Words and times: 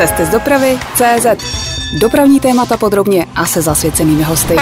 Cesty 0.00 0.26
z 0.26 0.28
dopravy 0.28 0.78
CZ. 0.94 1.26
Dopravní 2.00 2.40
témata 2.40 2.76
podrobně 2.76 3.26
a 3.34 3.46
se 3.46 3.62
zasvěcenými 3.62 4.22
hosty. 4.22 4.56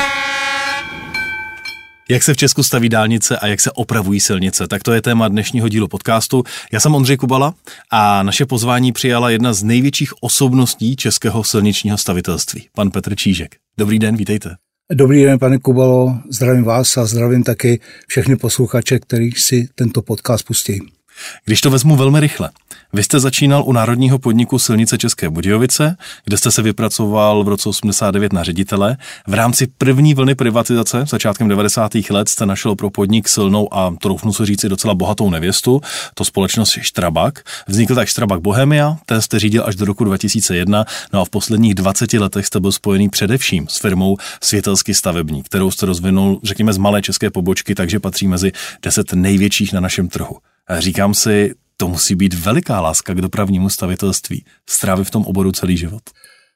Jak 2.10 2.22
se 2.22 2.34
v 2.34 2.36
Česku 2.36 2.62
staví 2.62 2.88
dálnice 2.88 3.38
a 3.38 3.46
jak 3.46 3.60
se 3.60 3.72
opravují 3.72 4.20
silnice, 4.20 4.68
tak 4.68 4.82
to 4.82 4.92
je 4.92 5.02
téma 5.02 5.28
dnešního 5.28 5.68
dílu 5.68 5.88
podcastu. 5.88 6.44
Já 6.72 6.80
jsem 6.80 6.94
Ondřej 6.94 7.16
Kubala 7.16 7.54
a 7.90 8.22
naše 8.22 8.46
pozvání 8.46 8.92
přijala 8.92 9.30
jedna 9.30 9.52
z 9.52 9.62
největších 9.62 10.12
osobností 10.20 10.96
českého 10.96 11.44
silničního 11.44 11.98
stavitelství, 11.98 12.68
pan 12.74 12.90
Petr 12.90 13.14
Čížek. 13.14 13.56
Dobrý 13.78 13.98
den, 13.98 14.16
vítejte. 14.16 14.56
Dobrý 14.92 15.24
den, 15.24 15.38
pane 15.38 15.58
Kubalo, 15.58 16.18
zdravím 16.30 16.64
vás 16.64 16.96
a 16.96 17.06
zdravím 17.06 17.42
taky 17.42 17.80
všechny 18.06 18.36
posluchače, 18.36 18.98
kteří 18.98 19.32
si 19.32 19.68
tento 19.74 20.02
podcast 20.02 20.46
pustí. 20.46 20.97
Když 21.44 21.60
to 21.60 21.70
vezmu 21.70 21.96
velmi 21.96 22.20
rychle, 22.20 22.50
vy 22.92 23.02
jste 23.02 23.20
začínal 23.20 23.62
u 23.66 23.72
Národního 23.72 24.18
podniku 24.18 24.58
Silnice 24.58 24.98
České 24.98 25.30
Budějovice, 25.30 25.96
kde 26.24 26.36
jste 26.36 26.50
se 26.50 26.62
vypracoval 26.62 27.44
v 27.44 27.48
roce 27.48 27.68
89 27.68 28.32
na 28.32 28.42
ředitele. 28.42 28.96
V 29.26 29.34
rámci 29.34 29.66
první 29.78 30.14
vlny 30.14 30.34
privatizace 30.34 31.04
začátkem 31.08 31.48
90. 31.48 31.92
let 32.10 32.28
jste 32.28 32.46
našel 32.46 32.74
pro 32.74 32.90
podnik 32.90 33.28
silnou 33.28 33.74
a 33.74 33.94
troufnu 34.00 34.32
se 34.32 34.46
říci 34.46 34.68
docela 34.68 34.94
bohatou 34.94 35.30
nevěstu, 35.30 35.80
to 36.14 36.24
společnost 36.24 36.78
Štrabak. 36.80 37.42
Vznikl 37.66 37.94
tak 37.94 38.08
Štrabak 38.08 38.40
Bohemia, 38.40 38.96
ten 39.06 39.22
jste 39.22 39.38
řídil 39.38 39.62
až 39.66 39.76
do 39.76 39.84
roku 39.84 40.04
2001, 40.04 40.84
no 41.12 41.20
a 41.20 41.24
v 41.24 41.30
posledních 41.30 41.74
20 41.74 42.12
letech 42.12 42.46
jste 42.46 42.60
byl 42.60 42.72
spojený 42.72 43.08
především 43.08 43.68
s 43.68 43.78
firmou 43.78 44.16
Světelsky 44.40 44.94
stavební, 44.94 45.42
kterou 45.42 45.70
jste 45.70 45.86
rozvinul, 45.86 46.40
řekněme, 46.42 46.72
z 46.72 46.78
malé 46.78 47.02
české 47.02 47.30
pobočky, 47.30 47.74
takže 47.74 48.00
patří 48.00 48.28
mezi 48.28 48.52
10 48.82 49.12
největších 49.12 49.72
na 49.72 49.80
našem 49.80 50.08
trhu. 50.08 50.36
A 50.68 50.80
říkám 50.80 51.14
si, 51.14 51.54
to 51.76 51.88
musí 51.88 52.14
být 52.14 52.34
veliká 52.34 52.80
láska 52.80 53.14
k 53.14 53.20
dopravnímu 53.20 53.68
stavitelství. 53.68 54.44
Strávit 54.70 55.06
v 55.06 55.10
tom 55.10 55.26
oboru 55.26 55.52
celý 55.52 55.76
život. 55.76 56.02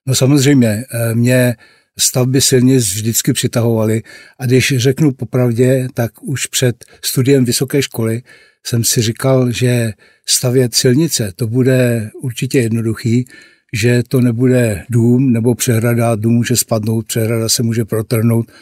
No 0.07 0.15
samozřejmě, 0.15 0.69
eh, 0.69 1.15
mě 1.15 1.57
stavby 1.99 2.41
silnic 2.41 2.85
vždycky 2.85 3.33
přitahovaly 3.33 4.03
a 4.39 4.47
když 4.47 4.75
řeknu 4.77 5.13
popravdě, 5.13 5.89
tak 5.95 6.23
už 6.23 6.47
před 6.47 6.85
studiem 7.05 7.45
vysoké 7.45 7.83
školy 7.83 8.23
jsem 8.67 8.85
si 8.85 9.03
říkal, 9.03 9.53
že 9.53 9.93
stavět 10.27 10.75
silnice, 10.75 11.33
to 11.37 11.47
bude 11.47 12.11
určitě 12.23 12.59
jednoduchý, 12.59 13.25
že 13.73 14.03
to 14.09 14.21
nebude 14.21 14.85
dům 14.91 15.33
nebo 15.33 15.55
přehrada, 15.55 16.15
dům 16.15 16.35
může 16.35 16.57
spadnout, 16.57 17.07
přehrada 17.07 17.49
se 17.49 17.63
může 17.63 17.85
protrhnout. 17.85 18.53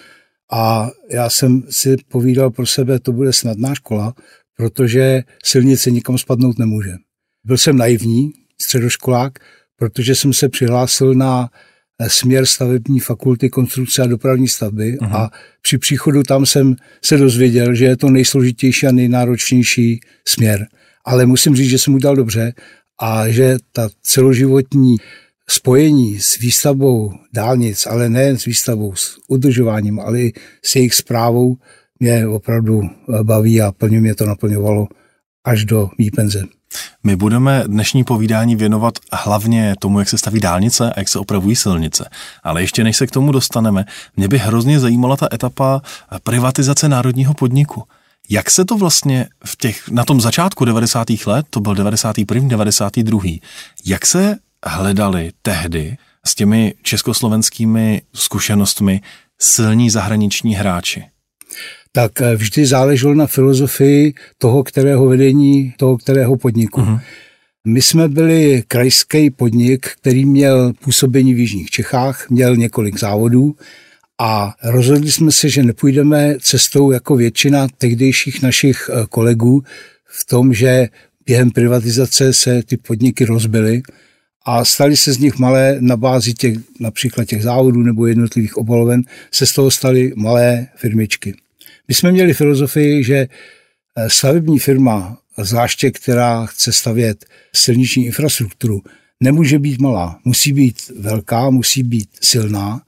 A 0.53 0.91
já 1.11 1.31
jsem 1.31 1.63
si 1.71 1.97
povídal 2.09 2.51
pro 2.51 2.67
sebe, 2.67 2.99
to 2.99 3.13
bude 3.13 3.33
snadná 3.33 3.75
škola, 3.75 4.15
protože 4.61 5.23
silnice 5.45 5.91
nikam 5.91 6.19
spadnout 6.19 6.59
nemůže. 6.59 6.95
Byl 7.45 7.59
jsem 7.59 7.77
naivní, 7.77 8.33
středoškolák, 8.63 9.33
protože 9.77 10.15
jsem 10.15 10.33
se 10.33 10.49
přihlásil 10.49 11.15
na 11.15 11.49
eh, 11.99 12.11
směr 12.11 12.47
stavební 12.47 13.01
fakulty 13.01 13.51
konstrukce 13.51 14.03
a 14.03 14.07
dopravní 14.07 14.49
stavby 14.49 14.99
uh-huh. 14.99 15.17
a 15.17 15.31
při 15.63 15.79
příchodu 15.79 16.23
tam 16.23 16.47
jsem 16.47 16.77
se 17.05 17.17
dozvěděl, 17.17 17.75
že 17.75 17.85
je 17.85 17.97
to 17.97 18.11
nejsložitější 18.11 18.87
a 18.87 18.93
nejnáročnější 18.93 20.01
směr. 20.29 20.67
Ale 21.05 21.27
musím 21.27 21.57
říct, 21.57 21.71
že 21.71 21.79
jsem 21.79 21.95
udělal 21.95 22.17
dobře 22.17 22.53
a 23.01 23.29
že 23.29 23.57
ta 23.73 23.89
celoživotní 24.03 24.97
spojení 25.51 26.21
s 26.21 26.39
výstavbou 26.39 27.13
dálnic, 27.33 27.87
ale 27.87 28.09
nejen 28.09 28.39
s 28.39 28.45
výstavbou, 28.45 28.95
s 28.95 29.19
udržováním, 29.29 30.01
ale 30.01 30.21
i 30.21 30.33
s 30.63 30.77
jejich 30.77 30.95
zprávou, 30.95 31.57
mě 32.01 32.27
opravdu 32.27 32.83
eh, 32.83 33.25
baví 33.25 33.63
a 33.63 33.73
plně 33.73 34.01
mě 34.01 34.15
to 34.15 34.27
naplňovalo 34.27 34.89
až 35.45 35.65
do 35.65 35.91
mý 35.99 36.11
penze. 36.11 36.45
My 37.05 37.17
budeme 37.17 37.65
dnešní 37.67 38.05
povídání 38.05 38.57
věnovat 38.57 38.99
hlavně 39.13 39.75
tomu, 39.79 39.99
jak 39.99 40.09
se 40.09 40.19
staví 40.19 40.41
dálnice 40.41 40.93
a 40.93 41.01
jak 41.01 41.09
se 41.09 41.19
opravují 41.19 41.57
silnice. 41.57 42.11
Ale 42.43 42.61
ještě 42.63 42.85
než 42.85 42.97
se 42.97 43.07
k 43.07 43.11
tomu 43.11 43.33
dostaneme, 43.33 43.85
mě 44.17 44.29
by 44.29 44.39
hrozně 44.39 44.81
zajímala 44.81 45.17
ta 45.17 45.29
etapa 45.33 45.83
privatizace 46.23 46.89
národního 46.89 47.35
podniku. 47.35 47.85
Jak 48.29 48.51
se 48.51 48.65
to 48.65 48.77
vlastně 48.77 49.29
v 49.45 49.57
těch, 49.57 49.89
na 49.89 50.05
tom 50.05 50.21
začátku 50.21 50.65
90. 50.65 51.07
let, 51.27 51.47
to 51.51 51.61
byl 51.61 51.75
91. 51.75 52.49
92. 52.49 53.21
Jak 53.87 54.07
se 54.07 54.37
hledali 54.67 55.33
tehdy 55.43 55.97
s 56.27 56.35
těmi 56.35 56.75
československými 56.83 58.03
zkušenostmi 58.15 59.01
silní 59.39 59.91
zahraniční 59.91 60.55
hráči? 60.55 61.05
Tak 61.93 62.21
eh, 62.21 62.37
vždy 62.37 62.67
záleželo 62.67 63.15
na 63.15 63.27
filozofii 63.27 64.15
toho, 64.39 64.63
kterého 64.63 65.07
vedení, 65.07 65.75
toho, 65.77 65.99
kterého 65.99 66.37
podniku. 66.37 66.81
Uh-huh. 66.81 67.01
My 67.67 67.83
jsme 67.83 68.09
byli 68.09 68.63
krajský 68.69 69.31
podnik, 69.31 69.87
který 70.01 70.25
měl 70.25 70.73
působení 70.73 71.35
v 71.35 71.39
Jižních 71.39 71.71
Čechách, 71.71 72.31
měl 72.31 72.57
několik 72.57 72.99
závodů 72.99 73.57
a 74.21 74.55
rozhodli 74.65 75.13
jsme 75.13 75.33
se, 75.33 75.49
že 75.49 75.63
nepůjdeme 75.63 76.35
cestou 76.41 76.91
jako 76.91 77.17
většina 77.17 77.67
tehdejších 77.79 78.43
našich 78.43 78.91
eh, 78.93 79.07
kolegů 79.09 79.63
v 80.05 80.25
tom, 80.25 80.55
že 80.55 80.89
během 81.27 81.51
privatizace 81.51 82.33
se 82.33 82.63
ty 82.63 82.77
podniky 82.77 83.25
rozbily 83.25 83.83
a 84.45 84.65
stali 84.65 84.97
se 84.97 85.13
z 85.13 85.19
nich 85.19 85.39
malé 85.39 85.77
na 85.81 85.97
bázi 85.97 86.35
těch, 86.35 86.57
například 86.81 87.25
těch 87.25 87.43
závodů 87.43 87.83
nebo 87.83 88.07
jednotlivých 88.07 88.57
obaloven, 88.57 89.03
se 89.31 89.47
z 89.47 89.53
toho 89.53 89.71
staly 89.71 90.13
malé 90.17 90.67
firmičky. 90.77 91.35
My 91.91 91.95
jsme 91.95 92.13
měli 92.13 92.35
filozofii, 92.35 93.05
že 93.05 93.17
eh, 93.17 94.11
stavební 94.11 94.59
firma, 94.59 95.19
zvláště 95.39 95.91
která 95.91 96.47
chce 96.47 96.73
stavět 96.73 97.25
silniční 97.55 98.07
infrastrukturu, 98.07 98.83
nemůže 99.21 99.59
být 99.59 99.81
malá, 99.81 100.19
musí 100.25 100.53
být 100.53 100.77
velká, 100.99 101.51
musí 101.51 101.83
být 101.83 102.09
silná 102.21 102.83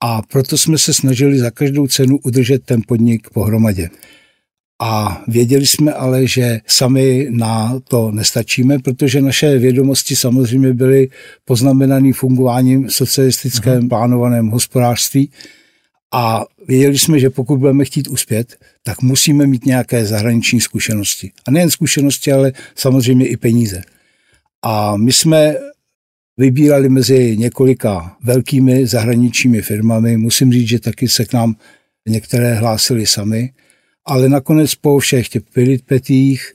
a 0.00 0.22
proto 0.22 0.58
jsme 0.58 0.78
se 0.78 0.94
snažili 0.94 1.38
za 1.38 1.50
každou 1.50 1.86
cenu 1.86 2.18
udržet 2.24 2.64
ten 2.64 2.82
podnik 2.86 3.30
pohromadě. 3.30 3.90
A 4.82 5.22
věděli 5.28 5.66
jsme 5.66 5.92
ale, 5.92 6.26
že 6.26 6.60
sami 6.66 7.26
na 7.30 7.80
to 7.88 8.10
nestačíme, 8.10 8.78
protože 8.78 9.20
naše 9.20 9.58
vědomosti 9.58 10.16
samozřejmě 10.16 10.72
byly 10.72 11.08
poznamenané 11.44 12.12
fungováním 12.12 12.90
socialistickém 12.90 13.82
uh-huh. 13.82 13.88
plánovaném 13.88 14.48
hospodářství 14.48 15.30
a 16.14 16.44
věděli 16.68 16.98
jsme, 16.98 17.20
že 17.20 17.30
pokud 17.30 17.58
budeme 17.58 17.84
chtít 17.84 18.08
uspět, 18.08 18.56
tak 18.82 19.02
musíme 19.02 19.46
mít 19.46 19.66
nějaké 19.66 20.06
zahraniční 20.06 20.60
zkušenosti. 20.60 21.32
A 21.46 21.50
nejen 21.50 21.70
zkušenosti, 21.70 22.32
ale 22.32 22.52
samozřejmě 22.74 23.28
i 23.28 23.36
peníze. 23.36 23.82
A 24.62 24.96
my 24.96 25.12
jsme 25.12 25.56
vybírali 26.36 26.88
mezi 26.88 27.36
několika 27.36 28.16
velkými 28.22 28.86
zahraničními 28.86 29.62
firmami. 29.62 30.16
Musím 30.16 30.52
říct, 30.52 30.68
že 30.68 30.80
taky 30.80 31.08
se 31.08 31.24
k 31.24 31.32
nám 31.32 31.56
některé 32.08 32.54
hlásili 32.54 33.06
sami, 33.06 33.52
ale 34.04 34.28
nakonec 34.28 34.74
po 34.74 34.98
všech 34.98 35.28
těch 35.28 35.42
petích 35.86 36.52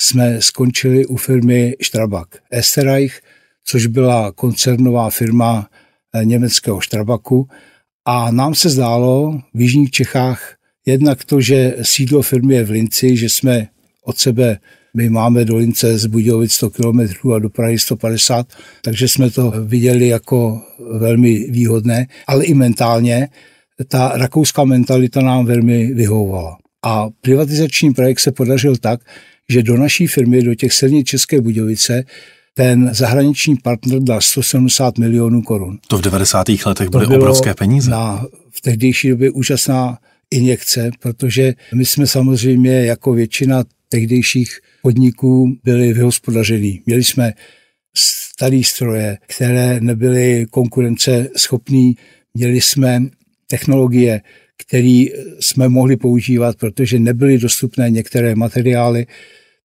jsme 0.00 0.42
skončili 0.42 1.06
u 1.06 1.16
firmy 1.16 1.74
Strabag 1.82 2.28
Esterreich, 2.50 3.20
což 3.64 3.86
byla 3.86 4.32
koncernová 4.32 5.10
firma 5.10 5.68
německého 6.24 6.80
Strabaku, 6.80 7.48
a 8.04 8.30
nám 8.30 8.54
se 8.54 8.68
zdálo 8.70 9.40
v 9.54 9.60
Jižních 9.60 9.90
Čechách 9.90 10.56
jednak 10.86 11.24
to, 11.24 11.40
že 11.40 11.76
sídlo 11.82 12.22
firmy 12.22 12.54
je 12.54 12.64
v 12.64 12.70
Linci, 12.70 13.16
že 13.16 13.28
jsme 13.28 13.68
od 14.04 14.18
sebe, 14.18 14.58
my 14.96 15.10
máme 15.10 15.44
do 15.44 15.56
Lince 15.56 15.98
z 15.98 16.06
Budějovic 16.06 16.52
100 16.52 16.70
km 16.70 17.30
a 17.34 17.38
do 17.38 17.50
Prahy 17.50 17.78
150, 17.78 18.46
takže 18.82 19.08
jsme 19.08 19.30
to 19.30 19.52
viděli 19.64 20.08
jako 20.08 20.62
velmi 20.98 21.50
výhodné, 21.50 22.06
ale 22.26 22.44
i 22.44 22.54
mentálně 22.54 23.28
ta 23.88 24.12
rakouská 24.14 24.64
mentalita 24.64 25.20
nám 25.20 25.46
velmi 25.46 25.94
vyhovovala. 25.94 26.58
A 26.82 27.08
privatizační 27.20 27.94
projekt 27.94 28.20
se 28.20 28.32
podařil 28.32 28.76
tak, 28.76 29.00
že 29.48 29.62
do 29.62 29.76
naší 29.76 30.06
firmy, 30.06 30.42
do 30.42 30.54
těch 30.54 30.72
silnic 30.72 31.06
České 31.06 31.40
Budějovice, 31.40 32.04
ten 32.54 32.90
zahraniční 32.94 33.56
partner 33.56 34.00
dal 34.00 34.20
170 34.20 34.98
milionů 34.98 35.42
korun. 35.42 35.78
To 35.88 35.98
v 35.98 36.00
90. 36.00 36.46
letech 36.66 36.88
byly 36.88 37.06
obrovské 37.06 37.54
peníze. 37.54 37.90
Na, 37.90 38.26
v 38.50 38.60
tehdejší 38.60 39.08
době 39.08 39.30
úžasná 39.30 39.98
injekce, 40.30 40.90
protože 41.00 41.54
my 41.74 41.84
jsme 41.84 42.06
samozřejmě 42.06 42.84
jako 42.84 43.12
většina 43.12 43.64
tehdejších 43.88 44.58
podniků 44.82 45.56
byli 45.64 45.92
vyhospodařený. 45.92 46.82
Měli 46.86 47.04
jsme 47.04 47.32
staré 47.96 48.60
stroje, 48.64 49.18
které 49.26 49.80
nebyly 49.80 50.46
konkurence 50.50 51.28
schopný, 51.36 51.96
měli 52.34 52.60
jsme 52.60 53.00
technologie, 53.46 54.20
které 54.56 55.04
jsme 55.40 55.68
mohli 55.68 55.96
používat, 55.96 56.56
protože 56.56 56.98
nebyly 56.98 57.38
dostupné 57.38 57.90
některé 57.90 58.34
materiály. 58.34 59.06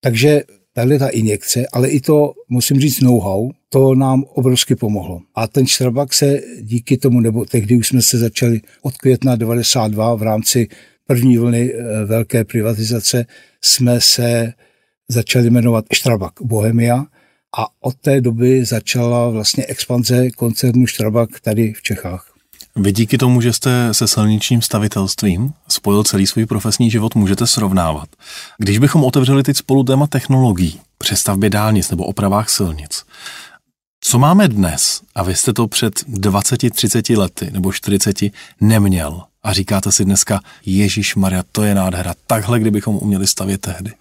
Takže 0.02 0.44
tahle 0.80 1.00
ta 1.00 1.08
injekce, 1.08 1.66
ale 1.74 1.90
i 1.90 2.00
to, 2.00 2.34
musím 2.50 2.80
říct, 2.80 3.00
know-how, 3.00 3.52
to 3.70 3.96
nám 3.96 4.24
obrovsky 4.24 4.76
pomohlo. 4.76 5.22
A 5.36 5.48
ten 5.48 5.68
Strabak 5.68 6.14
se 6.14 6.42
díky 6.62 6.98
tomu, 6.98 7.20
nebo 7.20 7.46
tehdy 7.46 7.78
už 7.78 7.88
jsme 7.88 8.02
se 8.02 8.18
začali 8.18 8.62
od 8.82 8.98
května 8.98 9.36
92 9.36 10.16
v 10.16 10.22
rámci 10.22 10.68
první 11.08 11.38
vlny 11.38 11.74
eh, 11.74 12.06
velké 12.06 12.44
privatizace, 12.44 13.26
jsme 13.62 14.02
se 14.02 14.54
začali 15.10 15.50
jmenovat 15.50 15.86
Strabak 15.94 16.34
Bohemia 16.42 17.06
a 17.58 17.68
od 17.82 17.96
té 17.96 18.22
doby 18.22 18.66
začala 18.66 19.30
vlastně 19.30 19.66
expanze 19.66 20.32
koncernu 20.32 20.86
Štrabak 20.88 21.40
tady 21.40 21.74
v 21.74 21.82
Čechách. 21.82 22.29
Vy 22.82 22.92
díky 22.92 23.18
tomu, 23.18 23.42
že 23.42 23.54
jste 23.54 23.94
se 23.94 24.08
silničním 24.08 24.62
stavitelstvím 24.62 25.54
spojil 25.68 26.04
celý 26.04 26.28
svůj 26.28 26.46
profesní 26.46 26.92
život, 26.92 27.16
můžete 27.16 27.48
srovnávat. 27.48 28.10
Když 28.58 28.78
bychom 28.78 29.04
otevřeli 29.04 29.44
teď 29.44 29.58
spolu 29.58 29.84
téma 29.84 30.08
technologií, 30.08 30.80
přestavbě 30.98 31.50
dálnic 31.50 31.92
nebo 31.92 32.06
opravách 32.06 32.50
silnic, 32.50 33.04
co 34.02 34.20
máme 34.20 34.48
dnes, 34.48 35.02
a 35.16 35.24
vy 35.24 35.36
jste 35.36 35.54
to 35.54 35.68
před 35.68 35.94
20, 36.08 36.74
30 36.74 37.10
lety 37.10 37.50
nebo 37.52 37.72
40 37.72 38.18
neměl 38.62 39.24
a 39.44 39.54
říkáte 39.54 39.92
si 39.92 40.06
dneska, 40.06 40.40
Ježíš 40.66 41.16
Maria, 41.16 41.44
to 41.52 41.64
je 41.64 41.76
nádhera, 41.76 42.14
takhle 42.28 42.60
kdybychom 42.60 42.96
uměli 42.96 43.28
stavět 43.28 43.62
tehdy? 43.62 43.92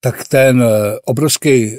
Tak 0.00 0.28
ten 0.28 0.62
eh, 0.62 0.98
obrovský 1.04 1.78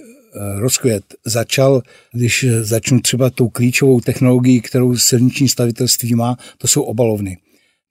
rozkvět 0.55 1.03
začal, 1.25 1.81
když 2.13 2.45
začnu 2.61 2.99
třeba 2.99 3.29
tou 3.29 3.49
klíčovou 3.49 4.01
technologií, 4.01 4.61
kterou 4.61 4.97
silniční 4.97 5.49
stavitelství 5.49 6.15
má, 6.15 6.37
to 6.57 6.67
jsou 6.67 6.81
obalovny. 6.81 7.37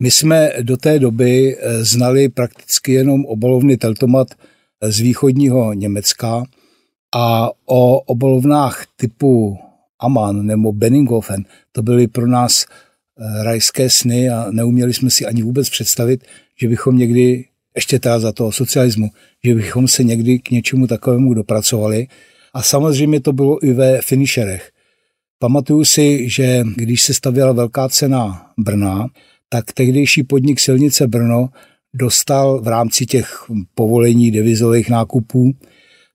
My 0.03 0.11
jsme 0.11 0.53
do 0.63 0.77
té 0.77 0.99
doby 0.99 1.57
eh, 1.57 1.85
znali 1.85 2.29
prakticky 2.29 2.93
jenom 2.93 3.25
obalovny 3.25 3.77
Teltomat 3.77 4.29
eh, 4.81 4.93
z 4.93 5.01
východního 5.01 5.73
Německa 5.73 6.43
a 7.15 7.51
o 7.67 8.01
obalovnách 8.01 8.87
typu 8.97 9.59
Aman 10.01 10.47
nebo 10.47 10.73
Benninghofen 10.73 11.45
to 11.73 11.83
byly 11.83 12.09
pro 12.09 12.27
nás 12.27 12.67
rajské 13.43 13.91
sny 13.91 14.31
a 14.31 14.47
neuměli 14.51 14.95
jsme 14.95 15.11
si 15.11 15.27
ani 15.27 15.43
vůbec 15.43 15.71
představit, 15.71 16.25
že 16.61 16.69
bychom 16.69 16.99
někdy 16.99 17.45
ještě 17.79 17.99
teda 17.99 18.19
za 18.19 18.33
toho 18.33 18.53
socialismu, 18.53 19.11
že 19.45 19.55
bychom 19.55 19.89
se 19.89 20.05
někdy 20.05 20.39
k 20.39 20.51
něčemu 20.51 20.87
takovému 20.87 21.35
dopracovali. 21.35 22.07
A 22.55 22.63
samozřejmě 22.63 23.21
to 23.21 23.33
bylo 23.33 23.65
i 23.65 23.73
ve 23.73 24.03
finisherech. 24.03 24.71
Pamatuju 25.39 25.85
si, 25.85 26.29
že 26.29 26.63
když 26.77 27.03
se 27.03 27.15
stavěla 27.15 27.53
velká 27.53 27.89
cena 27.89 28.51
Brna, 28.59 29.07
tak 29.49 29.73
tehdejší 29.73 30.23
podnik 30.23 30.61
Silnice 30.61 31.07
Brno 31.07 31.49
dostal 31.95 32.61
v 32.61 32.69
rámci 32.69 33.07
těch 33.07 33.45
povolení 33.75 34.31
devizových 34.31 34.91
nákupů, 34.91 35.53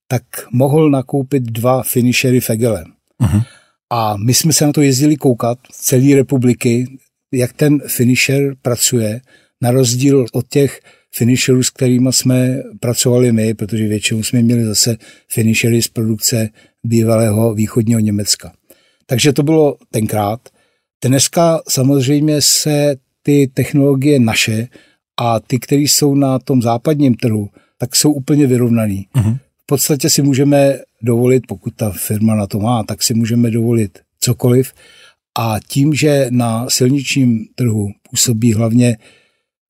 tak 0.07 0.23
mohl 0.51 0.89
nakoupit 0.89 1.43
dva 1.43 1.83
finishery 1.83 2.39
Fegele. 2.39 2.83
Uh-huh. 3.23 3.43
A 3.91 4.17
my 4.17 4.33
jsme 4.33 4.53
se 4.53 4.65
na 4.65 4.71
to 4.71 4.81
jezdili 4.81 5.15
koukat 5.15 5.57
z 5.71 5.79
celé 5.79 6.15
republiky, 6.15 6.97
jak 7.33 7.53
ten 7.53 7.79
finisher 7.87 8.55
pracuje, 8.61 9.21
na 9.61 9.71
rozdíl 9.71 10.25
od 10.33 10.47
těch 10.47 10.79
finisherů, 11.15 11.63
s 11.63 11.69
kterými 11.69 12.09
jsme 12.11 12.63
pracovali 12.79 13.31
my, 13.31 13.53
protože 13.53 13.87
většinou 13.87 14.23
jsme 14.23 14.41
měli 14.41 14.65
zase 14.65 14.97
finishery 15.29 15.81
z 15.81 15.87
produkce 15.87 16.49
bývalého 16.83 17.53
východního 17.53 17.99
Německa. 17.99 18.53
Takže 19.05 19.33
to 19.33 19.43
bylo 19.43 19.77
tenkrát. 19.91 20.49
Dneska 21.05 21.61
samozřejmě 21.69 22.41
se 22.41 22.95
ty 23.23 23.51
technologie 23.53 24.19
naše 24.19 24.67
a 25.19 25.39
ty, 25.39 25.59
které 25.59 25.81
jsou 25.81 26.15
na 26.15 26.39
tom 26.39 26.61
západním 26.61 27.15
trhu, 27.15 27.49
tak 27.77 27.95
jsou 27.95 28.11
úplně 28.11 28.47
vyrovnaný. 28.47 29.07
Uh-huh. 29.15 29.37
V 29.63 29.65
podstatě 29.65 30.09
si 30.09 30.21
můžeme 30.21 30.79
dovolit, 31.01 31.43
pokud 31.47 31.75
ta 31.75 31.91
firma 31.91 32.35
na 32.35 32.47
to 32.47 32.59
má, 32.59 32.83
tak 32.83 33.03
si 33.03 33.13
můžeme 33.13 33.51
dovolit 33.51 33.99
cokoliv. 34.19 34.73
A 35.39 35.55
tím, 35.67 35.93
že 35.93 36.27
na 36.29 36.69
silničním 36.69 37.45
trhu 37.55 37.91
působí 38.09 38.53
hlavně 38.53 38.97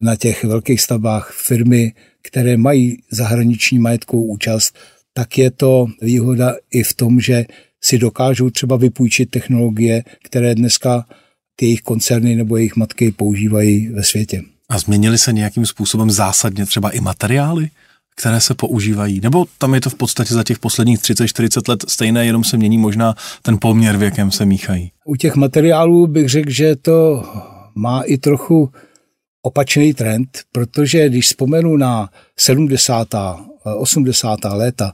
na 0.03 0.15
těch 0.15 0.43
velkých 0.43 0.81
stavbách 0.81 1.31
firmy, 1.31 1.93
které 2.21 2.57
mají 2.57 2.97
zahraniční 3.11 3.79
majetkovou 3.79 4.25
účast, 4.25 4.75
tak 5.13 5.37
je 5.37 5.51
to 5.51 5.85
výhoda 6.01 6.55
i 6.71 6.83
v 6.83 6.93
tom, 6.93 7.19
že 7.19 7.45
si 7.81 7.97
dokážou 7.97 8.49
třeba 8.49 8.75
vypůjčit 8.75 9.29
technologie, 9.29 10.03
které 10.23 10.55
dneska 10.55 11.05
ty 11.55 11.65
jejich 11.65 11.81
koncerny 11.81 12.35
nebo 12.35 12.57
jejich 12.57 12.75
matky 12.75 13.11
používají 13.11 13.87
ve 13.87 14.03
světě. 14.03 14.41
A 14.69 14.79
změnily 14.79 15.17
se 15.17 15.33
nějakým 15.33 15.65
způsobem 15.65 16.11
zásadně 16.11 16.65
třeba 16.65 16.89
i 16.89 16.99
materiály, 16.99 17.69
které 18.15 18.41
se 18.41 18.53
používají? 18.53 19.19
Nebo 19.23 19.45
tam 19.57 19.73
je 19.73 19.81
to 19.81 19.89
v 19.89 19.95
podstatě 19.95 20.33
za 20.33 20.43
těch 20.43 20.59
posledních 20.59 20.99
30-40 20.99 21.69
let 21.69 21.85
stejné, 21.87 22.25
jenom 22.25 22.43
se 22.43 22.57
mění 22.57 22.77
možná 22.77 23.15
ten 23.41 23.57
poměr, 23.61 23.97
v 23.97 24.03
jakém 24.03 24.31
se 24.31 24.45
míchají? 24.45 24.91
U 25.05 25.15
těch 25.15 25.35
materiálů 25.35 26.07
bych 26.07 26.29
řekl, 26.29 26.49
že 26.49 26.75
to 26.75 27.23
má 27.75 28.01
i 28.01 28.17
trochu 28.17 28.69
opačný 29.45 29.93
trend, 29.93 30.39
protože 30.51 31.09
když 31.09 31.25
vzpomenu 31.25 31.77
na 31.77 32.09
70. 32.37 33.07
80. 33.77 34.39
léta, 34.53 34.93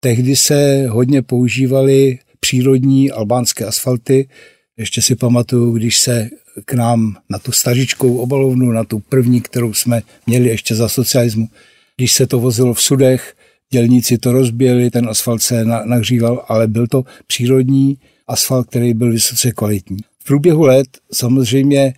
tehdy 0.00 0.36
se 0.36 0.86
hodně 0.88 1.22
používaly 1.22 2.18
přírodní 2.40 3.10
albánské 3.10 3.64
asfalty. 3.64 4.28
Ještě 4.76 5.02
si 5.02 5.14
pamatuju, 5.14 5.72
když 5.72 5.98
se 5.98 6.28
k 6.64 6.72
nám 6.72 7.16
na 7.30 7.38
tu 7.38 7.52
stažičkou 7.52 8.16
obalovnu, 8.16 8.72
na 8.72 8.84
tu 8.84 8.98
první, 8.98 9.40
kterou 9.40 9.74
jsme 9.74 10.02
měli 10.26 10.48
ještě 10.48 10.74
za 10.74 10.88
socialismu, 10.88 11.48
když 11.96 12.12
se 12.12 12.26
to 12.26 12.40
vozilo 12.40 12.74
v 12.74 12.82
sudech, 12.82 13.34
dělníci 13.72 14.18
to 14.18 14.32
rozběli, 14.32 14.90
ten 14.90 15.08
asfalt 15.08 15.42
se 15.42 15.64
nahříval, 15.64 16.44
ale 16.48 16.68
byl 16.68 16.86
to 16.86 17.04
přírodní 17.26 17.98
asfalt, 18.26 18.68
který 18.68 18.94
byl 18.94 19.12
vysoce 19.12 19.52
kvalitní. 19.52 19.98
V 20.18 20.24
průběhu 20.24 20.62
let 20.62 20.88
samozřejmě 21.12 21.94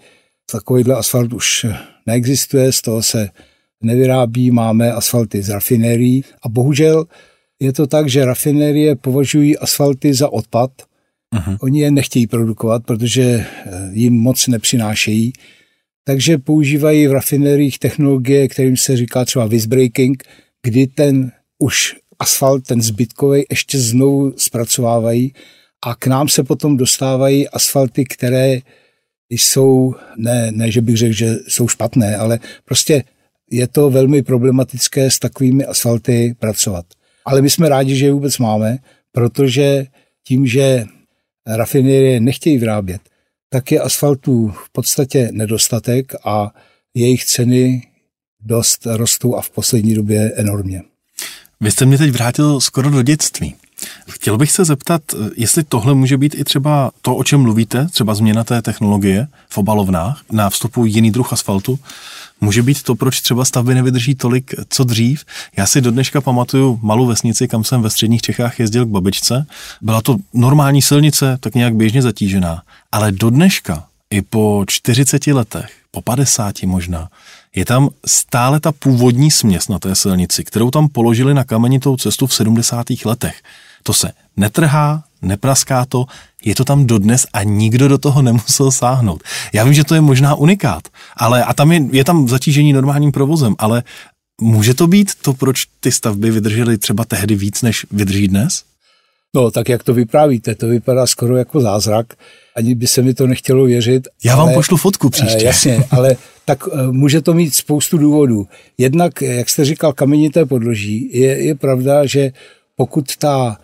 Takovýhle 0.52 0.94
asfalt 0.94 1.32
už 1.32 1.66
neexistuje, 2.06 2.72
z 2.72 2.82
toho 2.82 3.02
se 3.02 3.28
nevyrábí, 3.82 4.50
máme 4.50 4.92
asfalty 4.92 5.42
z 5.42 5.48
rafinérií 5.48 6.24
a 6.42 6.48
bohužel 6.48 7.06
je 7.60 7.72
to 7.72 7.86
tak, 7.86 8.08
že 8.08 8.24
rafinérie 8.24 8.96
považují 8.96 9.58
asfalty 9.58 10.14
za 10.14 10.32
odpad. 10.32 10.70
Uh-huh. 11.34 11.56
Oni 11.60 11.80
je 11.80 11.90
nechtějí 11.90 12.26
produkovat, 12.26 12.84
protože 12.84 13.22
eh, 13.22 13.46
jim 13.92 14.14
moc 14.14 14.46
nepřinášejí. 14.46 15.32
Takže 16.04 16.38
používají 16.38 17.06
v 17.06 17.12
rafinériích 17.12 17.78
technologie, 17.78 18.48
kterým 18.48 18.76
se 18.76 18.96
říká 18.96 19.24
třeba 19.24 19.46
visbreaking, 19.46 20.24
kdy 20.62 20.86
ten 20.86 21.32
už 21.58 21.96
asfalt, 22.18 22.64
ten 22.66 22.82
zbytkový, 22.82 23.44
ještě 23.50 23.78
znovu 23.78 24.32
zpracovávají 24.36 25.32
a 25.86 25.94
k 25.94 26.06
nám 26.06 26.28
se 26.28 26.44
potom 26.44 26.76
dostávají 26.76 27.48
asfalty, 27.48 28.04
které 28.04 28.58
jsou, 29.30 29.94
ne, 30.16 30.52
ne, 30.52 30.70
že 30.70 30.80
bych 30.80 30.96
řekl, 30.96 31.12
že 31.12 31.36
jsou 31.48 31.68
špatné, 31.68 32.16
ale 32.16 32.38
prostě 32.64 33.04
je 33.50 33.68
to 33.68 33.90
velmi 33.90 34.22
problematické 34.22 35.10
s 35.10 35.18
takovými 35.18 35.64
asfalty 35.64 36.34
pracovat. 36.38 36.86
Ale 37.24 37.42
my 37.42 37.50
jsme 37.50 37.68
rádi, 37.68 37.96
že 37.96 38.06
je 38.06 38.12
vůbec 38.12 38.38
máme, 38.38 38.78
protože 39.12 39.86
tím, 40.24 40.46
že 40.46 40.84
rafinérie 41.46 42.20
nechtějí 42.20 42.58
vyrábět, 42.58 43.00
tak 43.48 43.72
je 43.72 43.80
asfaltů 43.80 44.48
v 44.48 44.72
podstatě 44.72 45.28
nedostatek 45.32 46.12
a 46.24 46.54
jejich 46.94 47.24
ceny 47.24 47.82
dost 48.40 48.86
rostou 48.86 49.36
a 49.36 49.42
v 49.42 49.50
poslední 49.50 49.94
době 49.94 50.32
enormně. 50.34 50.82
Vy 51.60 51.70
jste 51.70 51.86
mě 51.86 51.98
teď 51.98 52.10
vrátil 52.10 52.60
skoro 52.60 52.90
do 52.90 53.02
dětství. 53.02 53.54
Chtěl 54.10 54.38
bych 54.38 54.52
se 54.52 54.64
zeptat, 54.64 55.02
jestli 55.36 55.64
tohle 55.64 55.94
může 55.94 56.18
být 56.18 56.34
i 56.34 56.44
třeba 56.44 56.90
to, 57.02 57.16
o 57.16 57.24
čem 57.24 57.40
mluvíte, 57.40 57.88
třeba 57.88 58.14
změna 58.14 58.44
té 58.44 58.62
technologie 58.62 59.26
v 59.48 59.58
obalovnách 59.58 60.22
na 60.32 60.50
vstupu 60.50 60.84
jiný 60.84 61.10
druh 61.10 61.32
asfaltu, 61.32 61.78
může 62.40 62.62
být 62.62 62.82
to, 62.82 62.94
proč 62.94 63.20
třeba 63.20 63.44
stavby 63.44 63.74
nevydrží 63.74 64.14
tolik, 64.14 64.54
co 64.68 64.84
dřív. 64.84 65.24
Já 65.56 65.66
si 65.66 65.80
do 65.80 65.90
dneška 65.90 66.20
pamatuju 66.20 66.78
malou 66.82 67.06
vesnici, 67.06 67.48
kam 67.48 67.64
jsem 67.64 67.82
ve 67.82 67.90
středních 67.90 68.22
Čechách 68.22 68.60
jezdil 68.60 68.86
k 68.86 68.88
babičce. 68.88 69.46
Byla 69.80 70.02
to 70.02 70.16
normální 70.34 70.82
silnice, 70.82 71.38
tak 71.40 71.54
nějak 71.54 71.74
běžně 71.74 72.02
zatížená. 72.02 72.62
Ale 72.92 73.12
do 73.12 73.30
dneška, 73.30 73.84
i 74.10 74.22
po 74.22 74.64
40 74.68 75.26
letech, 75.26 75.70
po 75.90 76.02
50 76.02 76.62
možná, 76.62 77.08
je 77.54 77.64
tam 77.64 77.88
stále 78.06 78.60
ta 78.60 78.72
původní 78.72 79.30
směs 79.30 79.68
na 79.68 79.78
té 79.78 79.94
silnici, 79.94 80.44
kterou 80.44 80.70
tam 80.70 80.88
položili 80.88 81.34
na 81.34 81.44
kamenitou 81.44 81.96
cestu 81.96 82.26
v 82.26 82.34
70. 82.34 82.86
letech. 83.04 83.42
To 83.82 83.92
se 83.92 84.12
netrhá, 84.36 85.04
nepraská 85.22 85.84
to, 85.84 86.06
je 86.44 86.54
to 86.54 86.64
tam 86.64 86.86
dodnes 86.86 87.26
a 87.32 87.42
nikdo 87.42 87.88
do 87.88 87.98
toho 87.98 88.22
nemusel 88.22 88.70
sáhnout. 88.70 89.22
Já 89.52 89.64
vím, 89.64 89.74
že 89.74 89.84
to 89.84 89.94
je 89.94 90.00
možná 90.00 90.34
unikát, 90.34 90.88
ale 91.16 91.44
a 91.44 91.54
tam 91.54 91.72
je, 91.72 91.80
je 91.92 92.04
tam 92.04 92.28
zatížení 92.28 92.72
normálním 92.72 93.12
provozem, 93.12 93.54
ale 93.58 93.82
může 94.40 94.74
to 94.74 94.86
být 94.86 95.14
to, 95.22 95.34
proč 95.34 95.66
ty 95.80 95.92
stavby 95.92 96.30
vydržely 96.30 96.78
třeba 96.78 97.04
tehdy 97.04 97.34
víc, 97.34 97.62
než 97.62 97.86
vydrží 97.90 98.28
dnes? 98.28 98.62
No, 99.34 99.50
tak 99.50 99.68
jak 99.68 99.84
to 99.84 99.94
vyprávíte, 99.94 100.54
to 100.54 100.68
vypadá 100.68 101.06
skoro 101.06 101.36
jako 101.36 101.60
zázrak. 101.60 102.14
Ani 102.56 102.74
by 102.74 102.86
se 102.86 103.02
mi 103.02 103.14
to 103.14 103.26
nechtělo 103.26 103.64
věřit. 103.64 104.08
Já 104.24 104.34
ale, 104.34 104.44
vám 104.44 104.54
pošlu 104.54 104.76
fotku 104.76 105.10
příště. 105.10 105.42
Eh, 105.42 105.44
jasně, 105.44 105.84
ale 105.90 106.16
tak 106.44 106.64
eh, 106.72 106.86
může 106.92 107.20
to 107.20 107.34
mít 107.34 107.54
spoustu 107.54 107.98
důvodů. 107.98 108.48
Jednak, 108.78 109.22
jak 109.22 109.48
jste 109.48 109.64
říkal, 109.64 109.92
kamenité 109.92 110.46
podloží. 110.46 111.10
Je, 111.12 111.44
je 111.44 111.54
pravda, 111.54 112.06
že 112.06 112.32
pokud 112.76 113.16
ta 113.16 113.56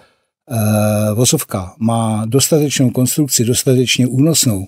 vozovka 1.14 1.74
má 1.78 2.24
dostatečnou 2.26 2.90
konstrukci, 2.90 3.44
dostatečně 3.44 4.06
únosnou 4.06 4.66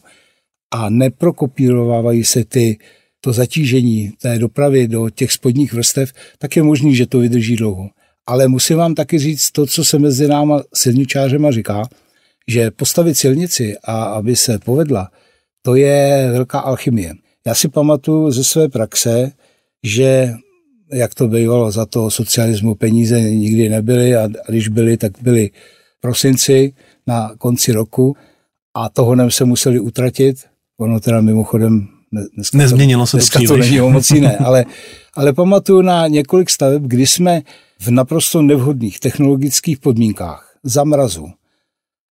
a 0.75 0.91
neprokopírovávají 0.91 2.25
se 2.25 2.45
ty 2.45 2.79
to 3.21 3.33
zatížení 3.33 4.13
té 4.23 4.39
dopravy 4.39 4.89
do 4.89 5.11
těch 5.11 5.33
spodních 5.33 5.73
vrstev, 5.73 6.13
tak 6.39 6.57
je 6.57 6.63
možný, 6.63 6.97
že 6.97 7.07
to 7.07 7.19
vydrží 7.19 7.57
dlouho. 7.57 7.89
Ale 8.27 8.49
musím 8.49 8.77
vám 8.77 8.95
taky 8.95 9.19
říct 9.19 9.51
to, 9.51 9.67
co 9.67 9.85
se 9.85 9.99
mezi 9.99 10.29
náma 10.29 10.63
silničářema 10.75 11.51
říká, 11.51 11.89
že 12.49 12.71
postavit 12.71 13.15
silnici 13.15 13.77
a 13.85 14.03
aby 14.03 14.37
se 14.37 14.59
povedla, 14.59 15.11
to 15.63 15.75
je 15.75 16.29
velká 16.33 16.59
alchymie. 16.59 17.15
Já 17.47 17.55
si 17.55 17.69
pamatuju 17.69 18.31
ze 18.31 18.45
své 18.45 18.69
praxe, 18.69 19.33
že 19.83 20.35
jak 20.93 21.15
to 21.15 21.29
bývalo 21.29 21.71
za 21.71 21.87
to 21.87 22.11
socialismu, 22.11 22.75
peníze 22.75 23.21
nikdy 23.21 23.69
nebyly 23.69 24.17
a 24.17 24.29
když 24.49 24.69
byly, 24.69 24.97
tak 24.97 25.13
byly 25.23 25.51
prosinci 26.01 26.73
na 27.07 27.35
konci 27.39 27.73
roku 27.73 28.17
a 28.75 28.89
toho 28.89 29.15
nem 29.15 29.31
se 29.31 29.45
museli 29.45 29.81
utratit. 29.81 30.45
Ono 30.81 31.01
teda 31.01 31.21
mimochodem 31.21 31.89
dneska 32.35 32.59
Nezměnilo 32.59 33.07
se 33.07 33.17
dneska 33.17 33.39
to, 33.39 33.47
to 33.47 33.57
není 33.57 33.81
moc 33.81 34.11
jiné, 34.11 34.37
ale, 34.45 34.65
ale 35.15 35.33
pamatuju 35.33 35.83
na 35.83 36.07
několik 36.07 36.51
staveb, 36.51 36.83
kdy 36.83 37.07
jsme 37.07 37.43
v 37.81 37.91
naprosto 37.91 38.43
nevhodných 38.43 39.01
technologických 39.01 39.79
podmínkách 39.79 40.59
za 40.65 40.85
mrazu 40.85 41.27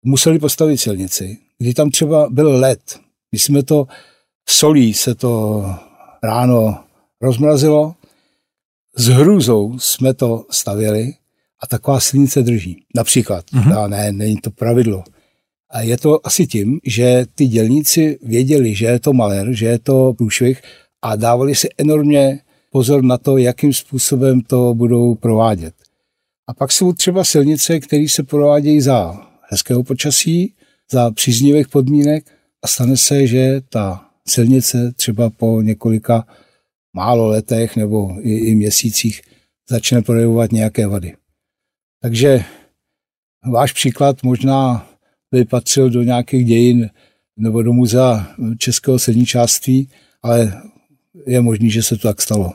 museli 0.05 0.39
postavit 0.39 0.77
silnici, 0.77 1.37
kdy 1.57 1.73
tam 1.73 1.89
třeba 1.89 2.27
byl 2.29 2.51
led. 2.59 2.99
My 3.31 3.39
jsme 3.39 3.63
to 3.63 3.87
solí 4.49 4.93
se 4.93 5.15
to 5.15 5.65
ráno 6.23 6.83
rozmrazilo, 7.21 7.95
s 8.97 9.07
hrůzou 9.07 9.79
jsme 9.79 10.13
to 10.13 10.45
stavěli 10.51 11.13
a 11.63 11.67
taková 11.67 11.99
silnice 11.99 12.41
drží. 12.41 12.83
Například. 12.95 13.45
Mm-hmm. 13.45 13.79
A 13.79 13.87
ne, 13.87 14.11
není 14.11 14.37
to 14.37 14.51
pravidlo. 14.51 15.03
A 15.69 15.81
je 15.81 15.97
to 15.97 16.27
asi 16.27 16.47
tím, 16.47 16.79
že 16.85 17.25
ty 17.35 17.47
dělníci 17.47 18.19
věděli, 18.21 18.75
že 18.75 18.85
je 18.85 18.99
to 18.99 19.13
malér, 19.13 19.53
že 19.53 19.65
je 19.65 19.79
to 19.79 20.13
průšvih 20.17 20.61
a 21.01 21.15
dávali 21.15 21.55
si 21.55 21.67
enormně 21.77 22.39
pozor 22.71 23.03
na 23.03 23.17
to, 23.17 23.37
jakým 23.37 23.73
způsobem 23.73 24.41
to 24.41 24.73
budou 24.73 25.15
provádět. 25.15 25.73
A 26.47 26.53
pak 26.53 26.71
jsou 26.71 26.93
třeba 26.93 27.23
silnice, 27.23 27.79
které 27.79 28.05
se 28.09 28.23
provádějí 28.23 28.81
za 28.81 29.27
hezkého 29.49 29.83
počasí, 29.83 30.53
za 30.91 31.11
příznivých 31.11 31.67
podmínek 31.67 32.25
a 32.61 32.67
stane 32.67 32.97
se, 32.97 33.27
že 33.27 33.61
ta 33.69 34.05
silnice 34.27 34.91
třeba 34.95 35.29
po 35.29 35.61
několika 35.61 36.27
málo 36.93 37.27
letech 37.27 37.75
nebo 37.75 38.15
i, 38.21 38.33
i 38.33 38.55
měsících 38.55 39.21
začne 39.69 40.01
projevovat 40.01 40.51
nějaké 40.51 40.87
vady. 40.87 41.13
Takže 42.01 42.43
váš 43.51 43.71
příklad 43.71 44.23
možná 44.23 44.87
by 45.31 45.45
patřil 45.45 45.89
do 45.89 46.03
nějakých 46.03 46.45
dějin 46.45 46.89
nebo 47.37 47.61
do 47.61 47.73
muzea 47.73 48.27
českého 48.57 48.99
silničářství, 48.99 49.89
ale 50.23 50.61
je 51.25 51.41
možný, 51.41 51.71
že 51.71 51.83
se 51.83 51.97
to 51.97 52.07
tak 52.07 52.21
stalo. 52.21 52.53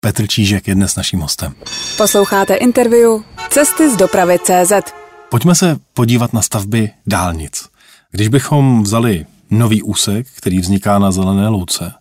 Petr 0.00 0.26
Čížek 0.26 0.68
je 0.68 0.74
dnes 0.74 0.96
naším 0.96 1.20
hostem. 1.20 1.54
Posloucháte 1.96 2.54
interview 2.54 3.10
Cesty 3.50 3.90
z 3.90 3.96
dopravy 3.96 4.38
CZ. 4.38 4.72
Pojďme 5.30 5.54
se 5.54 5.76
podívat 5.94 6.32
na 6.32 6.42
stavby 6.42 6.90
dálnic. 7.06 7.68
Když 8.10 8.28
bychom 8.28 8.82
vzali 8.82 9.26
nový 9.50 9.82
úsek, 9.82 10.26
který 10.36 10.58
vzniká 10.58 10.98
na 10.98 11.12
Zelené 11.12 11.48
louce, 11.48 11.92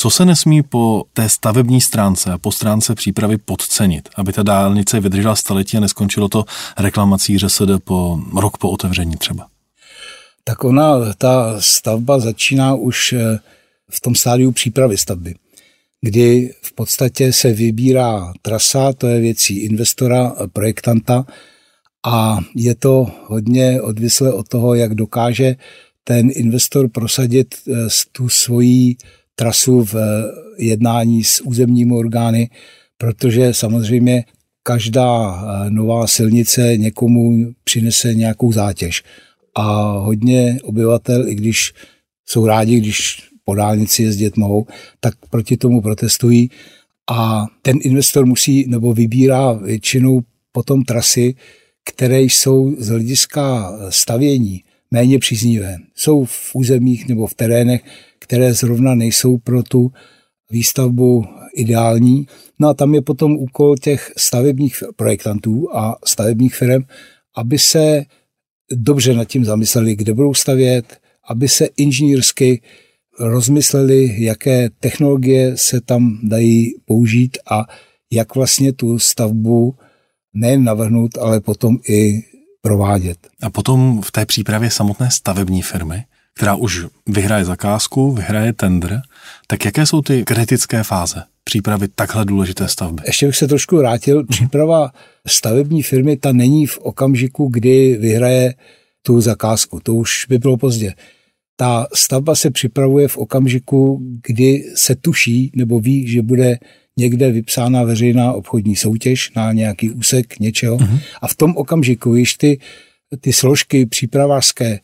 co 0.00 0.10
se 0.10 0.24
nesmí 0.24 0.62
po 0.62 1.04
té 1.12 1.28
stavební 1.28 1.80
stránce 1.80 2.32
a 2.32 2.38
po 2.38 2.52
stránce 2.52 2.94
přípravy 2.94 3.38
podcenit, 3.38 4.08
aby 4.16 4.32
ta 4.32 4.42
dálnice 4.42 5.00
vydržela 5.00 5.36
staletí 5.36 5.76
a 5.76 5.80
neskončilo 5.80 6.28
to 6.28 6.44
reklamací 6.78 7.38
ŘSD 7.38 7.84
po 7.84 8.20
rok 8.40 8.58
po 8.58 8.70
otevření 8.70 9.16
třeba? 9.16 9.46
Tak 10.44 10.64
ona, 10.64 11.12
ta 11.18 11.60
stavba 11.60 12.18
začíná 12.18 12.74
už 12.74 13.12
eh, 13.12 13.38
v 13.90 14.00
tom 14.00 14.14
stádiu 14.14 14.52
přípravy 14.52 14.98
stavby, 14.98 15.34
kdy 16.00 16.54
v 16.62 16.72
podstatě 16.72 17.32
se 17.32 17.52
vybírá 17.52 18.32
trasa, 18.42 18.92
to 18.92 19.06
je 19.06 19.20
věcí 19.20 19.58
investora, 19.58 20.34
projektanta 20.52 21.26
a 22.06 22.38
je 22.56 22.74
to 22.74 23.06
hodně 23.26 23.80
odvislé 23.80 24.32
od 24.32 24.48
toho, 24.48 24.74
jak 24.74 24.94
dokáže 24.94 25.56
ten 26.04 26.30
investor 26.32 26.88
prosadit 26.88 27.54
eh, 27.54 27.72
tu 28.12 28.28
svoji 28.28 28.96
trasu 29.40 29.84
v 29.84 29.94
eh, 29.94 30.00
jednání 30.58 31.24
s 31.24 31.40
územními 31.40 31.94
orgány, 31.94 32.50
protože 32.98 33.54
samozřejmě 33.54 34.24
každá 34.62 35.10
eh, 35.16 35.70
nová 35.70 36.06
silnice 36.06 36.76
někomu 36.76 37.52
přinese 37.64 38.14
nějakou 38.14 38.52
zátěž. 38.52 39.02
A 39.54 39.92
hodně 39.92 40.58
obyvatel, 40.62 41.28
i 41.28 41.34
když 41.34 41.72
jsou 42.26 42.46
rádi, 42.46 42.80
když 42.80 43.22
po 43.44 43.54
dálnici 43.54 44.02
jezdit 44.02 44.36
mohou, 44.36 44.66
tak 45.00 45.14
proti 45.30 45.56
tomu 45.56 45.80
protestují. 45.80 46.50
A 47.10 47.46
ten 47.62 47.78
investor 47.82 48.26
musí 48.26 48.64
nebo 48.68 48.92
vybírá 48.92 49.52
většinou 49.52 50.20
potom 50.52 50.82
trasy, 50.82 51.34
které 51.84 52.20
jsou 52.20 52.74
z 52.78 52.88
hlediska 52.88 53.72
stavění 53.88 54.62
méně 54.90 55.18
příznivé. 55.18 55.76
Jsou 55.94 56.24
v 56.24 56.50
územích 56.54 57.08
nebo 57.08 57.26
v 57.26 57.34
terénech, 57.34 57.82
které 58.18 58.54
zrovna 58.54 58.94
nejsou 58.94 59.38
pro 59.38 59.62
tu 59.62 59.92
výstavbu 60.50 61.24
ideální. 61.54 62.26
No 62.58 62.68
a 62.68 62.74
tam 62.74 62.94
je 62.94 63.02
potom 63.02 63.36
úkol 63.36 63.76
těch 63.76 64.12
stavebních 64.16 64.82
projektantů 64.96 65.76
a 65.76 65.96
stavebních 66.04 66.54
firm, 66.54 66.82
aby 67.36 67.58
se 67.58 68.04
dobře 68.72 69.14
nad 69.14 69.24
tím 69.24 69.44
zamysleli, 69.44 69.96
kde 69.96 70.14
budou 70.14 70.34
stavět, 70.34 71.00
aby 71.28 71.48
se 71.48 71.68
inženýrsky 71.76 72.62
rozmysleli, 73.18 74.16
jaké 74.18 74.70
technologie 74.80 75.56
se 75.56 75.80
tam 75.80 76.18
dají 76.22 76.74
použít 76.84 77.38
a 77.50 77.64
jak 78.12 78.34
vlastně 78.34 78.72
tu 78.72 78.98
stavbu 78.98 79.74
nejen 80.34 80.64
navrhnout, 80.64 81.18
ale 81.18 81.40
potom 81.40 81.78
i 81.88 82.22
provádět. 82.62 83.18
A 83.42 83.50
potom 83.50 84.02
v 84.02 84.12
té 84.12 84.26
přípravě 84.26 84.70
samotné 84.70 85.10
stavební 85.10 85.62
firmy, 85.62 86.04
která 86.34 86.54
už 86.54 86.86
vyhraje 87.06 87.44
zakázku, 87.44 88.12
vyhraje 88.12 88.52
tender, 88.52 89.02
tak 89.46 89.64
jaké 89.64 89.86
jsou 89.86 90.02
ty 90.02 90.24
kritické 90.24 90.82
fáze 90.82 91.22
přípravy 91.44 91.88
takhle 91.94 92.24
důležité 92.24 92.68
stavby? 92.68 93.02
Ještě 93.06 93.26
bych 93.26 93.36
se 93.36 93.48
trošku 93.48 93.76
vrátil. 93.76 94.16
Mhm. 94.16 94.26
Příprava 94.26 94.90
stavební 95.28 95.82
firmy, 95.82 96.16
ta 96.16 96.32
není 96.32 96.66
v 96.66 96.78
okamžiku, 96.78 97.48
kdy 97.48 97.96
vyhraje 98.00 98.54
tu 99.02 99.20
zakázku. 99.20 99.80
To 99.82 99.94
už 99.94 100.26
by 100.28 100.38
bylo 100.38 100.56
pozdě. 100.56 100.94
Ta 101.56 101.86
stavba 101.94 102.34
se 102.34 102.50
připravuje 102.50 103.08
v 103.08 103.16
okamžiku, 103.16 104.02
kdy 104.26 104.64
se 104.74 104.94
tuší 104.94 105.52
nebo 105.54 105.80
ví, 105.80 106.08
že 106.08 106.22
bude 106.22 106.58
někde 107.00 107.32
vypsána 107.32 107.82
veřejná 107.82 108.32
obchodní 108.32 108.76
soutěž 108.76 109.32
na 109.36 109.52
nějaký 109.52 109.90
úsek 109.90 110.38
něčeho. 110.38 110.76
Uh-huh. 110.76 111.00
A 111.22 111.28
v 111.28 111.34
tom 111.34 111.56
okamžiku 111.56 112.16
již 112.16 112.34
ty, 112.34 112.58
ty 113.20 113.32
složky 113.32 113.86
přípravářské 113.86 114.80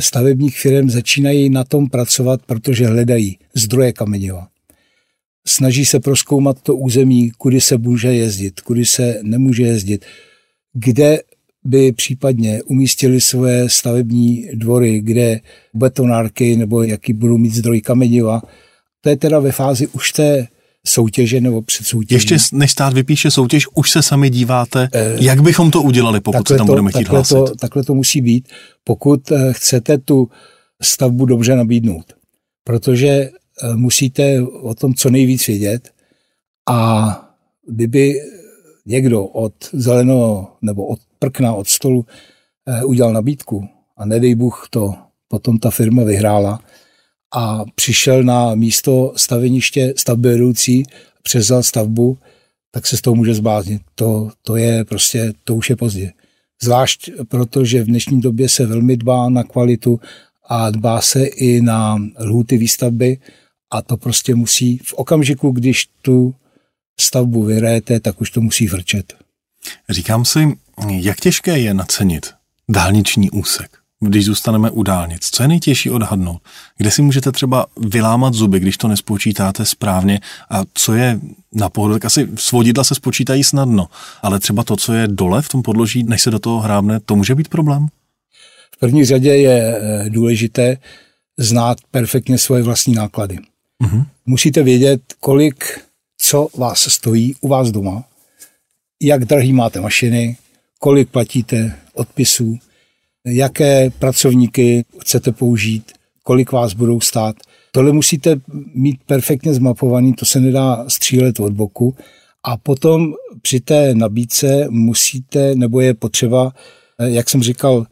stavebních 0.00 0.58
firm 0.58 0.90
začínají 0.90 1.50
na 1.50 1.64
tom 1.64 1.88
pracovat, 1.88 2.40
protože 2.46 2.86
hledají 2.86 3.38
zdroje 3.54 3.92
kameniva. 3.92 4.48
Snaží 5.46 5.84
se 5.84 6.00
proskoumat 6.00 6.62
to 6.62 6.76
území, 6.76 7.30
kudy 7.30 7.60
se 7.60 7.78
může 7.78 8.08
jezdit, 8.08 8.60
kudy 8.60 8.84
se 8.84 9.20
nemůže 9.22 9.62
jezdit, 9.62 10.04
kde 10.72 11.20
by 11.64 11.92
případně 11.92 12.62
umístili 12.62 13.20
svoje 13.20 13.68
stavební 13.68 14.48
dvory, 14.54 15.00
kde 15.00 15.40
betonárky 15.74 16.56
nebo 16.56 16.82
jaký 16.82 17.12
budou 17.12 17.38
mít 17.38 17.54
zdroj 17.54 17.80
kameniva. 17.80 18.42
To 19.00 19.08
je 19.08 19.16
teda 19.16 19.38
ve 19.38 19.52
fázi 19.52 19.86
už 19.86 20.12
té 20.12 20.48
soutěže 20.86 21.40
nebo 21.40 21.62
před 21.62 21.86
soutěží. 21.86 22.14
Ještě 22.14 22.36
než 22.52 22.70
stát 22.70 22.92
vypíše 22.92 23.30
soutěž, 23.30 23.66
už 23.74 23.90
se 23.90 24.02
sami 24.02 24.30
díváte, 24.30 24.88
eh, 24.92 25.16
jak 25.20 25.42
bychom 25.42 25.70
to 25.70 25.82
udělali, 25.82 26.20
pokud 26.20 26.48
se 26.48 26.56
tam 26.56 26.66
to, 26.66 26.72
budeme 26.72 26.90
chtít 26.90 26.98
takhle 26.98 27.18
hlásit. 27.18 27.34
To, 27.34 27.54
takhle 27.54 27.84
to 27.84 27.94
musí 27.94 28.20
být, 28.20 28.48
pokud 28.84 29.32
eh, 29.32 29.52
chcete 29.52 29.98
tu 29.98 30.30
stavbu 30.82 31.26
dobře 31.26 31.56
nabídnout. 31.56 32.12
Protože 32.64 33.08
eh, 33.08 33.30
musíte 33.74 34.42
o 34.42 34.74
tom 34.74 34.94
co 34.94 35.10
nejvíc 35.10 35.46
vědět 35.46 35.90
a 36.68 37.08
kdyby 37.68 38.14
někdo 38.86 39.24
od 39.24 39.54
zeleného 39.72 40.48
nebo 40.62 40.86
od 40.86 40.98
prkna, 41.18 41.52
od 41.52 41.68
stolu 41.68 42.06
udělal 42.84 43.12
nabídku 43.12 43.68
a 43.96 44.04
nedej 44.04 44.34
Bůh 44.34 44.66
to 44.70 44.94
potom 45.28 45.58
ta 45.58 45.70
firma 45.70 46.04
vyhrála, 46.04 46.60
a 47.34 47.64
přišel 47.74 48.22
na 48.22 48.54
místo 48.54 49.12
staveniště 49.16 49.94
stavby 49.96 50.28
vedoucí, 50.28 50.82
přezal 51.22 51.62
stavbu, 51.62 52.18
tak 52.70 52.86
se 52.86 52.96
z 52.96 53.00
toho 53.00 53.14
může 53.14 53.34
zbláznit. 53.34 53.82
To, 53.94 54.30
to 54.42 54.56
je 54.56 54.84
prostě, 54.84 55.32
to 55.44 55.54
už 55.54 55.70
je 55.70 55.76
pozdě. 55.76 56.12
Zvlášť 56.62 57.10
proto, 57.28 57.64
že 57.64 57.82
v 57.82 57.86
dnešní 57.86 58.20
době 58.20 58.48
se 58.48 58.66
velmi 58.66 58.96
dbá 58.96 59.28
na 59.30 59.44
kvalitu 59.44 60.00
a 60.48 60.70
dbá 60.70 61.00
se 61.00 61.26
i 61.26 61.60
na 61.60 61.98
lhuty 62.20 62.58
výstavby 62.58 63.18
a 63.70 63.82
to 63.82 63.96
prostě 63.96 64.34
musí 64.34 64.78
v 64.78 64.92
okamžiku, 64.92 65.50
když 65.50 65.88
tu 66.02 66.34
stavbu 67.00 67.44
vyhrajete, 67.44 68.00
tak 68.00 68.20
už 68.20 68.30
to 68.30 68.40
musí 68.40 68.66
vrčet. 68.66 69.14
Říkám 69.90 70.24
si, 70.24 70.58
jak 70.88 71.20
těžké 71.20 71.58
je 71.58 71.74
nacenit 71.74 72.26
dálniční 72.68 73.30
úsek. 73.30 73.77
Když 74.00 74.24
zůstaneme 74.24 74.70
u 74.70 74.82
dálnic? 74.82 75.28
Co 75.30 75.42
je 75.42 75.48
nejtěžší 75.48 75.90
odhadnout? 75.90 76.42
Kde 76.76 76.90
si 76.90 77.02
můžete 77.02 77.32
třeba 77.32 77.66
vylámat 77.76 78.34
zuby, 78.34 78.60
když 78.60 78.76
to 78.76 78.88
nespočítáte 78.88 79.64
správně? 79.64 80.20
A 80.50 80.62
co 80.74 80.94
je 80.94 81.20
na 81.54 81.68
pohodu, 81.68 81.94
tak 81.94 82.04
asi 82.04 82.28
svodidla 82.34 82.84
se 82.84 82.94
spočítají 82.94 83.44
snadno, 83.44 83.88
ale 84.22 84.40
třeba 84.40 84.64
to, 84.64 84.76
co 84.76 84.92
je 84.92 85.08
dole 85.08 85.42
v 85.42 85.48
tom 85.48 85.62
podloží, 85.62 86.04
než 86.04 86.22
se 86.22 86.30
do 86.30 86.38
toho 86.38 86.60
hrábne, 86.60 87.00
to 87.00 87.16
může 87.16 87.34
být 87.34 87.48
problém? 87.48 87.86
V 88.74 88.78
první 88.78 89.04
řadě 89.04 89.30
je 89.30 89.76
eh, 89.76 90.10
důležité 90.10 90.76
znát 91.36 91.78
perfektně 91.90 92.38
svoje 92.38 92.62
vlastní 92.62 92.94
náklady. 92.94 93.38
Mm-hmm. 93.84 94.06
Musíte 94.26 94.62
vědět, 94.62 95.00
kolik, 95.20 95.80
co 96.18 96.48
vás 96.56 96.80
stojí 96.80 97.34
u 97.40 97.48
vás 97.48 97.70
doma, 97.70 98.04
jak 99.02 99.24
drahý 99.24 99.52
máte 99.52 99.80
mašiny, 99.80 100.36
kolik 100.78 101.08
platíte 101.08 101.76
odpisů, 101.94 102.58
jaké 103.26 103.90
pracovníky 103.90 104.84
chcete 105.00 105.32
použít, 105.32 105.92
kolik 106.22 106.52
vás 106.52 106.72
budou 106.74 107.00
stát. 107.00 107.36
Tohle 107.72 107.92
musíte 107.92 108.40
mít 108.74 109.00
perfektně 109.06 109.54
zmapovaný, 109.54 110.12
to 110.12 110.24
se 110.24 110.40
nedá 110.40 110.84
střílet 110.88 111.40
od 111.40 111.52
boku. 111.52 111.94
A 112.44 112.56
potom 112.56 113.12
při 113.42 113.60
té 113.60 113.94
nabídce 113.94 114.66
musíte, 114.70 115.54
nebo 115.54 115.80
je 115.80 115.94
potřeba, 115.94 116.52
jak 116.98 117.30
jsem 117.30 117.42
říkal, 117.42 117.86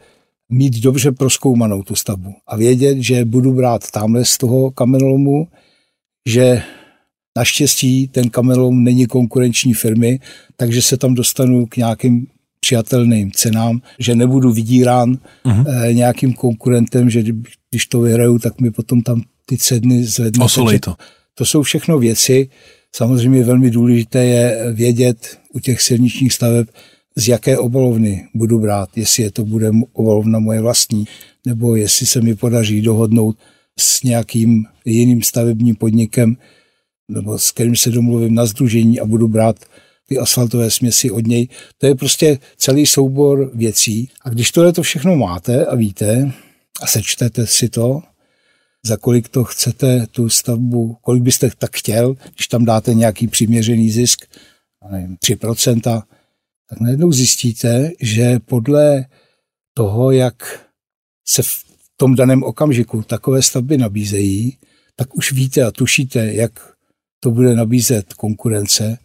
mít 0.49 0.81
dobře 0.81 1.13
proskoumanou 1.13 1.83
tu 1.83 1.95
stavbu 1.95 2.35
a 2.47 2.57
vědět, 2.57 2.99
že 2.99 3.25
budu 3.25 3.53
brát 3.53 3.91
tamhle 3.91 4.25
z 4.25 4.39
toho 4.39 4.71
kamenolomu, 4.71 5.49
že 6.29 6.63
naštěstí 7.37 8.09
ten 8.09 8.31
kamenolom 8.31 8.85
není 8.85 9.07
konkurenční 9.07 9.75
firmy, 9.75 10.21
takže 10.57 10.83
se 10.83 10.97
tam 10.97 11.15
dostanu 11.15 11.67
k 11.67 11.77
nějakým 11.77 12.27
přijatelným 12.67 13.31
cenám, 13.33 13.81
že 13.99 14.15
nebudu 14.15 14.53
vydírán 14.53 15.19
uh-huh. 15.45 15.95
nějakým 15.95 16.35
konkurentem, 16.35 17.11
že 17.11 17.23
když 17.71 17.87
to 17.87 18.01
vyhraju, 18.01 18.39
tak 18.39 18.61
mi 18.61 18.71
potom 18.71 19.03
tam 19.03 19.23
ty 19.47 19.57
ceny 19.57 20.05
zvedne. 20.05 20.45
Osolej 20.45 20.79
to. 20.79 20.95
To 21.35 21.45
jsou 21.45 21.63
všechno 21.63 21.99
věci. 21.99 22.49
Samozřejmě 22.95 23.45
velmi 23.45 23.71
důležité 23.71 24.25
je 24.25 24.73
vědět 24.73 25.39
u 25.55 25.61
těch 25.61 25.83
silničních 25.83 26.33
staveb, 26.33 26.67
z 27.17 27.29
jaké 27.29 27.59
obalovny 27.59 28.27
budu 28.35 28.59
brát, 28.59 28.89
jestli 28.97 29.23
je 29.23 29.31
to 29.31 29.45
bude 29.45 29.71
obalovna 29.93 30.39
moje 30.39 30.61
vlastní, 30.61 31.07
nebo 31.47 31.77
jestli 31.77 32.07
se 32.07 32.21
mi 32.21 32.35
podaří 32.35 32.83
dohodnout 32.83 33.37
s 33.79 34.03
nějakým 34.03 34.65
jiným 34.85 35.23
stavebním 35.23 35.77
podnikem, 35.77 36.37
nebo 37.09 37.39
s 37.39 37.51
kterým 37.51 37.77
se 37.77 37.91
domluvím 37.91 38.35
na 38.35 38.47
združení 38.47 39.01
a 39.01 39.05
budu 39.05 39.29
brát 39.29 39.57
ty 40.07 40.19
asfaltové 40.19 40.71
směsi 40.71 41.11
od 41.11 41.27
něj. 41.27 41.49
To 41.79 41.87
je 41.87 41.95
prostě 41.95 42.39
celý 42.57 42.87
soubor 42.87 43.51
věcí. 43.55 44.11
A 44.23 44.31
když 44.31 44.51
tohle 44.51 44.73
to 44.73 44.83
všechno 44.83 45.17
máte 45.17 45.67
a 45.67 45.75
víte 45.75 46.33
a 46.83 46.87
sečtete 46.87 47.47
si 47.47 47.69
to, 47.69 48.03
za 48.85 48.97
kolik 48.97 49.29
to 49.29 49.45
chcete 49.45 50.07
tu 50.11 50.29
stavbu, 50.29 50.97
kolik 51.01 51.23
byste 51.23 51.51
tak 51.59 51.77
chtěl, 51.77 52.17
když 52.35 52.47
tam 52.47 52.65
dáte 52.65 52.95
nějaký 52.95 53.27
přiměřený 53.27 53.91
zisk, 53.91 54.25
nevím, 54.91 55.17
3%, 55.17 56.03
tak 56.71 56.81
najednou 56.81 57.13
zjistíte, 57.13 57.91
že 58.01 58.39
podle 58.39 59.05
toho, 59.75 60.11
jak 60.11 60.67
se 61.29 61.43
v 61.43 61.65
tom 61.97 62.15
daném 62.15 62.43
okamžiku 62.43 63.03
takové 63.03 63.43
stavby 63.43 63.79
nabízejí, 63.79 64.59
tak 64.97 65.17
už 65.17 65.33
víte 65.33 65.63
a 65.63 65.71
tušíte, 65.71 66.35
jak 66.35 66.73
to 67.21 67.31
bude 67.31 67.55
nabízet 67.55 68.15
konkurence, 68.15 68.99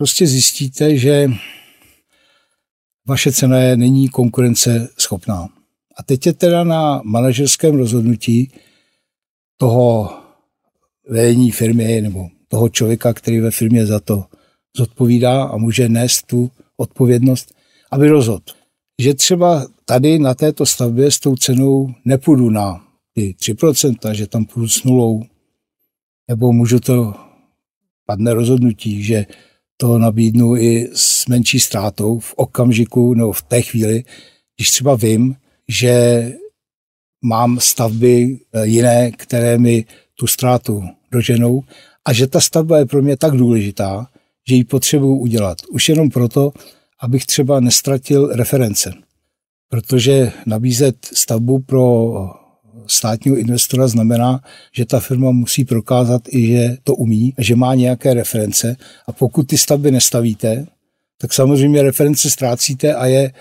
prostě 0.00 0.26
zjistíte, 0.26 0.96
že 0.96 1.30
vaše 3.08 3.32
cena 3.32 3.58
je, 3.58 3.76
není 3.76 4.08
konkurence 4.08 4.88
schopná. 4.98 5.48
A 5.96 6.02
teď 6.02 6.26
je 6.26 6.32
teda 6.32 6.64
na 6.64 7.00
manažerském 7.04 7.74
rozhodnutí 7.74 8.52
toho 9.56 10.10
vedení 11.08 11.50
firmy 11.50 12.00
nebo 12.00 12.28
toho 12.48 12.68
člověka, 12.68 13.12
který 13.12 13.40
ve 13.40 13.50
firmě 13.50 13.86
za 13.86 14.00
to 14.00 14.24
zodpovídá 14.76 15.42
a 15.42 15.56
může 15.56 15.88
nést 15.88 16.26
tu 16.26 16.50
odpovědnost, 16.76 17.54
aby 17.90 18.08
rozhodl, 18.08 18.52
že 19.00 19.14
třeba 19.14 19.66
tady 19.84 20.18
na 20.18 20.34
této 20.34 20.66
stavbě 20.66 21.10
s 21.10 21.20
tou 21.20 21.36
cenou 21.36 21.94
nepůjdu 22.04 22.50
na 22.50 22.84
ty 23.14 23.34
3%, 23.38 24.12
že 24.12 24.26
tam 24.26 24.44
půjdu 24.44 24.68
s 24.68 24.84
nulou, 24.84 25.22
nebo 26.28 26.52
můžu 26.52 26.80
to 26.80 27.14
padne 28.06 28.34
rozhodnutí, 28.34 29.02
že 29.02 29.26
to 29.80 29.98
nabídnu 29.98 30.56
i 30.56 30.90
s 30.94 31.26
menší 31.26 31.60
ztrátou 31.60 32.18
v 32.18 32.34
okamžiku 32.36 33.14
nebo 33.14 33.32
v 33.32 33.42
té 33.42 33.62
chvíli, 33.62 34.04
když 34.56 34.70
třeba 34.70 34.94
vím, 34.94 35.36
že 35.68 36.32
mám 37.24 37.60
stavby 37.60 38.38
eh, 38.52 38.66
jiné, 38.66 39.10
které 39.10 39.58
mi 39.58 39.84
tu 40.14 40.26
ztrátu 40.26 40.82
doženou 41.12 41.62
a 42.04 42.12
že 42.12 42.26
ta 42.26 42.40
stavba 42.40 42.78
je 42.78 42.86
pro 42.86 43.02
mě 43.02 43.16
tak 43.16 43.36
důležitá, 43.36 44.06
že 44.48 44.54
ji 44.54 44.64
potřebuji 44.64 45.16
udělat. 45.16 45.58
Už 45.70 45.88
jenom 45.88 46.10
proto, 46.10 46.52
abych 47.00 47.26
třeba 47.26 47.60
nestratil 47.60 48.28
reference. 48.28 48.92
Protože 49.68 50.32
nabízet 50.46 50.96
stavbu 51.14 51.58
pro 51.58 52.14
státního 52.90 53.36
investora 53.36 53.88
znamená, 53.88 54.40
že 54.72 54.84
ta 54.84 55.00
firma 55.00 55.30
musí 55.30 55.64
prokázat 55.64 56.22
i, 56.28 56.46
že 56.46 56.76
to 56.84 56.94
umí, 56.94 57.34
že 57.38 57.56
má 57.56 57.74
nějaké 57.74 58.14
reference 58.14 58.76
a 59.06 59.12
pokud 59.12 59.46
ty 59.46 59.58
stavby 59.58 59.90
nestavíte, 59.90 60.66
tak 61.18 61.32
samozřejmě 61.32 61.82
reference 61.82 62.30
ztrácíte 62.30 62.94
a 62.94 63.06
je, 63.06 63.32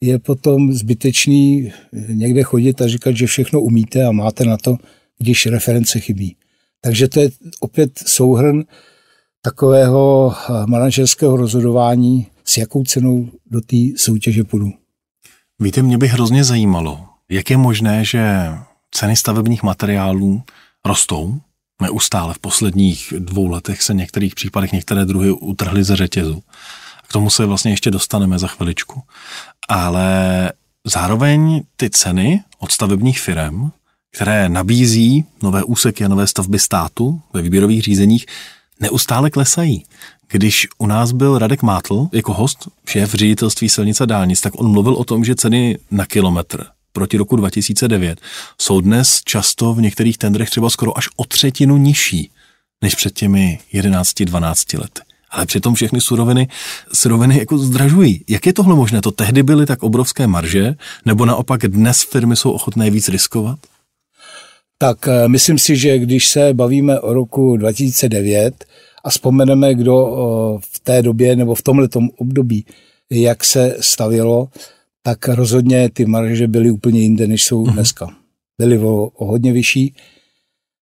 je 0.00 0.18
potom 0.18 0.72
zbytečný 0.72 1.72
někde 2.08 2.42
chodit 2.42 2.82
a 2.82 2.88
říkat, 2.88 3.16
že 3.16 3.26
všechno 3.26 3.60
umíte 3.60 4.04
a 4.04 4.12
máte 4.12 4.44
na 4.44 4.56
to, 4.56 4.76
když 5.18 5.46
reference 5.46 6.00
chybí. 6.00 6.36
Takže 6.80 7.08
to 7.08 7.20
je 7.20 7.30
opět 7.60 7.90
souhrn 8.06 8.64
takového 9.42 10.34
manažerského 10.66 11.36
rozhodování, 11.36 12.26
s 12.44 12.56
jakou 12.56 12.84
cenou 12.84 13.28
do 13.50 13.60
té 13.60 13.76
soutěže 13.96 14.44
půjdu. 14.44 14.72
Víte, 15.60 15.82
mě 15.82 15.98
by 15.98 16.08
hrozně 16.08 16.44
zajímalo, 16.44 17.00
jak 17.30 17.50
je 17.50 17.56
možné, 17.56 18.04
že 18.04 18.48
ceny 18.90 19.16
stavebních 19.16 19.62
materiálů 19.62 20.42
rostou 20.84 21.40
neustále. 21.82 22.34
V 22.34 22.38
posledních 22.38 23.12
dvou 23.18 23.46
letech 23.46 23.82
se 23.82 23.92
v 23.92 23.96
některých 23.96 24.34
případech 24.34 24.72
některé 24.72 25.04
druhy 25.04 25.30
utrhly 25.30 25.84
ze 25.84 25.96
řetězu. 25.96 26.42
K 27.08 27.12
tomu 27.12 27.30
se 27.30 27.46
vlastně 27.46 27.70
ještě 27.70 27.90
dostaneme 27.90 28.38
za 28.38 28.46
chviličku. 28.46 29.02
Ale 29.68 30.52
zároveň 30.86 31.62
ty 31.76 31.90
ceny 31.90 32.42
od 32.58 32.72
stavebních 32.72 33.20
firm, 33.20 33.70
které 34.12 34.48
nabízí 34.48 35.24
nové 35.42 35.64
úseky 35.64 36.04
a 36.04 36.08
nové 36.08 36.26
stavby 36.26 36.58
státu 36.58 37.20
ve 37.32 37.42
výběrových 37.42 37.82
řízeních, 37.82 38.26
neustále 38.80 39.30
klesají. 39.30 39.84
Když 40.28 40.68
u 40.78 40.86
nás 40.86 41.12
byl 41.12 41.38
Radek 41.38 41.62
Mátl 41.62 42.08
jako 42.12 42.34
host, 42.34 42.68
šéf 42.86 43.14
ředitelství 43.14 43.68
silnice 43.68 44.06
dálnic, 44.06 44.40
tak 44.40 44.60
on 44.60 44.70
mluvil 44.72 44.94
o 44.94 45.04
tom, 45.04 45.24
že 45.24 45.34
ceny 45.34 45.78
na 45.90 46.06
kilometr 46.06 46.66
proti 46.92 47.16
roku 47.16 47.36
2009 47.36 48.20
jsou 48.60 48.80
dnes 48.80 49.20
často 49.24 49.74
v 49.74 49.80
některých 49.80 50.18
tendrech 50.18 50.50
třeba 50.50 50.70
skoro 50.70 50.98
až 50.98 51.08
o 51.16 51.24
třetinu 51.24 51.76
nižší 51.76 52.30
než 52.82 52.94
před 52.94 53.14
těmi 53.14 53.58
11-12 53.74 54.80
lety. 54.80 55.00
Ale 55.30 55.46
přitom 55.46 55.74
všechny 55.74 56.00
suroviny, 56.00 56.48
suroviny 56.92 57.38
jako 57.38 57.58
zdražují. 57.58 58.24
Jak 58.28 58.46
je 58.46 58.52
tohle 58.52 58.74
možné? 58.74 59.00
To 59.00 59.10
tehdy 59.10 59.42
byly 59.42 59.66
tak 59.66 59.82
obrovské 59.82 60.26
marže, 60.26 60.74
nebo 61.04 61.26
naopak 61.26 61.60
dnes 61.60 62.02
firmy 62.02 62.36
jsou 62.36 62.50
ochotné 62.50 62.90
víc 62.90 63.08
riskovat? 63.08 63.58
Tak 64.78 65.08
eh, 65.08 65.28
myslím 65.28 65.58
si, 65.58 65.76
že 65.76 65.98
když 65.98 66.28
se 66.28 66.54
bavíme 66.54 67.00
o 67.00 67.12
roku 67.12 67.56
2009 67.56 68.64
a 69.04 69.10
vzpomeneme, 69.10 69.74
kdo 69.74 70.06
v 70.72 70.80
té 70.80 71.02
době 71.02 71.36
nebo 71.36 71.54
v 71.54 71.62
tomhle 71.62 71.88
období, 72.16 72.64
jak 73.10 73.44
se 73.44 73.76
stavilo, 73.80 74.48
tak 75.08 75.28
rozhodně 75.28 75.90
ty 75.90 76.06
marže 76.06 76.46
byly 76.46 76.70
úplně 76.70 77.00
jinde, 77.00 77.26
než 77.26 77.44
jsou 77.44 77.64
uh-huh. 77.64 77.72
dneska. 77.72 78.08
Byly 78.58 78.78
o, 78.78 79.06
o 79.06 79.26
hodně 79.26 79.52
vyšší. 79.52 79.94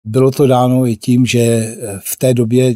Bylo 0.05 0.31
to 0.31 0.47
dáno 0.47 0.87
i 0.87 0.97
tím, 0.97 1.27
že 1.27 1.75
v 2.05 2.17
té 2.17 2.35
době 2.35 2.75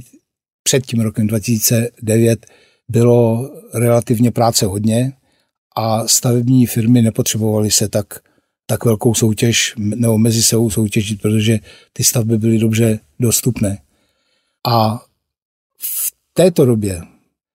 před 0.63 0.87
tím 0.87 1.01
rokem 1.01 1.27
2009 1.27 2.47
bylo 2.89 3.51
relativně 3.75 4.31
práce 4.31 4.67
hodně 4.67 5.13
a 5.77 6.07
stavební 6.09 6.67
firmy 6.67 7.03
nepotřebovaly 7.03 7.71
se 7.71 7.89
tak, 7.89 8.07
tak 8.67 8.85
velkou 8.85 9.15
soutěž 9.15 9.75
nebo 9.79 10.19
mezi 10.19 10.43
sebou 10.43 10.71
soutěžit, 10.71 11.23
protože 11.23 11.59
ty 11.93 12.05
stavby 12.05 12.39
byly 12.39 12.59
dobře 12.59 12.99
dostupné. 13.21 13.79
A 14.67 15.05
v 15.79 16.13
této 16.33 16.65
době, 16.65 17.03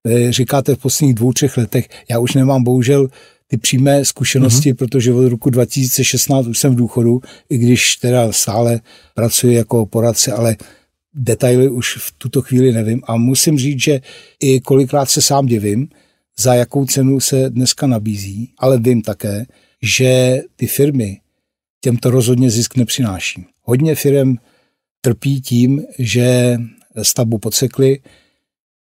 eh, 0.08 0.32
říkáte 0.32 0.76
v 0.76 0.80
posledních 0.80 1.16
dvou, 1.16 1.34
třech 1.34 1.58
letech, 1.58 1.90
já 2.10 2.20
už 2.20 2.34
nemám 2.34 2.64
bohužel 2.64 3.10
ty 3.48 3.58
přímé 3.58 4.06
zkušenosti, 4.06 4.74
mm-hmm. 4.74 4.78
protože 4.78 5.14
od 5.14 5.30
roku 5.30 5.50
2016 5.50 6.48
už 6.48 6.60
jsem 6.60 6.74
v 6.74 6.78
důchodu, 6.78 7.22
i 7.50 7.58
když 7.58 7.96
teda 7.96 8.32
stále 8.32 8.82
pracuji 9.14 9.56
jako 9.56 9.86
poradce, 9.86 10.32
ale 10.32 10.56
detaily 11.14 11.70
už 11.70 11.96
v 11.98 12.14
tuto 12.18 12.42
chvíli 12.42 12.72
nevím 12.72 13.02
a 13.08 13.16
musím 13.16 13.58
říct, 13.58 13.82
že 13.82 14.02
i 14.40 14.60
kolikrát 14.60 15.10
se 15.10 15.22
sám 15.22 15.46
divím, 15.46 15.88
za 16.40 16.54
jakou 16.54 16.86
cenu 16.86 17.20
se 17.20 17.50
dneska 17.50 17.88
nabízí, 17.88 18.52
ale 18.58 18.80
vím 18.80 19.02
také, 19.02 19.46
že 19.82 20.42
ty 20.56 20.68
firmy 20.68 21.20
těm 21.82 21.98
to 21.98 22.12
rozhodně 22.12 22.50
zisk 22.50 22.76
nepřináší. 22.76 23.46
Hodně 23.62 23.96
firm 23.96 24.36
trpí 25.02 25.42
tím, 25.42 25.84
že 26.00 26.58
stavbu 27.02 27.38
podsekli, 27.38 28.00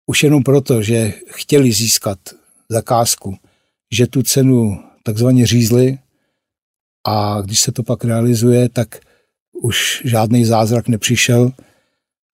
už 0.05 0.23
jenom 0.23 0.43
proto, 0.43 0.81
že 0.81 1.13
chtěli 1.27 1.71
získat 1.71 2.19
zakázku, 2.69 3.37
že 3.95 4.07
tu 4.07 4.23
cenu 4.23 4.79
takzvaně 5.03 5.47
řízli 5.47 5.97
a 7.07 7.41
když 7.41 7.59
se 7.59 7.71
to 7.71 7.83
pak 7.83 8.05
realizuje, 8.05 8.69
tak 8.69 8.99
už 9.63 10.01
žádný 10.05 10.45
zázrak 10.45 10.87
nepřišel, 10.87 11.51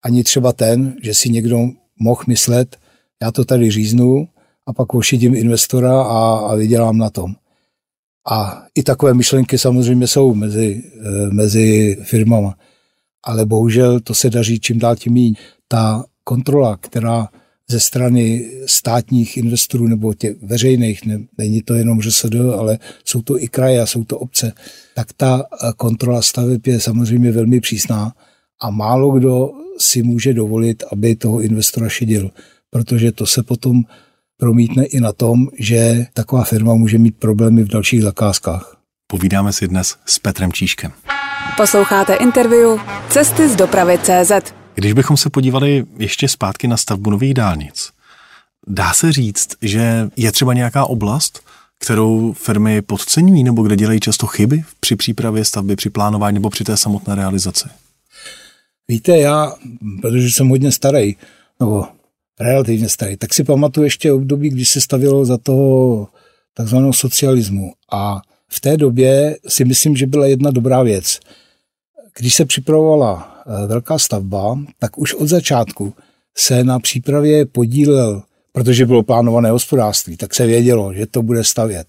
ani 0.04 0.24
třeba 0.24 0.54
ten, 0.54 0.96
že 1.04 1.14
si 1.14 1.30
někdo 1.30 1.60
mohl 2.00 2.22
myslet, 2.28 2.78
já 3.22 3.32
to 3.32 3.46
tady 3.46 3.72
říznu 3.72 4.28
a 4.68 4.74
pak 4.74 4.94
ošidím 4.94 5.36
investora 5.36 6.02
a, 6.02 6.38
a 6.38 6.56
vydělám 6.56 6.98
na 6.98 7.10
tom. 7.10 7.36
A 8.30 8.66
i 8.76 8.84
takové 8.84 9.14
myšlenky 9.14 9.58
samozřejmě 9.58 10.08
jsou 10.08 10.34
mezi, 10.34 10.84
eh, 11.00 11.30
mezi 11.34 11.98
firmama. 12.04 12.58
Ale 13.24 13.46
bohužel 13.46 14.00
to 14.00 14.14
se 14.14 14.30
daří 14.30 14.60
čím 14.60 14.80
dál 14.80 14.96
tím 14.96 15.14
méně. 15.14 15.34
Ta 15.68 16.06
kontrola, 16.24 16.78
která 16.78 17.28
ze 17.72 17.80
strany 17.80 18.52
státních 18.66 19.38
investorů 19.38 19.88
nebo 19.88 20.14
těch 20.14 20.44
veřejných, 20.44 21.06
ne, 21.06 21.20
není 21.38 21.62
to 21.62 21.74
jenom 21.74 22.02
ŘSD, 22.02 22.36
ale 22.58 22.80
jsou 23.06 23.22
to 23.22 23.44
i 23.44 23.48
kraje 23.48 23.82
a 23.82 23.86
jsou 23.86 24.04
to 24.04 24.20
obce, 24.20 24.54
tak 24.96 25.14
ta 25.18 25.44
eh, 25.44 25.72
kontrola 25.78 26.22
staveb 26.22 26.68
je 26.68 26.80
samozřejmě 26.80 27.32
velmi 27.32 27.60
přísná 27.60 28.14
a 28.62 28.70
málo 28.70 29.12
kdo 29.12 29.50
si 29.78 30.04
může 30.04 30.34
dovolit, 30.34 30.84
aby 30.92 31.16
toho 31.16 31.42
investora 31.42 31.90
šidil, 31.90 32.32
protože 32.70 33.12
to 33.12 33.26
se 33.26 33.44
potom 33.44 33.84
promítne 34.38 34.86
i 34.86 35.00
na 35.00 35.14
tom, 35.14 35.48
že 35.60 36.06
taková 36.14 36.44
firma 36.44 36.74
může 36.76 36.98
mít 36.98 37.16
problémy 37.20 37.64
v 37.64 37.68
dalších 37.68 38.02
zakázkách. 38.02 38.78
Povídáme 39.08 39.54
si 39.54 39.68
dnes 39.68 39.96
s 40.06 40.20
Petrem 40.20 40.52
Číškem. 40.52 40.92
Posloucháte 41.58 42.16
interview 42.16 42.80
Cesty 43.10 43.50
z 43.50 43.56
dopravy 43.56 43.98
CZ. 43.98 44.61
Když 44.76 44.94
bychom 44.94 45.18
se 45.18 45.30
podívali 45.30 45.86
ještě 45.98 46.28
zpátky 46.28 46.68
na 46.68 46.78
stavbu 46.78 47.10
nových 47.10 47.34
dálnic, 47.34 47.92
dá 48.68 48.94
se 48.94 49.12
říct, 49.12 49.50
že 49.62 50.10
je 50.16 50.32
třeba 50.32 50.54
nějaká 50.54 50.86
oblast, 50.86 51.40
kterou 51.80 52.34
firmy 52.34 52.82
podceňují 52.82 53.44
nebo 53.44 53.64
kde 53.64 53.76
dělají 53.76 54.00
často 54.00 54.28
chyby 54.28 54.64
při 54.80 54.96
přípravě 54.96 55.46
stavby, 55.46 55.76
při 55.76 55.90
plánování 55.90 56.34
nebo 56.34 56.50
při 56.50 56.64
té 56.64 56.78
samotné 56.78 57.16
realizaci? 57.16 57.70
Víte, 58.88 59.18
já, 59.18 59.54
protože 60.02 60.32
jsem 60.32 60.50
hodně 60.50 60.72
starý, 60.72 61.16
nebo 61.60 61.86
relativně 62.40 62.90
starý, 62.90 63.18
tak 63.18 63.34
si 63.34 63.44
pamatuju 63.44 63.84
ještě 63.84 64.12
období, 64.12 64.50
když 64.50 64.70
se 64.70 64.82
stavilo 64.82 65.26
za 65.26 65.38
toho 65.38 66.08
takzvaného 66.54 66.94
socialismu. 66.94 67.74
A 67.92 68.22
v 68.48 68.60
té 68.60 68.78
době 68.78 69.38
si 69.48 69.66
myslím, 69.66 69.98
že 69.98 70.08
byla 70.08 70.26
jedna 70.26 70.52
dobrá 70.52 70.84
věc. 70.84 71.20
Když 72.18 72.36
se 72.36 72.46
připravovala 72.46 73.31
velká 73.68 74.00
stavba, 74.00 74.60
tak 74.80 74.98
už 74.98 75.14
od 75.14 75.28
začátku 75.28 75.94
se 76.38 76.64
na 76.64 76.80
přípravě 76.80 77.46
podílel, 77.46 78.24
protože 78.52 78.86
bylo 78.86 79.04
plánované 79.04 79.50
hospodářství, 79.50 80.18
tak 80.18 80.36
se 80.36 80.46
vědělo, 80.46 80.94
že 80.94 81.06
to 81.06 81.22
bude 81.22 81.44
stavět 81.44 81.88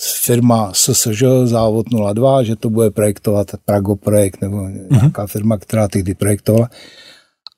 firma 0.00 0.72
SSŽ, 0.74 1.22
závod 1.44 1.86
02, 2.14 2.42
že 2.42 2.56
to 2.56 2.70
bude 2.70 2.90
projektovat 2.90 3.50
Prago 3.64 3.96
projekt 3.96 4.40
nebo 4.42 4.56
uh-huh. 4.56 4.86
nějaká 4.90 5.26
firma, 5.26 5.58
která 5.58 5.88
tehdy 5.88 6.14
projektovala. 6.14 6.70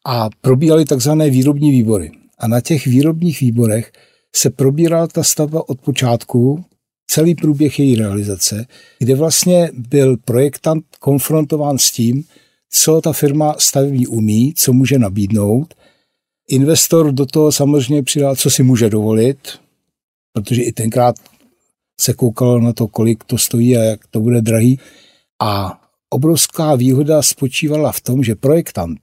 A 0.07 0.29
probíhaly 0.41 0.85
takzvané 0.85 1.31
výrobní 1.31 1.71
výbory. 1.71 2.11
A 2.39 2.49
na 2.49 2.61
těch 2.61 2.87
výrobních 2.87 3.41
výborech 3.41 3.93
se 4.35 4.51
probírala 4.51 5.07
ta 5.07 5.23
stavba 5.23 5.69
od 5.69 5.81
počátku, 5.81 6.65
celý 7.07 7.35
průběh 7.35 7.79
její 7.79 7.97
realizace, 7.97 8.67
kde 8.99 9.15
vlastně 9.15 9.71
byl 9.75 10.17
projektant 10.17 10.85
konfrontován 11.01 11.79
s 11.79 11.91
tím, 11.91 12.25
co 12.71 13.01
ta 13.01 13.13
firma 13.13 13.55
stavební 13.59 14.07
umí, 14.07 14.55
co 14.57 14.73
může 14.73 14.99
nabídnout. 14.99 15.75
Investor 16.49 17.13
do 17.13 17.27
toho 17.27 17.53
samozřejmě 17.53 18.03
přidal, 18.03 18.37
co 18.37 18.51
si 18.51 18.63
může 18.63 18.91
dovolit, 18.91 19.39
protože 20.33 20.63
i 20.63 20.73
tenkrát 20.73 21.17
se 22.01 22.15
koukalo 22.15 22.61
na 22.61 22.73
to, 22.73 22.89
kolik 22.89 23.25
to 23.25 23.39
stojí 23.39 23.77
a 23.77 23.83
jak 23.83 24.07
to 24.07 24.21
bude 24.21 24.41
drahý. 24.41 24.79
A 25.43 25.81
obrovská 26.11 26.75
výhoda 26.75 27.23
spočívala 27.23 27.93
v 27.93 28.01
tom, 28.01 28.25
že 28.25 28.35
projektant 28.35 28.99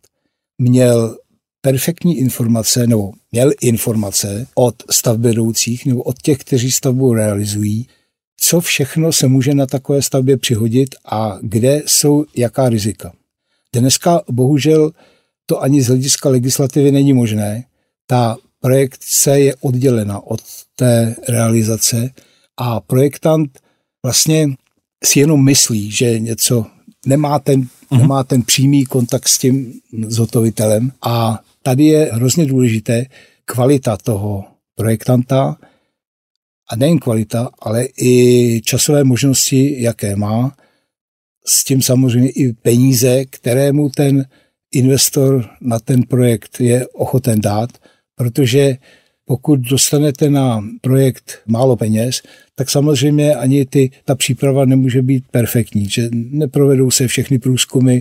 měl 0.57 1.17
perfektní 1.61 2.17
informace, 2.17 2.87
nebo 2.87 3.11
měl 3.31 3.51
informace 3.61 4.47
od 4.55 4.75
stavbědoucích 4.91 5.85
nebo 5.85 6.03
od 6.03 6.21
těch, 6.21 6.37
kteří 6.37 6.71
stavbu 6.71 7.13
realizují, 7.13 7.87
co 8.39 8.61
všechno 8.61 9.13
se 9.13 9.27
může 9.27 9.55
na 9.55 9.65
takové 9.65 10.01
stavbě 10.01 10.37
přihodit 10.37 10.95
a 11.05 11.37
kde 11.41 11.83
jsou 11.85 12.25
jaká 12.35 12.69
rizika. 12.69 13.13
Dneska 13.73 14.21
bohužel 14.31 14.91
to 15.45 15.61
ani 15.61 15.81
z 15.81 15.87
hlediska 15.87 16.29
legislativy 16.29 16.91
není 16.91 17.13
možné. 17.13 17.63
Ta 18.07 18.37
projekce 18.59 19.39
je 19.39 19.55
oddělena 19.55 20.19
od 20.19 20.41
té 20.75 21.15
realizace 21.27 22.09
a 22.57 22.79
projektant 22.79 23.59
vlastně 24.03 24.47
si 25.03 25.19
jenom 25.19 25.43
myslí, 25.43 25.91
že 25.91 26.19
něco 26.19 26.65
nemá 27.05 27.39
ten, 27.39 27.61
uh-huh. 27.61 27.97
nemá 27.97 28.23
ten 28.23 28.41
přímý 28.41 28.85
kontakt 28.85 29.27
s 29.27 29.37
tím 29.37 29.73
zhotovitelem 30.07 30.91
a 31.01 31.39
tady 31.61 31.85
je 31.85 32.09
hrozně 32.13 32.45
důležité 32.45 33.05
kvalita 33.45 33.97
toho 33.97 34.45
projektanta 34.75 35.57
a 36.71 36.75
nejen 36.75 36.99
kvalita, 36.99 37.49
ale 37.59 37.87
i 37.97 38.61
časové 38.65 39.03
možnosti, 39.03 39.81
jaké 39.81 40.15
má, 40.15 40.55
s 41.47 41.63
tím 41.63 41.81
samozřejmě 41.81 42.29
i 42.29 42.53
peníze, 42.53 43.25
které 43.25 43.71
mu 43.71 43.89
ten 43.89 44.25
investor 44.71 45.49
na 45.61 45.79
ten 45.79 46.03
projekt 46.03 46.61
je 46.61 46.87
ochoten 46.87 47.41
dát, 47.41 47.69
protože 48.15 48.77
pokud 49.25 49.59
dostanete 49.59 50.29
na 50.29 50.63
projekt 50.81 51.39
málo 51.45 51.75
peněz, 51.75 52.21
tak 52.55 52.69
samozřejmě 52.69 53.35
ani 53.35 53.65
ty, 53.65 53.91
ta 54.05 54.15
příprava 54.15 54.65
nemůže 54.65 55.01
být 55.01 55.23
perfektní, 55.31 55.89
že 55.89 56.09
neprovedou 56.11 56.91
se 56.91 57.07
všechny 57.07 57.39
průzkumy, 57.39 57.99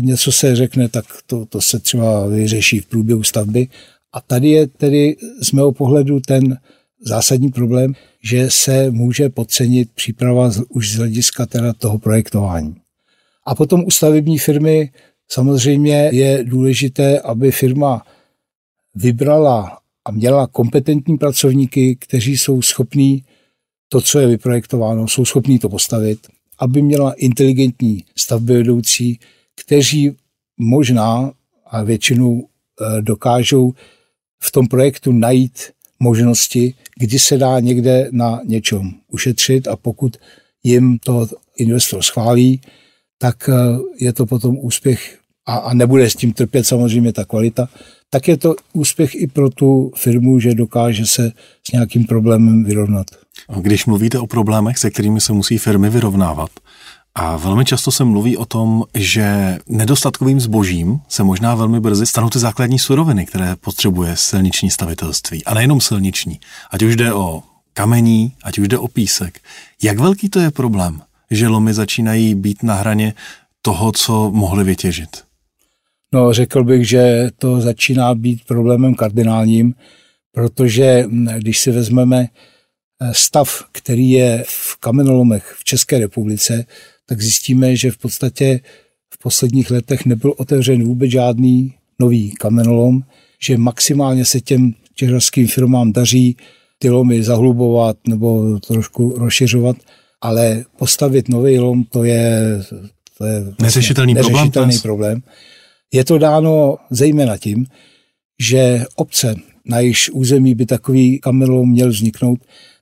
něco 0.00 0.32
se 0.32 0.56
řekne, 0.56 0.88
tak 0.88 1.04
to, 1.26 1.46
to 1.46 1.60
se 1.60 1.78
třeba 1.78 2.26
vyřeší 2.26 2.80
v 2.80 2.86
průběhu 2.86 3.22
stavby. 3.22 3.68
A 4.12 4.20
tady 4.20 4.48
je 4.48 4.66
tedy 4.66 5.16
z 5.40 5.52
mého 5.52 5.72
pohledu 5.72 6.20
ten 6.20 6.58
zásadní 7.02 7.50
problém, 7.50 7.94
že 8.22 8.50
se 8.50 8.90
může 8.90 9.28
podcenit 9.28 9.90
příprava 9.94 10.50
už 10.68 10.92
z 10.92 10.96
hlediska 10.96 11.46
teda 11.46 11.72
toho 11.72 11.98
projektování. 11.98 12.76
A 13.46 13.54
potom 13.54 13.84
u 13.84 13.90
stavební 13.90 14.38
firmy 14.38 14.92
samozřejmě 15.28 16.10
je 16.12 16.44
důležité, 16.44 17.20
aby 17.20 17.50
firma 17.50 18.06
vybrala 18.94 19.78
a 20.04 20.10
měla 20.10 20.46
kompetentní 20.46 21.18
pracovníky, 21.18 21.96
kteří 21.96 22.38
jsou 22.38 22.62
schopní 22.62 23.24
to, 23.88 24.00
co 24.00 24.18
je 24.18 24.26
vyprojektováno, 24.26 25.08
jsou 25.08 25.24
schopní 25.24 25.58
to 25.58 25.68
postavit, 25.68 26.26
aby 26.58 26.82
měla 26.82 27.12
inteligentní 27.12 28.04
stavbyvedoucí, 28.16 29.20
kteří 29.60 30.16
možná 30.58 31.32
a 31.66 31.82
většinou 31.82 32.42
eh, 32.46 33.02
dokážou 33.02 33.72
v 34.42 34.52
tom 34.52 34.66
projektu 34.66 35.12
najít 35.12 35.58
možnosti, 36.02 36.74
kdy 36.98 37.18
se 37.18 37.38
dá 37.38 37.60
někde 37.60 38.08
na 38.12 38.40
něčem 38.44 38.90
ušetřit 39.08 39.68
a 39.68 39.76
pokud 39.76 40.16
jim 40.62 40.98
to 40.98 41.26
investor 41.58 42.02
schválí, 42.02 42.60
tak 43.18 43.48
eh, 43.48 43.54
je 44.00 44.12
to 44.12 44.26
potom 44.26 44.58
úspěch 44.60 45.18
a, 45.46 45.56
a 45.56 45.74
nebude 45.74 46.10
s 46.10 46.14
tím 46.14 46.32
trpět 46.32 46.64
samozřejmě 46.64 47.12
ta 47.12 47.24
kvalita, 47.24 47.68
tak 48.10 48.28
je 48.28 48.36
to 48.36 48.54
úspěch 48.72 49.14
i 49.14 49.26
pro 49.26 49.50
tu 49.50 49.92
firmu, 49.96 50.40
že 50.40 50.54
dokáže 50.54 51.06
se 51.06 51.32
s 51.66 51.72
nějakým 51.72 52.04
problémem 52.04 52.64
vyrovnat. 52.64 53.06
Když 53.60 53.86
mluvíte 53.86 54.18
o 54.18 54.26
problémech, 54.26 54.78
se 54.78 54.90
kterými 54.90 55.20
se 55.20 55.32
musí 55.32 55.58
firmy 55.58 55.90
vyrovnávat, 55.90 56.50
a 57.14 57.36
velmi 57.36 57.64
často 57.64 57.90
se 57.90 58.04
mluví 58.04 58.36
o 58.36 58.44
tom, 58.44 58.84
že 58.94 59.58
nedostatkovým 59.68 60.40
zbožím 60.40 61.00
se 61.08 61.24
možná 61.24 61.54
velmi 61.54 61.80
brzy 61.80 62.06
stanou 62.06 62.30
ty 62.30 62.38
základní 62.38 62.78
suroviny, 62.78 63.26
které 63.26 63.56
potřebuje 63.56 64.16
silniční 64.16 64.70
stavitelství. 64.70 65.44
A 65.44 65.54
nejenom 65.54 65.80
silniční. 65.80 66.40
Ať 66.70 66.82
už 66.82 66.96
jde 66.96 67.12
o 67.12 67.42
kamení, 67.72 68.32
ať 68.42 68.58
už 68.58 68.68
jde 68.68 68.78
o 68.78 68.88
písek. 68.88 69.40
Jak 69.82 69.98
velký 69.98 70.28
to 70.28 70.40
je 70.40 70.50
problém, 70.50 71.02
že 71.30 71.48
lomy 71.48 71.74
začínají 71.74 72.34
být 72.34 72.62
na 72.62 72.74
hraně 72.74 73.14
toho, 73.62 73.92
co 73.92 74.30
mohli 74.30 74.64
vytěžit? 74.64 75.24
No, 76.14 76.32
řekl 76.32 76.64
bych, 76.64 76.88
že 76.88 77.30
to 77.38 77.60
začíná 77.60 78.14
být 78.14 78.44
problémem 78.44 78.94
kardinálním, 78.94 79.74
protože 80.32 81.04
když 81.38 81.58
si 81.58 81.70
vezmeme 81.70 82.26
eh, 82.26 83.14
stav, 83.14 83.64
který 83.72 84.10
je 84.10 84.44
v 84.46 84.76
kamenolomech 84.76 85.54
v 85.58 85.64
České 85.64 85.98
republice, 85.98 86.64
tak 87.12 87.22
zjistíme, 87.22 87.76
že 87.76 87.90
v 87.90 87.98
podstatě 87.98 88.60
v 89.14 89.18
posledních 89.22 89.70
letech 89.70 90.06
nebyl 90.06 90.34
otevřen 90.36 90.84
vůbec 90.84 91.10
žádný 91.10 91.74
nový 92.00 92.30
kamenolom, 92.30 93.02
že 93.42 93.58
maximálně 93.58 94.24
se 94.24 94.40
těm 94.40 94.72
těžařským 94.94 95.48
firmám 95.48 95.92
daří 95.92 96.36
ty 96.78 96.90
lomy 96.90 97.22
zahlubovat 97.22 97.96
nebo 98.08 98.60
trošku 98.60 99.14
rozšiřovat, 99.18 99.76
ale 100.20 100.64
postavit 100.76 101.28
nový 101.28 101.58
lom, 101.58 101.84
to 101.84 102.04
je, 102.04 102.60
to 103.18 103.24
je 103.24 103.40
vlastně 103.40 103.64
neřešitelný, 103.64 104.14
neřešitelný 104.14 104.78
problém. 104.78 105.20
problém. 105.20 105.22
Je 105.92 106.04
to 106.04 106.18
dáno 106.18 106.76
zejména 106.90 107.36
tím, 107.36 107.66
že 108.40 108.84
obce, 108.96 109.34
na 109.64 109.80
jejíž 109.80 110.10
území 110.10 110.54
by 110.54 110.66
takový 110.66 111.18
kamenolom 111.18 111.70
měl 111.70 111.88
vzniknout, 111.88 112.38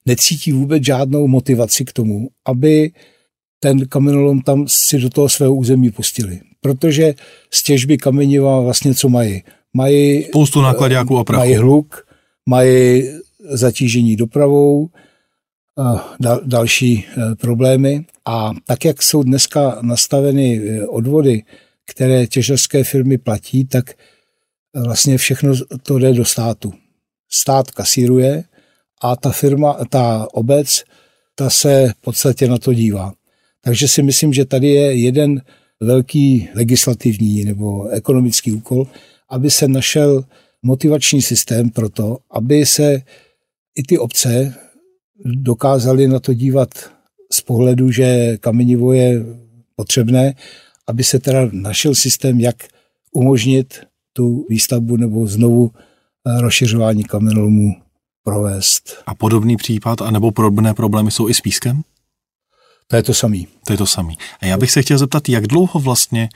necítí 0.07 0.53
vůbec 0.53 0.85
žádnou 0.85 1.27
motivaci 1.27 1.85
k 1.85 1.93
tomu, 1.93 2.29
aby 2.47 2.93
ten 3.61 3.87
kamenolom 3.87 4.40
tam 4.40 4.64
si 4.68 4.99
do 4.99 5.11
toho 5.11 5.29
svého 5.29 5.55
území 5.55 5.90
pustili. 5.90 6.40
Protože 6.61 7.14
z 7.51 7.62
těžby 7.62 7.99
kameniva 7.99 8.61
vlastně 8.61 8.94
co 8.94 9.09
mají? 9.09 9.42
Mají 9.75 10.25
spoustu 10.25 10.61
nákladňáků 10.61 11.18
a 11.18 11.25
prachu. 11.25 11.40
Mají 11.40 11.55
hluk, 11.55 12.07
mají 12.49 13.09
zatížení 13.51 14.16
dopravou, 14.16 14.88
dal, 16.20 16.40
další 16.44 16.92
e, 16.92 17.35
problémy. 17.35 18.07
A 18.25 18.53
tak, 18.66 18.85
jak 18.85 19.03
jsou 19.03 19.23
dneska 19.23 19.79
nastaveny 19.83 20.57
e, 20.57 20.87
odvody, 20.87 21.42
které 21.87 22.27
těžařské 22.27 22.85
firmy 22.85 23.18
platí, 23.18 23.64
tak 23.64 23.90
vlastně 24.87 25.18
všechno 25.18 25.53
to 25.83 25.99
jde 25.99 26.12
do 26.12 26.25
státu. 26.25 26.73
Stát 27.31 27.70
kasíruje 27.70 28.44
a 29.03 29.16
ta 29.16 29.31
firma, 29.31 29.77
ta 29.90 30.29
obec, 30.33 30.85
ta 31.35 31.51
se 31.51 31.92
v 31.99 32.01
podstatě 32.01 32.49
na 32.49 32.59
to 32.59 32.75
dívá. 32.75 33.12
Takže 33.64 33.88
si 33.88 34.03
myslím, 34.03 34.33
že 34.33 34.44
tady 34.44 34.68
je 34.68 34.94
jeden 34.94 35.42
velký 35.81 36.49
legislativní 36.55 37.44
nebo 37.44 37.88
ekonomický 37.88 38.53
úkol, 38.53 38.87
aby 39.29 39.51
se 39.51 39.68
našel 39.68 40.25
motivační 40.62 41.23
systém 41.23 41.70
pro 41.70 41.88
to, 41.88 42.18
aby 42.31 42.66
se 42.66 43.03
i 43.77 43.83
ty 43.83 43.99
obce 43.99 44.55
dokázaly 45.25 46.09
na 46.09 46.20
to 46.20 46.35
dívat 46.35 46.68
z 47.33 47.40
pohledu, 47.40 47.90
že 47.90 48.37
kamenivo 48.40 48.92
je 48.92 49.25
potřebné, 49.77 50.35
aby 50.87 51.05
se 51.05 51.18
teda 51.18 51.49
našel 51.53 51.94
systém, 51.94 52.40
jak 52.40 52.57
umožnit 53.12 53.81
tu 54.12 54.46
výstavbu 54.49 54.96
nebo 54.96 55.27
znovu 55.27 55.70
eh, 55.70 56.40
rozšiřování 56.40 57.05
kamenolomů 57.05 57.75
provést. 58.25 59.03
A 59.07 59.14
podobný 59.14 59.57
případ, 59.57 60.03
anebo 60.03 60.31
podobné 60.31 60.75
problémy 60.75 61.11
jsou 61.11 61.29
i 61.29 61.35
s 61.35 61.40
pískem? 61.40 61.83
To 62.90 62.96
je 62.96 63.03
to 63.03 63.14
samý. 63.14 63.46
To 63.66 63.72
je 63.72 63.76
to 63.76 63.87
samý. 63.87 64.18
A 64.40 64.46
já 64.46 64.57
bych 64.57 64.70
se 64.70 64.83
chtěl 64.83 64.98
zeptat, 64.98 65.29
jak 65.29 65.46
dlouho 65.46 65.81
vlastně 65.81 66.29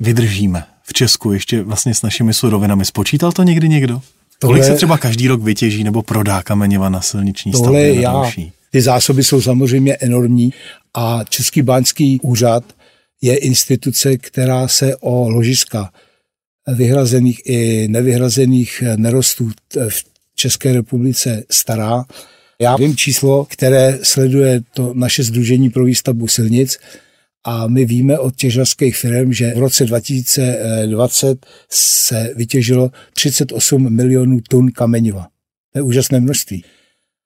vydržíme 0.00 0.64
v 0.82 0.92
Česku 0.92 1.32
ještě 1.32 1.62
vlastně 1.62 1.94
s 1.94 2.02
našimi 2.02 2.34
surovinami. 2.34 2.84
Spočítal 2.84 3.32
to 3.32 3.42
někdy 3.42 3.68
někdo? 3.68 4.00
Tohle, 4.38 4.58
Kolik 4.58 4.64
se 4.64 4.76
třeba 4.76 4.98
každý 4.98 5.28
rok 5.28 5.42
vytěží 5.42 5.84
nebo 5.84 6.02
prodá 6.02 6.42
kameniva 6.42 6.88
na 6.88 7.00
silniční 7.00 7.52
tohle 7.52 7.66
stavbě? 7.66 8.00
Já, 8.00 8.12
další? 8.12 8.52
ty 8.70 8.82
zásoby 8.82 9.24
jsou 9.24 9.42
samozřejmě 9.42 9.96
enormní 9.96 10.52
a 10.94 11.24
Český 11.28 11.62
báňský 11.62 12.20
úřad 12.22 12.64
je 13.22 13.36
instituce, 13.36 14.16
která 14.16 14.68
se 14.68 14.96
o 14.96 15.28
ložiska 15.28 15.90
vyhrazených 16.74 17.40
i 17.44 17.88
nevyhrazených 17.88 18.82
nerostů 18.96 19.50
v 19.88 20.04
České 20.34 20.72
republice 20.72 21.42
stará. 21.50 22.04
Já 22.60 22.76
vím 22.76 22.96
číslo, 22.96 23.44
které 23.44 23.98
sleduje 24.02 24.60
to 24.74 24.94
naše 24.94 25.22
Združení 25.22 25.70
pro 25.70 25.84
výstavbu 25.84 26.28
silnic 26.28 26.78
a 27.44 27.66
my 27.66 27.84
víme 27.84 28.18
od 28.18 28.36
těžařských 28.36 28.96
firm, 28.96 29.32
že 29.32 29.54
v 29.54 29.58
roce 29.58 29.84
2020 29.84 31.46
se 31.70 32.32
vytěžilo 32.36 32.90
38 33.14 33.92
milionů 33.92 34.40
tun 34.48 34.70
kameniva. 34.70 35.26
To 35.72 35.78
je 35.78 35.82
úžasné 35.82 36.20
množství. 36.20 36.64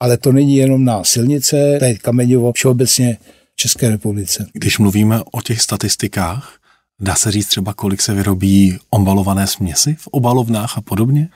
Ale 0.00 0.16
to 0.16 0.32
není 0.32 0.56
jenom 0.56 0.84
na 0.84 1.04
silnice, 1.04 1.76
to 1.78 1.84
je 1.84 1.98
kamenivo 1.98 2.52
všeobecně 2.52 3.18
v 3.52 3.56
České 3.56 3.88
republice. 3.88 4.46
Když 4.52 4.78
mluvíme 4.78 5.20
o 5.32 5.42
těch 5.42 5.60
statistikách, 5.62 6.58
dá 7.00 7.14
se 7.14 7.30
říct 7.30 7.46
třeba, 7.46 7.74
kolik 7.74 8.02
se 8.02 8.14
vyrobí 8.14 8.78
obalované 8.90 9.46
směsi 9.46 9.96
v 9.98 10.06
obalovnách 10.06 10.78
a 10.78 10.80
podobně? 10.80 11.28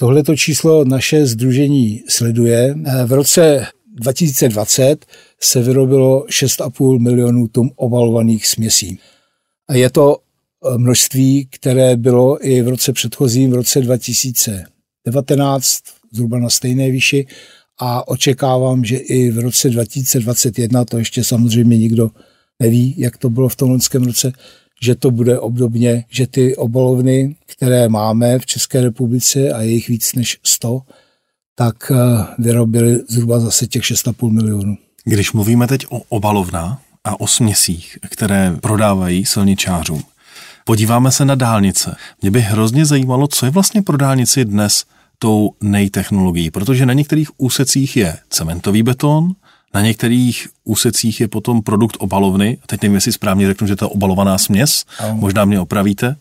Tohleto 0.00 0.36
číslo 0.36 0.84
naše 0.84 1.26
združení 1.26 2.02
sleduje. 2.08 2.74
V 3.06 3.12
roce 3.12 3.66
2020 3.94 5.06
se 5.40 5.62
vyrobilo 5.62 6.24
6,5 6.24 6.98
milionů 6.98 7.48
tun 7.48 7.70
obalovaných 7.76 8.46
směsí. 8.46 8.98
A 9.68 9.74
je 9.74 9.90
to 9.90 10.16
eh, 10.16 10.78
množství, 10.78 11.48
které 11.50 11.96
bylo 11.96 12.46
i 12.46 12.62
v 12.62 12.68
roce 12.68 12.92
předchozím, 12.92 13.50
v 13.50 13.54
roce 13.54 13.80
2019, 13.80 15.78
zhruba 16.12 16.38
na 16.38 16.50
stejné 16.50 16.90
výši 16.90 17.26
a 17.78 18.08
očekávám, 18.08 18.84
že 18.84 18.96
i 18.96 19.30
v 19.30 19.38
roce 19.38 19.70
2021, 19.70 20.84
to 20.84 20.98
ještě 20.98 21.24
samozřejmě 21.24 21.78
nikdo 21.78 22.10
neví, 22.60 22.94
jak 22.98 23.16
to 23.16 23.30
bylo 23.30 23.48
v 23.48 23.56
tom 23.56 23.70
loňském 23.70 24.04
roce, 24.04 24.32
že 24.82 24.94
to 24.94 25.10
bude 25.10 25.38
obdobně, 25.38 26.04
že 26.10 26.26
ty 26.26 26.56
obalovny, 26.56 27.36
které 27.46 27.88
máme 27.88 28.38
v 28.38 28.46
České 28.46 28.80
republice 28.80 29.52
a 29.52 29.60
je 29.62 29.70
jich 29.70 29.88
víc 29.88 30.14
než 30.14 30.38
100, 30.42 30.82
tak 31.54 31.92
eh, 31.94 32.24
vyrobili 32.38 33.00
zhruba 33.08 33.40
zase 33.40 33.66
těch 33.66 33.82
6,5 33.82 34.30
milionů. 34.30 34.76
Když 35.04 35.32
mluvíme 35.32 35.66
teď 35.66 35.86
o 35.88 35.98
obalovnách 36.08 36.80
a 37.04 37.20
o 37.20 37.26
směsích, 37.26 37.98
které 38.10 38.56
prodávají 38.60 39.24
silničářům, 39.24 40.02
podíváme 40.64 41.10
se 41.10 41.24
na 41.24 41.34
dálnice. 41.34 41.96
Mě 42.22 42.30
by 42.30 42.40
hrozně 42.40 42.86
zajímalo, 42.86 43.26
co 43.26 43.46
je 43.46 43.50
vlastně 43.50 43.82
pro 43.82 43.96
dálnici 43.96 44.44
dnes 44.44 44.84
tou 45.18 45.50
nejtechnologií, 45.60 46.50
protože 46.50 46.86
na 46.86 46.92
některých 46.92 47.40
úsecích 47.40 47.96
je 47.96 48.18
cementový 48.30 48.82
beton, 48.82 49.32
na 49.74 49.80
některých 49.80 50.48
úsecích 50.64 51.20
je 51.20 51.28
potom 51.28 51.62
produkt 51.62 51.96
obalovny, 51.98 52.58
teď 52.66 52.82
nevím, 52.82 52.94
jestli 52.94 53.12
správně 53.12 53.46
řeknu, 53.46 53.66
že 53.66 53.76
to 53.76 53.84
je 53.84 53.88
obalovaná 53.88 54.38
směs, 54.38 54.84
možná 55.12 55.44
mě 55.44 55.60
opravíte, 55.60 56.16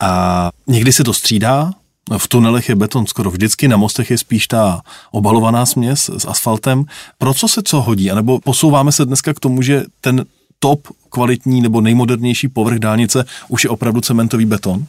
a 0.00 0.50
někdy 0.66 0.92
se 0.92 1.04
to 1.04 1.12
střídá, 1.12 1.72
v 2.18 2.28
tunelech 2.28 2.68
je 2.68 2.76
beton 2.76 3.06
skoro 3.06 3.30
vždycky, 3.30 3.68
na 3.68 3.76
mostech 3.76 4.10
je 4.10 4.18
spíš 4.18 4.46
ta 4.46 4.82
obalovaná 5.10 5.66
směs 5.66 6.10
s 6.18 6.24
asfaltem. 6.28 6.84
Pro 7.18 7.34
co 7.34 7.48
se 7.48 7.62
co 7.62 7.80
hodí? 7.80 8.10
A 8.10 8.14
nebo 8.14 8.40
posouváme 8.40 8.92
se 8.92 9.04
dneska 9.04 9.34
k 9.34 9.40
tomu, 9.40 9.62
že 9.62 9.84
ten 10.00 10.24
top 10.58 10.88
kvalitní 11.10 11.60
nebo 11.60 11.80
nejmodernější 11.80 12.48
povrch 12.48 12.78
dálnice 12.78 13.24
už 13.48 13.64
je 13.64 13.70
opravdu 13.70 14.00
cementový 14.00 14.46
beton? 14.46 14.86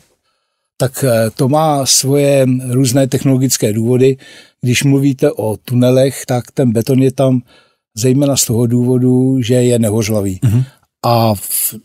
Tak 0.78 1.04
eh, 1.04 1.30
to 1.36 1.50
má 1.50 1.86
svoje 1.86 2.46
různé 2.70 3.08
technologické 3.08 3.74
důvody. 3.74 4.18
Když 4.62 4.84
mluvíte 4.84 5.32
o 5.32 5.58
tunelech, 5.66 6.26
tak 6.26 6.52
ten 6.52 6.72
beton 6.72 7.04
je 7.04 7.12
tam 7.12 7.42
zejména 7.98 8.36
z 8.36 8.46
toho 8.46 8.68
důvodu, 8.68 9.42
že 9.42 9.54
je 9.54 9.80
nehořlavý. 9.80 10.40
Mm-hmm. 10.44 10.64
A 11.06 11.36
v 11.36 11.76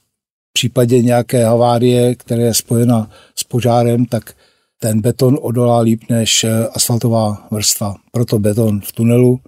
případě 0.53 1.03
nějaké 1.03 1.45
havárie, 1.45 2.15
která 2.15 2.43
je 2.43 2.55
spojena 2.55 3.11
s 3.39 3.45
požárem, 3.45 4.07
tak 4.07 4.35
ten 4.79 5.01
beton 5.01 5.39
odolá 5.41 5.81
líp 5.81 6.03
než 6.11 6.45
eh, 6.45 6.67
asfaltová 6.75 7.47
vrstva. 7.51 7.95
Proto 8.13 8.39
beton 8.39 8.81
v 8.81 8.93
tunelu. 8.93 9.41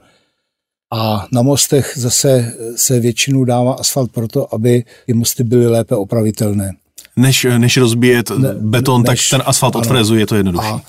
A 0.92 1.26
na 1.32 1.42
mostech 1.42 1.92
zase 1.96 2.54
se 2.76 3.00
většinou 3.00 3.44
dává 3.44 3.72
asfalt 3.72 4.12
proto, 4.12 4.54
aby 4.54 4.84
ty 5.06 5.12
mosty 5.12 5.44
byly 5.44 5.66
lépe 5.66 5.96
opravitelné. 5.96 6.72
Než, 7.16 7.46
než 7.58 7.76
rozbíjet 7.76 8.30
ne, 8.30 8.54
beton, 8.54 9.02
než, 9.02 9.28
tak 9.28 9.38
ten 9.38 9.48
asfalt 9.48 9.76
odfrezuje, 9.76 10.22
je 10.22 10.26
to 10.26 10.36
jednodušší. 10.36 10.68
A 10.68 10.80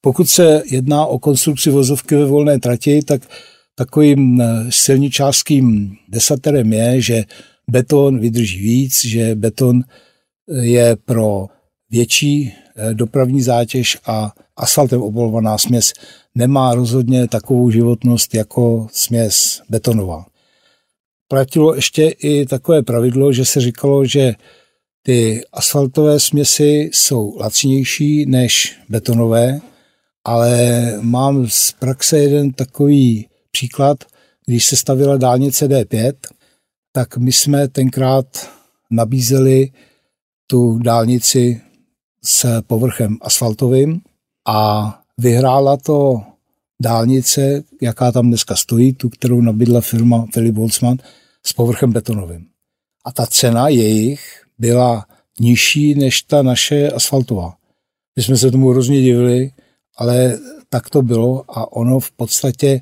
pokud 0.00 0.28
se 0.28 0.62
jedná 0.70 1.06
o 1.06 1.18
konstrukci 1.18 1.70
vozovky 1.70 2.16
ve 2.16 2.26
volné 2.26 2.58
trati, 2.58 3.02
tak 3.02 3.22
takovým 3.74 4.40
eh, 4.40 4.66
silničářským 4.70 5.96
desaterem 6.08 6.72
je, 6.72 7.00
že 7.00 7.24
beton 7.70 8.20
vydrží 8.20 8.58
víc, 8.58 9.04
že 9.04 9.34
beton 9.34 9.82
eh, 9.82 10.64
je 10.64 10.96
pro 11.04 11.46
větší 11.90 12.52
eh, 12.76 12.94
dopravní 12.94 13.42
zátěž 13.42 13.98
a 14.06 14.32
asfaltem 14.56 15.02
obolovaná 15.02 15.58
směs 15.58 15.92
nemá 16.34 16.74
rozhodně 16.74 17.28
takovou 17.28 17.70
životnost 17.70 18.34
jako 18.34 18.86
směs 18.92 19.62
betonová. 19.68 20.26
Platilo 21.28 21.74
ještě 21.74 22.08
i 22.08 22.46
takové 22.46 22.82
pravidlo, 22.82 23.32
že 23.32 23.44
se 23.44 23.60
říkalo, 23.60 24.04
že 24.04 24.34
ty 25.02 25.42
asfaltové 25.52 26.20
směsi 26.20 26.90
jsou 26.92 27.36
lacnější 27.38 28.26
než 28.26 28.76
betonové, 28.88 29.60
ale 30.24 30.92
mám 31.00 31.46
z 31.48 31.72
praxe 31.72 32.18
jeden 32.18 32.52
takový 32.52 33.26
příklad, 33.54 34.04
když 34.46 34.64
se 34.66 34.76
stavila 34.76 35.16
dálnice 35.16 35.68
D5, 35.68 36.12
tak 36.92 37.16
my 37.16 37.32
jsme 37.32 37.68
tenkrát 37.68 38.50
nabízeli 38.90 39.70
tu 40.46 40.78
dálnici 40.78 41.60
s 42.24 42.62
povrchem 42.62 43.18
asfaltovým 43.20 44.00
a 44.48 44.58
vyhrála 45.18 45.76
to 45.76 46.22
dálnice, 46.82 47.62
jaká 47.82 48.12
tam 48.12 48.28
dneska 48.28 48.56
stojí, 48.56 48.92
tu, 48.92 49.08
kterou 49.08 49.40
nabídla 49.40 49.80
firma 49.80 50.26
Philip 50.32 50.54
Boltzmann, 50.54 50.98
s 51.46 51.52
povrchem 51.52 51.92
betonovým. 51.92 52.46
A 53.04 53.12
ta 53.12 53.26
cena 53.26 53.68
jejich 53.68 54.44
byla 54.58 55.06
nižší 55.40 55.94
než 55.94 56.22
ta 56.22 56.42
naše 56.42 56.90
asfaltová. 56.90 57.54
My 58.16 58.22
jsme 58.22 58.36
se 58.36 58.50
tomu 58.50 58.70
hrozně 58.70 59.02
divili, 59.02 59.50
ale 59.96 60.38
tak 60.68 60.90
to 60.90 61.02
bylo 61.02 61.44
a 61.48 61.72
ono 61.72 62.00
v 62.00 62.10
podstatě 62.10 62.80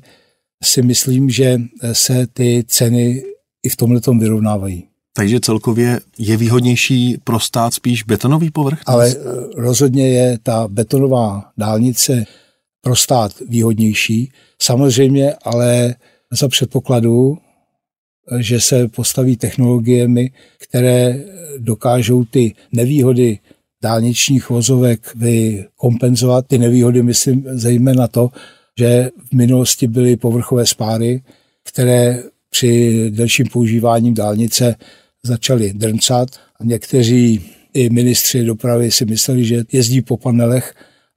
si 0.63 0.81
myslím, 0.81 1.29
že 1.29 1.61
se 1.93 2.27
ty 2.27 2.63
ceny 2.67 3.23
i 3.63 3.69
v 3.69 3.75
tomhle 3.75 4.01
tom 4.01 4.19
vyrovnávají. 4.19 4.87
Takže 5.15 5.39
celkově 5.39 5.99
je 6.17 6.37
výhodnější 6.37 7.17
pro 7.23 7.39
stát 7.39 7.73
spíš 7.73 8.03
betonový 8.03 8.51
povrch? 8.51 8.79
Ale 8.85 9.09
eh, 9.09 9.15
rozhodně 9.55 10.09
je 10.09 10.37
ta 10.43 10.67
betonová 10.67 11.51
dálnice 11.57 12.25
pro 12.81 12.95
stát 12.95 13.31
výhodnější. 13.49 14.31
Samozřejmě, 14.61 15.33
ale 15.43 15.95
za 16.31 16.47
předpokladu, 16.47 17.37
že 18.37 18.61
se 18.61 18.87
postaví 18.87 19.37
technologiemi, 19.37 20.31
které 20.57 21.23
dokážou 21.57 22.23
ty 22.23 22.53
nevýhody 22.71 23.39
dálničních 23.83 24.49
vozovek 24.49 25.15
vykompenzovat. 25.15 26.47
Ty 26.47 26.57
nevýhody 26.57 27.03
myslím 27.03 27.45
zejména 27.51 28.07
to, 28.07 28.29
že 28.79 29.09
v 29.31 29.33
minulosti 29.33 29.87
byly 29.87 30.17
povrchové 30.17 30.65
spáry, 30.65 31.23
které 31.63 32.23
při 32.49 33.05
delším 33.09 33.45
používání 33.47 34.13
dálnice 34.13 34.75
začaly 35.23 35.73
drncat 35.73 36.29
a 36.59 36.63
někteří 36.63 37.49
i 37.73 37.89
ministři 37.89 38.45
dopravy 38.45 38.91
si 38.91 39.05
mysleli, 39.05 39.45
že 39.45 39.63
jezdí 39.71 40.01
po 40.01 40.17
panelech, 40.17 40.73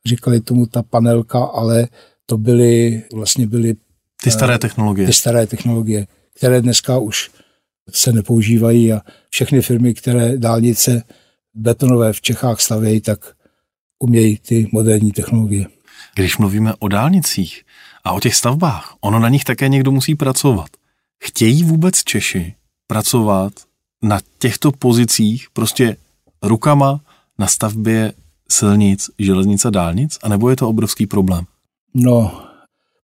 říkali 0.06 0.40
tomu 0.40 0.66
ta 0.66 0.82
panelka, 0.82 1.44
ale 1.44 1.88
to 2.26 2.38
byly 2.38 3.02
vlastně 3.12 3.46
byly 3.46 3.74
ty 4.22 4.30
staré 4.30 4.58
technologie. 4.58 5.06
Ty 5.06 5.12
staré 5.12 5.46
technologie, 5.46 6.06
které 6.36 6.60
dneska 6.60 6.98
už 6.98 7.30
se 7.90 8.12
nepoužívají 8.12 8.92
a 8.92 9.00
všechny 9.30 9.62
firmy, 9.62 9.94
které 9.94 10.38
dálnice 10.38 11.02
betonové 11.54 12.12
v 12.12 12.20
Čechách 12.20 12.60
stavějí, 12.60 13.00
tak 13.00 13.34
umějí 13.98 14.38
ty 14.38 14.68
moderní 14.72 15.12
technologie. 15.12 15.66
Když 16.16 16.38
mluvíme 16.38 16.74
o 16.78 16.88
dálnicích 16.88 17.62
a 18.04 18.12
o 18.12 18.20
těch 18.20 18.34
stavbách, 18.34 18.94
ono 19.00 19.18
na 19.18 19.28
nich 19.28 19.44
také 19.44 19.68
někdo 19.68 19.90
musí 19.90 20.14
pracovat. 20.14 20.68
Chtějí 21.24 21.64
vůbec 21.64 22.04
Češi 22.04 22.54
pracovat 22.86 23.52
na 24.02 24.20
těchto 24.38 24.72
pozicích 24.72 25.46
prostě 25.52 25.96
rukama 26.42 27.00
na 27.38 27.46
stavbě 27.46 28.12
silnic, 28.50 29.10
železnic 29.18 29.64
a 29.64 29.70
dálnic, 29.70 30.18
anebo 30.22 30.50
je 30.50 30.56
to 30.56 30.68
obrovský 30.68 31.06
problém? 31.06 31.44
No, 31.94 32.40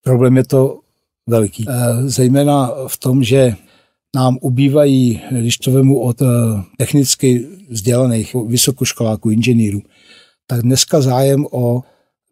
problém 0.02 0.36
je 0.36 0.44
to 0.44 0.80
veliký. 1.26 1.66
Eh, 1.68 2.08
zejména 2.08 2.70
v 2.86 2.96
tom, 2.96 3.24
že 3.24 3.56
nám 4.16 4.38
ubývají, 4.40 5.22
když 5.30 5.58
to 5.58 5.70
vemu 5.70 6.00
od 6.00 6.22
eh, 6.22 6.26
technicky 6.78 7.48
vzdělaných 7.70 8.34
vysokoškoláků, 8.46 9.30
inženýrů, 9.30 9.82
tak 10.46 10.62
dneska 10.62 11.00
zájem 11.00 11.46
o 11.50 11.82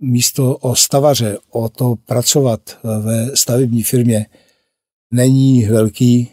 místo 0.01 0.57
o 0.57 0.77
stavaře, 0.77 1.39
o 1.51 1.69
to 1.69 1.97
pracovat 2.07 2.61
eh, 2.71 2.99
ve 2.99 3.37
stavební 3.37 3.83
firmě 3.83 4.27
není 5.11 5.65
velký. 5.65 6.31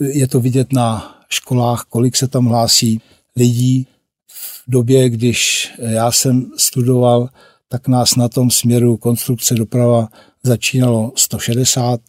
Je 0.00 0.28
to 0.28 0.40
vidět 0.40 0.72
na 0.72 1.16
školách, 1.28 1.84
kolik 1.88 2.16
se 2.16 2.28
tam 2.28 2.46
hlásí 2.46 3.00
lidí. 3.36 3.86
V 4.32 4.62
době, 4.68 5.10
když 5.10 5.70
já 5.78 6.12
jsem 6.12 6.50
studoval, 6.56 7.28
tak 7.68 7.88
nás 7.88 8.16
na 8.16 8.28
tom 8.28 8.50
směru 8.50 8.96
konstrukce 8.96 9.54
doprava 9.54 10.08
začínalo 10.42 11.12
160 11.16 12.00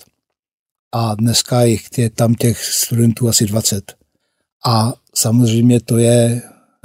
a 0.92 1.16
dneska 1.16 1.64
jich 1.64 1.98
je 1.98 2.10
tam 2.10 2.36
těch 2.36 2.64
studentů 2.64 3.30
asi 3.30 3.46
20. 3.46 3.94
A 4.66 4.94
samozřejmě 5.16 5.80
to 5.80 5.98
je 5.98 6.42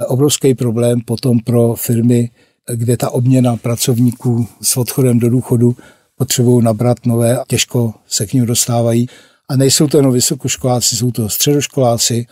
obrovský 0.07 0.55
problém 0.55 1.01
potom 1.01 1.39
pro 1.39 1.75
firmy, 1.75 2.31
kde 2.73 2.97
ta 2.97 3.09
obměna 3.09 3.57
pracovníků 3.57 4.47
s 4.61 4.77
odchodem 4.77 5.19
do 5.19 5.29
důchodu 5.29 5.75
potřebují 6.15 6.63
nabrat 6.63 7.05
nové 7.05 7.37
a 7.37 7.43
těžko 7.47 7.93
se 8.07 8.25
k 8.25 8.33
ním 8.33 8.45
dostávají. 8.45 9.07
A 9.49 9.55
nejsou 9.55 9.87
to 9.87 9.97
jenom 9.97 10.13
vysokoškoláci, 10.13 10.95
jsou 10.95 11.11
to 11.11 11.29
středoškoláci 11.29 12.25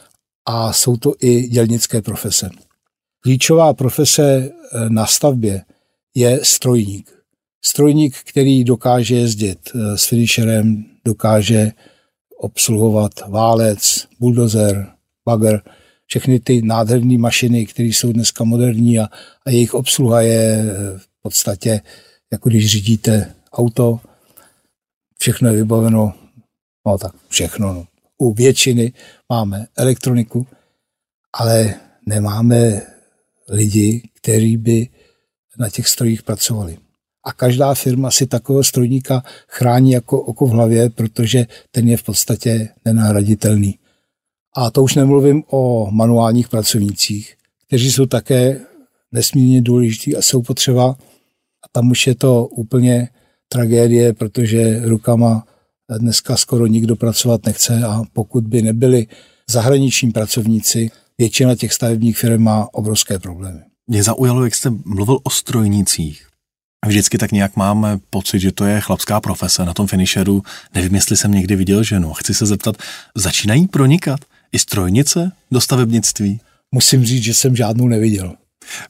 a 0.45 0.73
jsou 0.73 0.97
to 0.97 1.13
i 1.21 1.41
dělnické 1.41 2.01
profese. 2.01 2.49
Klíčová 3.19 3.73
profese 3.73 4.23
eh, 4.23 4.89
na 4.89 5.05
stavbě 5.05 5.61
je 6.15 6.39
strojník. 6.43 7.11
Strojník, 7.65 8.15
který 8.25 8.63
dokáže 8.63 9.15
jezdit 9.15 9.59
eh, 9.75 9.97
s 9.97 10.05
finisherem, 10.05 10.85
dokáže 11.05 11.71
obsluhovat 12.37 13.11
válec, 13.27 14.07
buldozer, 14.19 14.87
bagger, 15.25 15.61
všechny 16.07 16.39
ty 16.39 16.61
nádherné 16.61 17.17
mašiny, 17.17 17.65
které 17.65 17.87
jsou 17.87 18.13
dneska 18.13 18.43
moderní 18.43 18.99
a, 18.99 19.09
a 19.45 19.49
jejich 19.49 19.73
obsluha 19.73 20.21
je 20.21 20.65
eh, 20.65 20.99
v 20.99 21.21
podstatě, 21.21 21.81
jako 22.31 22.49
když 22.49 22.71
řídíte 22.71 23.33
auto, 23.51 23.99
všechno 25.19 25.49
je 25.49 25.55
vybaveno, 25.55 26.13
no 26.85 26.97
tak 26.97 27.15
všechno, 27.27 27.73
no. 27.73 27.87
u 28.17 28.33
většiny 28.33 28.93
máme 29.29 29.67
elektroniku, 29.77 30.47
ale 31.33 31.73
nemáme 32.05 32.81
lidi, 33.49 34.09
kteří 34.13 34.57
by 34.57 34.87
na 35.57 35.69
těch 35.69 35.87
strojích 35.87 36.23
pracovali. 36.23 36.77
A 37.23 37.33
každá 37.33 37.73
firma 37.73 38.11
si 38.11 38.27
takového 38.27 38.63
strojníka 38.63 39.23
chrání 39.47 39.91
jako 39.91 40.21
oko 40.21 40.45
v 40.45 40.49
hlavě, 40.49 40.89
protože 40.89 41.47
ten 41.71 41.89
je 41.89 41.97
v 41.97 42.03
podstatě 42.03 42.69
nenahraditelný. 42.85 43.79
A 44.55 44.71
to 44.71 44.83
už 44.83 44.95
nemluvím 44.95 45.43
o 45.49 45.91
manuálních 45.91 46.49
pracovnících, 46.49 47.35
kteří 47.67 47.91
jsou 47.91 48.05
také 48.05 48.59
nesmírně 49.11 49.61
důležitý 49.61 50.15
a 50.15 50.21
jsou 50.21 50.41
potřeba. 50.41 50.95
A 51.63 51.67
tam 51.71 51.91
už 51.91 52.07
je 52.07 52.15
to 52.15 52.47
úplně 52.47 53.09
tragédie, 53.49 54.13
protože 54.13 54.81
rukama 54.85 55.47
dneska 55.99 56.37
skoro 56.37 56.67
nikdo 56.67 56.95
pracovat 56.95 57.45
nechce 57.45 57.83
a 57.83 58.01
pokud 58.13 58.43
by 58.43 58.61
nebyli 58.61 59.07
zahraniční 59.49 60.11
pracovníci, 60.11 60.91
většina 61.17 61.55
těch 61.55 61.73
stavebních 61.73 62.17
firm 62.17 62.43
má 62.43 62.67
obrovské 62.73 63.19
problémy. 63.19 63.59
Mě 63.87 64.03
zaujalo, 64.03 64.43
jak 64.43 64.55
jste 64.55 64.69
mluvil 64.85 65.19
o 65.23 65.29
strojnicích. 65.29 66.27
Vždycky 66.85 67.17
tak 67.17 67.31
nějak 67.31 67.55
mám 67.55 67.99
pocit, 68.09 68.39
že 68.39 68.51
to 68.51 68.65
je 68.65 68.81
chlapská 68.81 69.21
profese 69.21 69.65
na 69.65 69.73
tom 69.73 69.87
finisheru. 69.87 70.43
Nevím, 70.75 70.95
jestli 70.95 71.17
jsem 71.17 71.31
někdy 71.31 71.55
viděl 71.55 71.83
ženu. 71.83 72.13
Chci 72.13 72.33
se 72.33 72.45
zeptat, 72.45 72.77
začínají 73.15 73.67
pronikat 73.67 74.19
i 74.51 74.59
strojnice 74.59 75.31
do 75.51 75.61
stavebnictví? 75.61 76.39
Musím 76.71 77.05
říct, 77.05 77.23
že 77.23 77.33
jsem 77.33 77.55
žádnou 77.55 77.87
neviděl. 77.87 78.33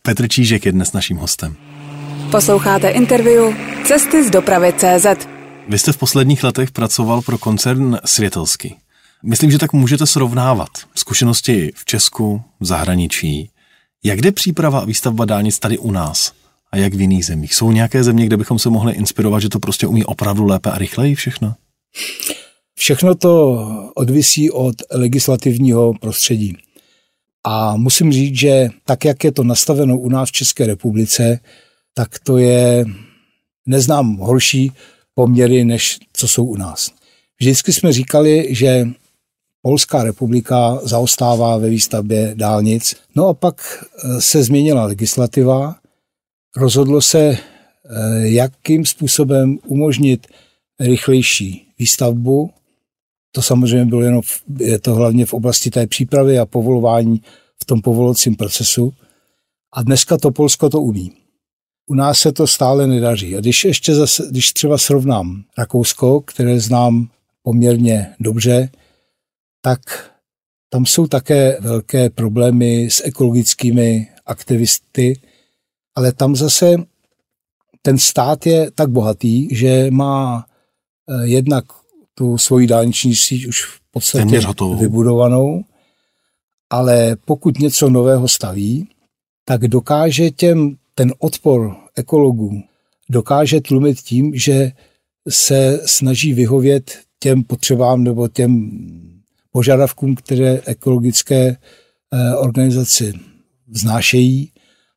Petr 0.02 0.28
Čížek 0.28 0.66
je 0.66 0.72
dnes 0.72 0.94
naším 0.94 1.18
hostem. 1.18 1.56
Posloucháte 2.32 2.90
interview 2.90 3.54
Cesty 3.86 4.28
z 4.28 4.30
dopravy 4.30 4.74
CZ. 4.78 5.28
Vy 5.68 5.80
jste 5.80 5.92
v 5.92 5.98
posledních 5.98 6.44
letech 6.44 6.72
pracoval 6.72 7.22
pro 7.22 7.38
koncern 7.38 7.98
Světelsky. 8.06 8.76
Myslím, 9.24 9.52
že 9.52 9.58
tak 9.58 9.74
můžete 9.74 10.06
srovnávat 10.06 10.70
zkušenosti 10.96 11.72
v 11.76 11.86
Česku, 11.86 12.42
v 12.60 12.66
zahraničí. 12.66 13.50
Jak 14.04 14.22
jde 14.22 14.32
příprava 14.32 14.80
a 14.80 14.86
výstavba 14.86 15.26
dálnic 15.26 15.60
tady 15.60 15.78
u 15.78 15.92
nás 15.92 16.34
a 16.72 16.78
jak 16.78 16.94
v 16.94 17.02
jiných 17.02 17.26
zemích? 17.26 17.56
Jsou 17.56 17.72
nějaké 17.72 18.04
země, 18.04 18.26
kde 18.26 18.38
bychom 18.38 18.60
se 18.60 18.70
mohli 18.70 18.94
inspirovat, 18.94 19.42
že 19.42 19.50
to 19.50 19.60
prostě 19.60 19.88
umí 19.88 20.06
opravdu 20.06 20.46
lépe 20.46 20.72
a 20.72 20.78
rychleji 20.78 21.16
všechno? 21.16 21.56
Všechno 22.78 23.16
to 23.16 23.92
odvisí 23.96 24.52
od 24.52 24.76
legislativního 24.92 25.94
prostředí. 25.94 26.58
A 27.44 27.76
musím 27.76 28.12
říct, 28.12 28.36
že 28.36 28.70
tak, 28.86 29.06
jak 29.06 29.24
je 29.24 29.32
to 29.32 29.44
nastaveno 29.44 30.00
u 30.00 30.10
nás 30.10 30.30
v 30.30 30.32
České 30.32 30.68
republice, 30.68 31.40
tak 31.94 32.20
to 32.20 32.38
je, 32.38 32.86
neznám 33.66 34.18
horší 34.18 34.72
poměry, 35.14 35.66
než 35.66 36.00
co 36.14 36.28
jsou 36.28 36.46
u 36.46 36.56
nás. 36.56 36.92
Vždycky 37.40 37.74
jsme 37.74 37.94
říkali, 37.94 38.48
že 38.50 38.88
Polská 39.62 40.04
republika 40.04 40.80
zaostává 40.84 41.58
ve 41.58 41.70
výstavbě 41.70 42.32
dálnic. 42.36 42.96
No 43.16 43.28
a 43.28 43.34
pak 43.34 43.62
eh, 43.82 44.22
se 44.22 44.44
změnila 44.44 44.86
legislativa, 44.86 45.76
rozhodlo 46.58 47.02
se, 47.02 47.20
eh, 47.20 47.38
jakým 48.22 48.86
způsobem 48.86 49.60
umožnit 49.66 50.28
rychlejší 50.80 51.68
výstavbu. 51.80 52.52
To 53.38 53.42
samozřejmě 53.42 53.86
bylo 53.86 54.02
jenom, 54.02 54.22
v, 54.22 54.42
je 54.60 54.80
to 54.80 54.96
hlavně 54.96 55.26
v 55.26 55.34
oblasti 55.34 55.70
té 55.70 55.88
přípravy 55.88 56.40
a 56.40 56.46
povolování 56.46 57.22
v 57.62 57.66
tom 57.66 57.82
povolocím 57.82 58.36
procesu. 58.36 58.94
A 59.74 59.84
dneska 59.84 60.18
to 60.18 60.32
Polsko 60.32 60.70
to 60.70 60.82
umí. 60.82 61.12
U 61.90 61.94
nás 61.94 62.20
se 62.20 62.32
to 62.32 62.48
stále 62.48 62.88
nedaří. 62.88 63.36
A 63.36 63.40
když 63.40 63.66
ještě 63.66 63.96
zase, 63.96 64.28
když 64.30 64.54
třeba 64.54 64.78
srovnám 64.78 65.44
Rakousko, 65.58 66.22
které 66.22 66.60
znám 66.60 67.10
poměrně 67.42 68.16
dobře, 68.20 68.70
tak 69.62 69.80
tam 70.70 70.86
jsou 70.86 71.08
také 71.08 71.58
velké 71.62 72.10
problémy 72.10 72.86
s 72.92 73.06
ekologickými 73.06 74.08
aktivisty, 74.26 75.20
ale 75.96 76.12
tam 76.12 76.36
zase 76.36 76.76
ten 77.82 77.98
stát 77.98 78.46
je 78.46 78.72
tak 78.72 78.90
bohatý, 78.90 79.56
že 79.56 79.88
má 79.92 80.46
eh, 81.10 81.28
jednak 81.28 81.66
tu 82.18 82.38
svoji 82.38 82.68
dálniční 82.68 83.16
síť 83.16 83.48
už 83.48 83.66
v 83.66 83.80
podstatě 83.92 84.40
vybudovanou, 84.80 85.64
ale 86.70 87.18
pokud 87.26 87.60
něco 87.60 87.90
nového 87.90 88.28
staví, 88.28 88.88
tak 89.46 89.68
dokáže 89.68 90.32
těm 90.32 90.78
ten 90.96 91.14
odpor 91.20 91.76
ekologů 91.96 92.64
dokáže 93.10 93.62
tlumit 93.62 94.02
tím, 94.02 94.32
že 94.36 94.72
se 95.30 95.82
snaží 95.86 96.34
vyhovět 96.34 97.00
těm 97.20 97.44
potřebám 97.44 98.04
nebo 98.04 98.28
těm 98.28 98.72
požadavkům, 99.52 100.16
které 100.16 100.62
ekologické 100.66 101.48
eh, 101.48 102.36
organizace 102.36 103.14
vznášejí. 103.68 104.52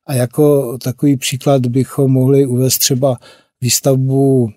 A 0.07 0.13
jako 0.13 0.77
takový 0.77 1.17
příklad 1.17 1.65
bychom 1.65 2.11
mohli 2.11 2.45
uvést 2.45 2.77
třeba 2.77 3.17
výstavbu 3.61 4.49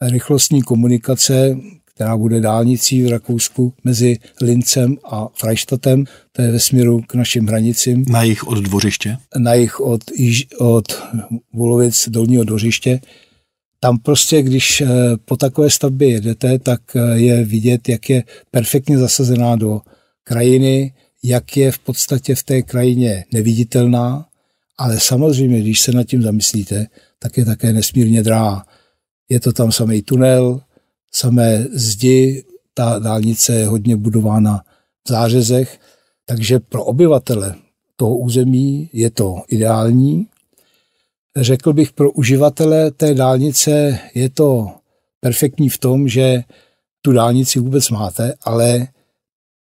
rychlostní 0.00 0.62
komunikace, 0.62 1.56
která 1.96 2.16
bude 2.16 2.40
dálnicí 2.40 3.02
v 3.02 3.10
Rakousku 3.10 3.72
mezi 3.84 4.18
Lincem 4.42 4.96
a 5.04 5.28
Freistatem, 5.34 6.04
to 6.32 6.42
je 6.42 6.52
ve 6.52 6.60
směru 6.60 7.02
k 7.06 7.14
našim 7.14 7.46
hranicím. 7.46 8.04
Na 8.08 8.22
jich 8.22 8.46
od 8.46 8.58
dvořiště? 8.58 9.16
Na 9.38 9.54
jich 9.54 9.80
od, 9.80 10.00
od 10.58 11.02
Volovic 11.52 12.08
dolního 12.08 12.44
dvořiště. 12.44 13.00
Tam 13.80 13.98
prostě, 13.98 14.42
když 14.42 14.80
eh, 14.80 14.86
po 15.24 15.36
takové 15.36 15.70
stavbě 15.70 16.08
jedete, 16.08 16.58
tak 16.58 16.80
eh, 16.96 17.18
je 17.18 17.44
vidět, 17.44 17.88
jak 17.88 18.10
je 18.10 18.24
perfektně 18.50 18.98
zasazená 18.98 19.56
do 19.56 19.80
krajiny, 20.24 20.94
jak 21.22 21.56
je 21.56 21.72
v 21.72 21.78
podstatě 21.78 22.34
v 22.34 22.42
té 22.42 22.62
krajině 22.62 23.24
neviditelná, 23.32 24.26
ale 24.78 25.00
samozřejmě, 25.00 25.60
když 25.60 25.80
se 25.80 25.92
nad 25.92 26.04
tím 26.04 26.22
zamyslíte, 26.22 26.86
tak 27.18 27.36
je 27.36 27.44
také 27.44 27.72
nesmírně 27.72 28.22
drahá. 28.22 28.66
Je 29.28 29.40
to 29.40 29.52
tam 29.52 29.72
samý 29.72 30.02
tunel, 30.02 30.60
samé 31.16 31.66
zdi, 31.72 32.44
ta 32.74 32.98
dálnice 32.98 33.54
je 33.54 33.66
hodně 33.66 33.96
budována 33.96 34.62
v 35.06 35.10
zářezech, 35.10 35.80
takže 36.26 36.60
pro 36.60 36.84
obyvatele 36.84 37.54
toho 37.96 38.18
území 38.18 38.90
je 38.92 39.10
to 39.10 39.42
ideální. 39.48 40.26
Řekl 41.36 41.72
bych, 41.72 41.92
pro 41.92 42.12
uživatele 42.12 42.90
té 42.90 43.14
dálnice 43.14 43.98
je 44.14 44.30
to 44.30 44.70
perfektní 45.20 45.68
v 45.68 45.78
tom, 45.78 46.08
že 46.08 46.42
tu 47.02 47.12
dálnici 47.12 47.60
vůbec 47.60 47.90
máte, 47.90 48.34
ale 48.42 48.88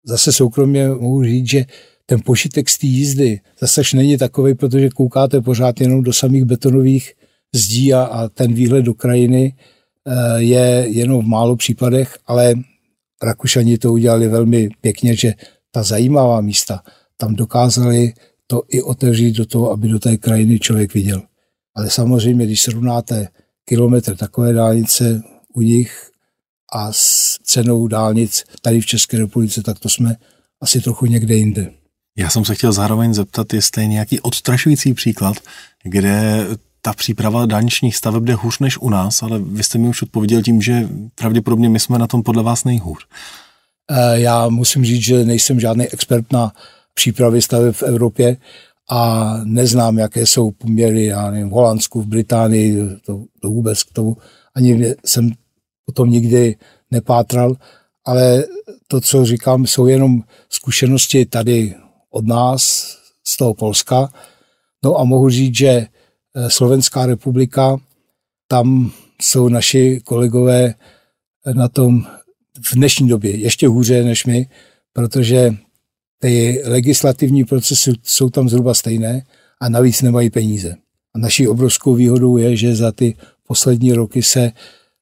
zase 0.05 0.31
soukromě 0.31 0.89
mohu 0.89 1.23
říct, 1.23 1.49
že 1.49 1.65
ten 2.05 2.21
pošitek 2.25 2.69
z 2.69 2.77
té 2.77 2.87
jízdy 2.87 3.39
zase 3.59 3.81
není 3.93 4.17
takový, 4.17 4.55
protože 4.55 4.89
koukáte 4.89 5.41
pořád 5.41 5.81
jenom 5.81 6.03
do 6.03 6.13
samých 6.13 6.45
betonových 6.45 7.13
zdí 7.55 7.93
a, 7.93 8.03
a 8.03 8.29
ten 8.29 8.53
výhled 8.53 8.81
do 8.81 8.93
krajiny 8.93 9.53
je 10.37 10.85
jenom 10.87 11.25
v 11.25 11.27
málo 11.27 11.55
případech, 11.55 12.17
ale 12.25 12.53
Rakušani 13.23 13.77
to 13.77 13.93
udělali 13.93 14.27
velmi 14.27 14.69
pěkně, 14.81 15.15
že 15.15 15.33
ta 15.71 15.83
zajímavá 15.83 16.41
místa 16.41 16.83
tam 17.17 17.35
dokázali 17.35 18.13
to 18.47 18.63
i 18.69 18.81
otevřít 18.81 19.31
do 19.31 19.45
toho, 19.45 19.71
aby 19.71 19.87
do 19.87 19.99
té 19.99 20.17
krajiny 20.17 20.59
člověk 20.59 20.93
viděl. 20.93 21.21
Ale 21.75 21.89
samozřejmě, 21.89 22.45
když 22.45 22.61
srovnáte 22.61 23.27
kilometr 23.65 24.17
takové 24.17 24.53
dálnice 24.53 25.21
u 25.53 25.61
nich 25.61 26.09
a 26.73 26.91
s 26.91 27.37
cenou 27.43 27.87
dálnic 27.87 28.43
tady 28.61 28.81
v 28.81 28.85
České 28.85 29.17
republice, 29.17 29.63
tak 29.63 29.79
to 29.79 29.89
jsme 29.89 30.15
asi 30.61 30.81
trochu 30.81 31.05
někde 31.05 31.35
jinde. 31.35 31.71
Já 32.17 32.29
jsem 32.29 32.45
se 32.45 32.55
chtěl 32.55 32.71
zároveň 32.71 33.13
zeptat, 33.13 33.53
jestli 33.53 33.81
je 33.81 33.87
nějaký 33.87 34.21
odstrašující 34.21 34.93
příklad, 34.93 35.37
kde 35.83 36.47
ta 36.85 36.93
příprava 36.93 37.45
dálničních 37.45 37.95
staveb 37.95 38.23
jde 38.23 38.33
hůř 38.33 38.59
než 38.59 38.77
u 38.77 38.89
nás, 38.89 39.23
ale 39.23 39.39
vy 39.39 39.63
jste 39.63 39.77
mi 39.77 39.87
už 39.87 40.01
odpověděl 40.01 40.41
tím, 40.41 40.61
že 40.61 40.89
pravděpodobně 41.15 41.69
my 41.69 41.79
jsme 41.79 41.99
na 41.99 42.07
tom 42.07 42.23
podle 42.23 42.43
vás 42.43 42.63
nejhůř. 42.63 43.07
Eh, 43.91 44.19
já 44.19 44.49
musím 44.49 44.85
říct, 44.85 45.03
že 45.03 45.25
nejsem 45.25 45.59
žádný 45.59 45.87
expert 45.87 46.31
na 46.31 46.51
přípravy 46.93 47.41
staveb 47.41 47.75
v 47.75 47.83
Evropě 47.83 48.37
a 48.89 49.31
neznám, 49.43 49.97
jaké 49.97 50.25
jsou 50.25 50.51
poměry, 50.51 51.05
já 51.05 51.31
nevím, 51.31 51.49
v 51.49 51.51
Holandsku, 51.51 52.01
v 52.01 52.07
Británii, 52.07 52.77
to, 53.05 53.23
to 53.41 53.49
vůbec 53.49 53.83
k 53.83 53.93
tomu 53.93 54.17
ani 54.55 54.95
jsem 55.05 55.31
o 55.89 55.91
tom 55.91 56.09
nikdy 56.09 56.55
nepátral, 56.91 57.55
ale 58.05 58.43
to, 58.87 59.01
co 59.01 59.25
říkám, 59.25 59.67
jsou 59.67 59.87
jenom 59.87 60.21
zkušenosti 60.49 61.25
tady 61.25 61.75
od 62.09 62.25
nás, 62.25 62.95
z 63.27 63.37
toho 63.37 63.53
Polska. 63.53 64.09
No 64.83 64.99
a 64.99 65.03
mohu 65.03 65.29
říct, 65.29 65.57
že 65.57 65.87
Slovenská 66.47 67.05
republika, 67.05 67.77
tam 68.47 68.91
jsou 69.21 69.49
naši 69.49 70.01
kolegové 70.03 70.73
na 71.53 71.67
tom 71.67 72.05
v 72.63 72.75
dnešní 72.75 73.07
době 73.07 73.35
ještě 73.35 73.67
hůře 73.67 74.03
než 74.03 74.25
my, 74.25 74.49
protože 74.93 75.55
ty 76.19 76.61
legislativní 76.65 77.45
procesy 77.45 77.93
jsou 78.03 78.29
tam 78.29 78.49
zhruba 78.49 78.73
stejné 78.73 79.23
a 79.61 79.69
navíc 79.69 80.01
nemají 80.01 80.29
peníze. 80.29 80.75
A 81.15 81.19
naší 81.19 81.47
obrovskou 81.47 81.93
výhodou 81.93 82.37
je, 82.37 82.55
že 82.55 82.75
za 82.75 82.91
ty 82.91 83.15
poslední 83.47 83.93
roky 83.93 84.23
se 84.23 84.51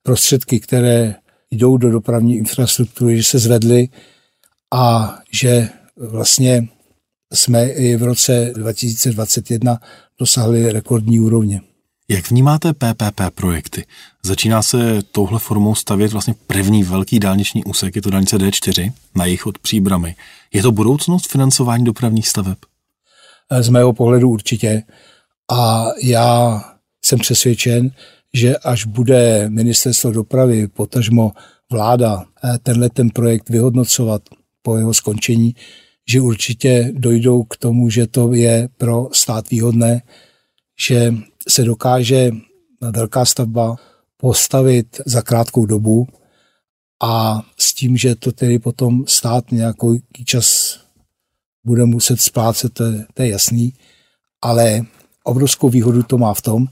prostředky, 0.04 0.60
které 0.60 1.16
jdou 1.52 1.78
do 1.78 1.92
dopravní 1.92 2.38
infrastruktury, 2.38 3.18
že 3.18 3.24
se 3.24 3.40
zvedly 3.40 3.90
a 4.74 5.18
že 5.32 5.70
vlastně 5.98 6.68
jsme 7.34 7.66
i 7.70 7.96
v 7.96 8.04
roce 8.04 8.52
2021 8.56 9.80
dosáhli 10.20 10.72
rekordní 10.72 11.20
úrovně. 11.20 11.62
Jak 12.10 12.30
vnímáte 12.30 12.74
PPP 12.74 13.22
projekty? 13.36 13.86
Začíná 14.24 14.62
se 14.62 15.02
touhle 15.12 15.40
formou 15.40 15.76
stavět 15.76 16.12
vlastně 16.12 16.36
první 16.48 16.84
velký 16.84 17.20
dálniční 17.20 17.64
úsek, 17.64 17.96
je 17.96 18.02
to 18.02 18.10
dálnice 18.10 18.38
D4, 18.38 18.92
na 19.16 19.26
jich 19.26 19.46
od 19.46 19.58
Příbramy. 19.60 20.16
Je 20.54 20.62
to 20.62 20.72
budoucnost 20.72 21.32
financování 21.32 21.84
dopravních 21.84 22.28
staveb? 22.28 22.58
Z 23.60 23.70
mého 23.70 23.94
pohledu 23.94 24.30
určitě. 24.30 24.84
A 25.52 25.86
já 26.04 26.62
jsem 27.06 27.20
přesvědčen, 27.20 27.92
že 28.34 28.58
až 28.58 28.86
bude 28.86 29.50
ministerstvo 29.50 30.12
dopravy, 30.12 30.68
potažmo 30.68 31.32
vláda, 31.72 32.24
eh, 32.44 32.58
tenhle 32.64 32.90
ten 32.90 33.10
projekt 33.10 33.50
vyhodnocovat 33.50 34.22
po 34.62 34.78
jeho 34.78 34.94
skončení, 34.94 35.56
že 36.10 36.22
určitě 36.22 36.92
dojdou 36.94 37.44
k 37.44 37.58
tomu, 37.58 37.90
že 37.90 38.08
to 38.08 38.34
je 38.34 38.70
pro 38.78 39.10
stát 39.14 39.50
výhodné, 39.50 40.02
že 40.88 41.14
se 41.48 41.64
dokáže 41.64 42.32
velká 42.82 43.26
stavba 43.26 43.76
postavit 44.18 45.02
za 45.06 45.22
krátkou 45.22 45.66
dobu 45.66 46.08
a 47.04 47.42
s 47.60 47.74
tím, 47.74 47.98
že 47.98 48.16
to 48.16 48.32
tedy 48.32 48.60
potom 48.60 49.04
stát 49.08 49.52
nějaký 49.52 50.26
čas 50.26 50.80
bude 51.64 51.86
muset 51.86 52.22
splácet, 52.22 52.74
to 52.74 52.84
to 53.14 53.22
je 53.22 53.30
jasný, 53.30 53.74
ale 54.42 54.82
obrovskou 55.24 55.70
výhodu 55.70 56.04
to 56.04 56.18
má 56.18 56.34
v 56.34 56.42
tom, 56.42 56.66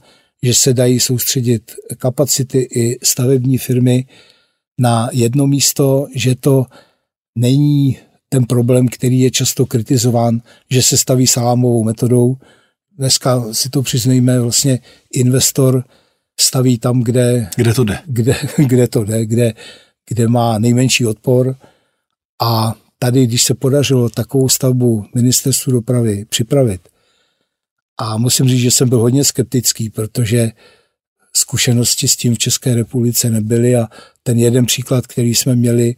že 0.43 0.53
se 0.53 0.73
dají 0.73 0.99
soustředit 0.99 1.71
kapacity 1.97 2.59
i 2.59 3.05
stavební 3.05 3.57
firmy 3.57 4.05
na 4.77 5.09
jedno 5.11 5.47
místo, 5.47 6.07
že 6.15 6.35
to 6.35 6.65
není 7.35 7.97
ten 8.33 8.45
problém, 8.45 8.87
který 8.87 9.19
je 9.19 9.31
často 9.31 9.65
kritizován, 9.65 10.41
že 10.69 10.81
se 10.81 10.97
staví 10.97 11.27
salámovou 11.27 11.83
metodou. 11.83 12.37
Dneska 12.97 13.53
si 13.53 13.69
to 13.69 13.81
přiznejme, 13.81 14.39
vlastně 14.39 14.79
investor 15.13 15.83
staví 16.39 16.79
tam, 16.79 17.01
kde, 17.03 17.49
kde 17.55 17.73
to 17.73 17.83
jde, 17.83 17.99
kde, 18.05 18.35
kde 18.67 18.87
to 18.87 19.03
jde, 19.03 19.25
kde, 19.25 19.53
kde 20.09 20.27
má 20.27 20.59
nejmenší 20.59 21.05
odpor 21.05 21.55
a 22.41 22.73
tady, 22.99 23.27
když 23.27 23.43
se 23.43 23.53
podařilo 23.53 24.09
takovou 24.09 24.49
stavbu 24.49 25.05
ministerstvu 25.15 25.71
dopravy 25.71 26.25
připravit, 26.29 26.81
a 28.01 28.17
musím 28.17 28.47
říct, 28.47 28.59
že 28.59 28.71
jsem 28.71 28.89
byl 28.89 28.99
hodně 28.99 29.23
skeptický, 29.23 29.89
protože 29.89 30.51
zkušenosti 31.35 32.07
s 32.07 32.15
tím 32.15 32.35
v 32.35 32.37
České 32.37 32.75
republice 32.75 33.29
nebyly 33.29 33.75
a 33.75 33.87
ten 34.23 34.39
jeden 34.39 34.65
příklad, 34.65 35.07
který 35.07 35.35
jsme 35.35 35.55
měli, 35.55 35.95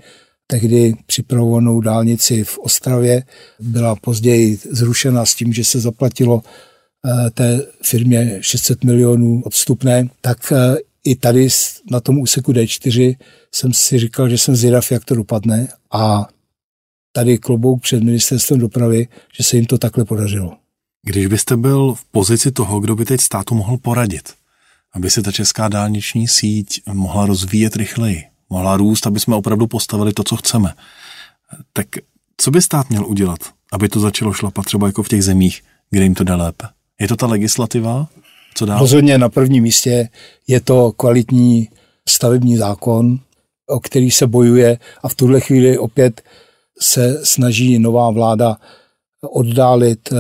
tehdy 0.48 0.94
připravovanou 1.06 1.82
dálnici 1.82 2.44
v 2.44 2.58
Ostravě. 2.58 3.24
Byla 3.60 3.96
později 3.96 4.60
zrušena 4.72 5.26
s 5.26 5.36
tím, 5.36 5.54
že 5.54 5.66
se 5.66 5.80
zaplatilo 5.80 6.42
eh, 6.46 7.30
té 7.30 7.62
firmě 7.84 8.38
600 8.42 8.84
milionů 8.84 9.42
odstupné, 9.46 10.08
tak 10.22 10.52
eh, 10.52 10.76
i 11.04 11.16
tady 11.16 11.48
na 11.92 12.00
tom 12.00 12.20
úseku 12.20 12.52
D4 12.52 13.16
jsem 13.52 13.74
si 13.74 14.00
říkal, 14.00 14.30
že 14.30 14.38
jsem 14.38 14.56
zvědav, 14.56 14.92
jak 14.92 15.06
to 15.06 15.16
dopadne 15.16 15.68
a 15.92 16.28
tady 17.12 17.38
klobouk 17.38 17.82
před 17.82 18.04
ministerstvem 18.04 18.60
dopravy, 18.60 19.08
že 19.38 19.44
se 19.44 19.56
jim 19.56 19.66
to 19.66 19.78
takhle 19.78 20.06
podařilo. 20.06 20.58
Když 21.06 21.28
byste 21.28 21.58
byl 21.58 21.94
v 21.94 22.06
pozici 22.06 22.52
toho, 22.52 22.80
kdo 22.80 22.96
by 22.96 23.06
teď 23.06 23.22
státu 23.22 23.56
mohl 23.56 23.78
poradit, 23.78 24.34
aby 24.94 25.10
se 25.10 25.22
ta 25.22 25.32
česká 25.32 25.68
dálniční 25.68 26.28
síť 26.28 26.82
mohla 26.94 27.26
rozvíjet 27.26 27.76
rychleji, 27.76 28.24
mohla 28.54 28.78
růst, 28.78 29.08
aby 29.08 29.20
jsme 29.20 29.36
opravdu 29.36 29.68
postavili 29.68 30.14
to, 30.14 30.24
co 30.24 30.36
chceme. 30.36 30.74
Tak 31.74 31.88
co 32.38 32.52
by 32.52 32.62
stát 32.62 32.90
měl 32.90 33.06
udělat, 33.06 33.40
aby 33.72 33.90
to 33.90 34.00
začalo 34.00 34.34
šlapat 34.34 34.66
třeba 34.66 34.88
jako 34.88 35.04
v 35.04 35.08
těch 35.08 35.24
zemích, 35.24 35.62
kde 35.90 36.04
jim 36.04 36.14
to 36.14 36.24
jde 36.24 36.34
lépe? 36.34 36.68
Je 37.00 37.08
to 37.08 37.16
ta 37.16 37.28
legislativa? 37.28 38.08
Co 38.56 38.66
dál? 38.66 38.80
Rozhodně 38.80 39.18
na 39.18 39.30
prvním 39.30 39.64
místě 39.64 40.10
je 40.48 40.62
to 40.62 40.92
kvalitní 40.92 41.70
stavební 42.10 42.58
zákon, 42.58 43.20
o 43.68 43.80
který 43.80 44.12
se 44.12 44.28
bojuje 44.28 44.78
a 45.04 45.10
v 45.10 45.16
tuhle 45.16 45.40
chvíli 45.40 45.78
opět 45.78 46.22
se 46.82 47.26
snaží 47.26 47.80
nová 47.80 48.12
vláda 48.12 48.58
oddálit 49.22 50.12
uh, 50.12 50.18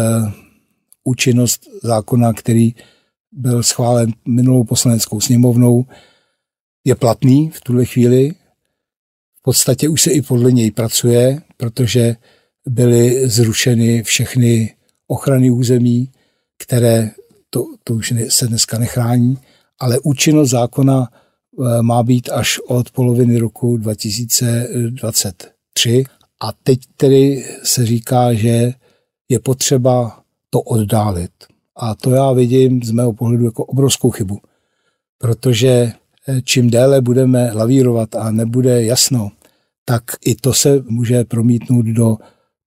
účinnost 1.03 1.61
zákona, 1.83 2.33
který 2.33 2.73
byl 3.31 3.63
schválen 3.63 4.13
minulou 4.27 4.63
poslaneckou 4.63 5.21
sněmovnou 5.21 5.85
je 6.83 6.95
platný 6.95 7.49
v 7.49 7.61
tuhle 7.61 7.85
chvíli. 7.85 8.31
podstatě 9.41 9.89
už 9.89 10.01
se 10.01 10.11
i 10.11 10.21
podle 10.21 10.51
něj 10.51 10.71
pracuje, 10.71 11.41
protože 11.57 12.15
byly 12.67 13.29
zrušeny 13.29 14.03
všechny 14.03 14.75
ochrany 15.07 15.51
území, 15.51 16.11
které 16.57 17.11
to, 17.49 17.65
to 17.83 17.93
už 17.93 18.13
se 18.29 18.47
dneska 18.47 18.77
nechrání, 18.77 19.37
ale 19.79 19.99
účinnost 19.99 20.49
zákona 20.49 21.09
eh, 21.09 21.13
má 21.81 22.03
být 22.03 22.29
až 22.29 22.59
od 22.59 22.91
poloviny 22.91 23.37
roku 23.37 23.77
2023 23.77 26.03
a 26.41 26.51
teď 26.63 26.79
tedy 26.97 27.45
se 27.63 27.85
říká, 27.85 28.33
že 28.33 28.73
je 29.29 29.39
potřeba 29.39 30.23
to 30.49 30.61
oddálit. 30.61 31.31
A 31.75 31.95
to 31.95 32.11
já 32.11 32.31
vidím 32.31 32.83
z 32.83 32.91
mého 32.91 33.13
pohledu 33.13 33.45
jako 33.45 33.65
obrovskou 33.65 34.11
chybu, 34.11 34.39
protože 35.17 35.93
čím 36.43 36.69
déle 36.69 37.01
budeme 37.01 37.51
lavírovat 37.53 38.15
a 38.15 38.31
nebude 38.31 38.83
jasno, 38.83 39.31
tak 39.85 40.03
i 40.25 40.35
to 40.35 40.53
se 40.53 40.83
může 40.87 41.23
promítnout 41.23 41.85
do 41.85 42.17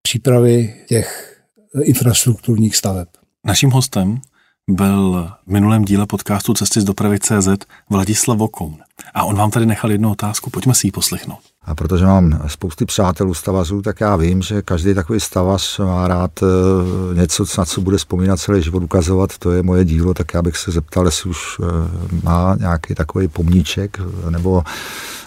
přípravy 0.01 0.75
těch 0.87 1.41
infrastrukturních 1.83 2.75
staveb. 2.75 3.07
Naším 3.45 3.71
hostem 3.71 4.21
byl 4.69 5.31
v 5.47 5.51
minulém 5.51 5.85
díle 5.85 6.05
podcastu 6.05 6.53
Cesty 6.53 6.81
z 6.81 6.83
dopravy 6.83 7.19
CZ 7.19 7.47
Vladislav 7.89 8.37
Vokoun. 8.37 8.77
A 9.13 9.23
on 9.23 9.35
vám 9.35 9.51
tady 9.51 9.65
nechal 9.65 9.91
jednu 9.91 10.11
otázku, 10.11 10.49
pojďme 10.49 10.75
si 10.75 10.87
ji 10.87 10.91
poslechnout. 10.91 11.39
A 11.67 11.75
protože 11.75 12.05
mám 12.05 12.41
spousty 12.47 12.85
přátelů 12.85 13.33
stavařů, 13.33 13.81
tak 13.81 14.01
já 14.01 14.15
vím, 14.15 14.41
že 14.41 14.61
každý 14.61 14.93
takový 14.93 15.19
stavař 15.19 15.79
má 15.79 16.07
rád 16.07 16.31
eh, 16.43 17.15
něco, 17.15 17.45
na 17.57 17.65
co 17.65 17.81
bude 17.81 17.97
vzpomínat 17.97 18.39
celý 18.39 18.63
život 18.63 18.83
ukazovat. 18.83 19.37
To 19.37 19.51
je 19.51 19.63
moje 19.63 19.85
dílo, 19.85 20.13
tak 20.13 20.33
já 20.33 20.41
bych 20.41 20.57
se 20.57 20.71
zeptal, 20.71 21.05
jestli 21.05 21.29
už 21.29 21.37
eh, 21.59 21.65
má 22.23 22.55
nějaký 22.59 22.95
takový 22.95 23.27
pomníček, 23.27 23.99
nebo, 24.29 24.63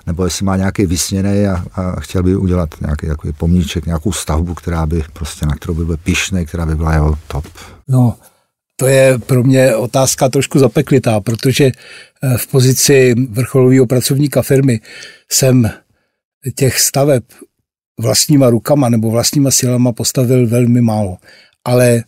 nebo 0.07 0.25
jestli 0.25 0.45
má 0.45 0.57
nějaký 0.57 0.87
vysněný 0.87 1.47
a, 1.47 1.65
a 1.75 2.01
chtěl 2.01 2.23
by 2.23 2.37
udělat 2.37 2.69
nějaký 2.81 3.07
takový 3.07 3.33
pomníček, 3.33 3.87
nějakou 3.87 4.13
stavbu, 4.13 4.55
která 4.55 4.87
by 4.87 5.05
prostě, 5.13 5.47
na 5.47 5.55
kterou 5.55 5.75
by 5.75 5.85
byl 5.85 5.97
pišný, 5.97 6.47
která 6.47 6.67
by 6.67 6.75
byla 6.75 6.93
jeho 6.93 7.19
top. 7.27 7.45
No, 7.89 8.15
to 8.77 8.87
je 8.87 9.19
pro 9.19 9.43
mě 9.43 9.77
otázka 9.77 10.29
trošku 10.29 10.59
zapeklitá, 10.59 11.21
protože 11.21 11.65
eh, 11.65 12.39
v 12.39 12.47
pozici 12.47 13.15
vrcholového 13.31 13.87
pracovníka 13.87 14.43
firmy 14.43 14.81
jsem 15.29 15.71
těch 16.55 16.81
staveb 16.81 17.25
vlastníma 18.01 18.51
rukama 18.51 18.89
nebo 18.89 19.11
vlastníma 19.11 19.51
silama 19.51 19.93
postavil 19.93 20.47
velmi 20.47 20.81
málo. 20.81 21.19
Ale 21.65 22.05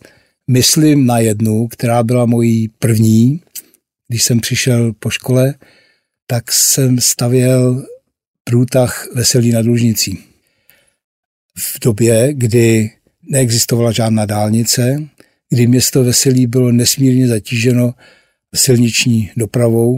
myslím 0.47 1.05
na 1.05 1.19
jednu, 1.19 1.67
která 1.67 2.03
byla 2.03 2.25
mojí 2.25 2.67
první, 2.67 3.41
když 4.07 4.23
jsem 4.23 4.39
přišel 4.39 4.93
po 4.93 5.09
škole, 5.09 5.53
tak 6.27 6.51
jsem 6.51 6.99
stavěl 6.99 7.85
průtah 8.43 9.07
Veselí 9.13 9.51
nad 9.51 9.65
Lužnicí. 9.65 10.19
V 11.57 11.79
době, 11.79 12.33
kdy 12.33 12.91
neexistovala 13.29 13.91
žádná 13.91 14.25
dálnice, 14.25 15.07
kdy 15.49 15.67
město 15.67 16.03
Veselí 16.03 16.47
bylo 16.47 16.71
nesmírně 16.71 17.27
zatíženo 17.27 17.93
silniční 18.55 19.31
dopravou 19.37 19.97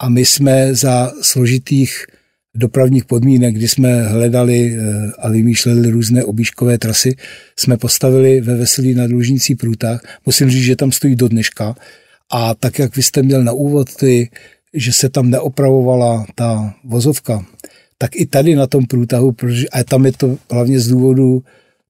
a 0.00 0.08
my 0.08 0.26
jsme 0.26 0.74
za 0.74 1.12
složitých 1.22 2.06
dopravních 2.54 3.04
podmínek, 3.04 3.54
kdy 3.54 3.68
jsme 3.68 4.02
hledali 4.02 4.76
eh, 4.76 5.12
a 5.18 5.28
vymýšleli 5.28 5.90
různé 5.90 6.24
obíškové 6.24 6.78
trasy, 6.78 7.16
jsme 7.58 7.76
postavili 7.76 8.40
ve 8.40 8.56
Veselí 8.56 8.94
na 8.94 9.06
Dlužnicí 9.06 9.54
průtah. 9.54 10.00
Musím 10.26 10.50
říct, 10.50 10.64
že 10.64 10.76
tam 10.76 10.92
stojí 10.92 11.16
do 11.16 11.28
dneška. 11.28 11.74
A 12.32 12.54
tak, 12.54 12.78
jak 12.78 12.96
vy 12.96 13.02
jste 13.02 13.22
měl 13.22 13.44
na 13.44 13.52
úvod 13.52 13.94
ty, 13.94 14.30
že 14.74 14.92
se 14.92 15.08
tam 15.08 15.30
neopravovala 15.30 16.26
ta 16.34 16.74
vozovka, 16.84 17.46
tak 17.98 18.16
i 18.16 18.26
tady 18.26 18.54
na 18.54 18.66
tom 18.66 18.86
průtahu, 18.86 19.32
protože, 19.32 19.68
a 19.68 19.84
tam 19.84 20.06
je 20.06 20.12
to 20.12 20.38
hlavně 20.50 20.80
z 20.80 20.88
důvodu 20.88 21.42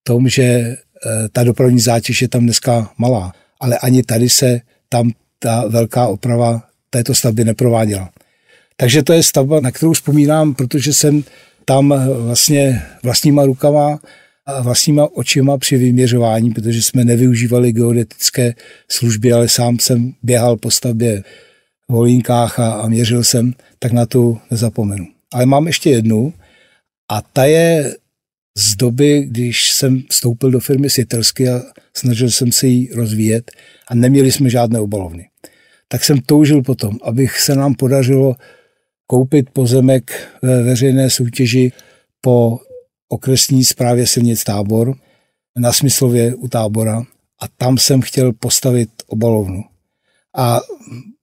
tom, 0.02 0.28
že 0.28 0.42
eh, 0.42 0.76
ta 1.32 1.44
dopravní 1.44 1.80
zátěž 1.80 2.22
je 2.22 2.28
tam 2.28 2.44
dneska 2.44 2.92
malá, 2.98 3.32
ale 3.60 3.78
ani 3.78 4.02
tady 4.02 4.28
se 4.28 4.60
tam 4.88 5.10
ta 5.38 5.68
velká 5.68 6.06
oprava 6.06 6.62
této 6.90 7.14
stavby 7.14 7.44
neprováděla. 7.44 8.10
Takže 8.76 9.02
to 9.02 9.12
je 9.12 9.22
stavba, 9.22 9.60
na 9.60 9.70
kterou 9.70 9.92
vzpomínám, 9.92 10.54
protože 10.54 10.92
jsem 10.92 11.24
tam 11.64 11.94
vlastně 12.08 12.82
vlastníma 13.02 13.44
rukama 13.44 13.98
a 14.46 14.62
vlastníma 14.62 15.08
očima 15.16 15.58
při 15.58 15.76
vyměřování, 15.76 16.50
protože 16.50 16.82
jsme 16.82 17.04
nevyužívali 17.04 17.72
geodetické 17.72 18.54
služby, 18.90 19.32
ale 19.32 19.48
sám 19.48 19.78
jsem 19.78 20.12
běhal 20.22 20.56
po 20.56 20.70
stavbě 20.70 21.22
v 21.88 21.92
Holínkách 21.92 22.58
a, 22.58 22.72
a 22.72 22.88
měřil 22.88 23.24
jsem, 23.24 23.52
tak 23.78 23.92
na 23.92 24.06
to 24.06 24.38
nezapomenu. 24.50 25.06
Ale 25.32 25.46
mám 25.46 25.66
ještě 25.66 25.90
jednu 25.90 26.32
a 27.12 27.22
ta 27.22 27.44
je 27.44 27.96
z 28.58 28.76
doby, 28.76 29.24
když 29.26 29.70
jsem 29.70 30.02
vstoupil 30.10 30.50
do 30.50 30.60
firmy 30.60 30.90
Sittersky 30.90 31.48
a 31.48 31.62
snažil 31.96 32.30
jsem 32.30 32.52
se 32.52 32.66
ji 32.66 32.94
rozvíjet 32.94 33.50
a 33.88 33.94
neměli 33.94 34.32
jsme 34.32 34.50
žádné 34.50 34.80
obalovny. 34.80 35.28
Tak 35.88 36.04
jsem 36.04 36.20
toužil 36.20 36.62
potom, 36.62 36.98
abych 37.02 37.40
se 37.40 37.54
nám 37.54 37.74
podařilo 37.74 38.36
koupit 39.06 39.50
pozemek 39.50 40.28
ve 40.42 40.62
veřejné 40.62 41.10
soutěži 41.10 41.72
po 42.20 42.58
okresní 43.08 43.64
správě 43.64 44.06
silnic 44.06 44.44
tábor 44.44 44.94
na 45.58 45.72
Smyslově 45.72 46.34
u 46.34 46.48
tábora 46.48 47.04
a 47.40 47.48
tam 47.56 47.78
jsem 47.78 48.00
chtěl 48.00 48.32
postavit 48.32 48.90
obalovnu. 49.06 49.64
A 50.36 50.60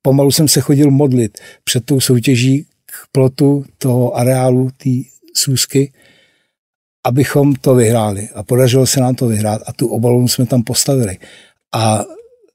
pomalu 0.02 0.32
jsem 0.32 0.48
se 0.48 0.62
chodil 0.62 0.92
modlit 0.92 1.38
před 1.64 1.86
tou 1.86 2.00
soutěží 2.00 2.66
k 2.86 2.94
plotu 3.12 3.66
toho 3.78 4.16
areálu 4.18 4.70
té 4.78 4.90
sůzky, 5.36 5.94
abychom 7.06 7.56
to 7.56 7.76
vyhráli. 7.76 8.30
A 8.36 8.44
podařilo 8.44 8.88
se 8.88 9.00
nám 9.00 9.16
to 9.16 9.28
vyhrát 9.28 9.62
a 9.66 9.74
tu 9.74 9.88
obalovnu 9.88 10.28
jsme 10.28 10.46
tam 10.46 10.64
postavili. 10.64 11.18
A 11.74 12.06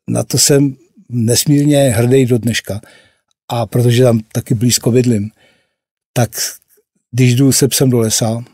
na 0.09 0.23
to 0.25 0.39
jsem 0.39 0.77
nesmírně 1.09 1.79
hrdý 1.79 2.27
do 2.27 2.39
dneška, 2.39 2.81
a 3.49 3.67
protože 3.67 4.03
tam 4.03 4.21
taky 4.33 4.55
blízko 4.55 4.91
bydlím, 4.91 5.31
tak 6.13 6.31
když 7.11 7.35
jdu 7.35 7.53
se 7.53 7.69
psem 7.69 7.91
do 7.91 7.99
lesa, 7.99 8.45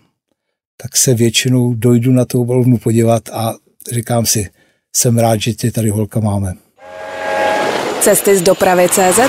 tak 0.82 0.96
se 0.96 1.14
většinou 1.14 1.74
dojdu 1.74 2.12
na 2.12 2.24
tu 2.24 2.40
obalovnu 2.40 2.78
podívat 2.78 3.28
a 3.28 3.54
říkám 3.92 4.26
si, 4.26 4.50
jsem 4.96 5.18
rád, 5.18 5.40
že 5.40 5.52
tě 5.52 5.72
tady 5.72 5.90
holka 5.90 6.20
máme. 6.20 6.54
Cesty 8.00 8.38
z 8.38 8.42
dopravy 8.42 8.88
CZ 8.88 9.20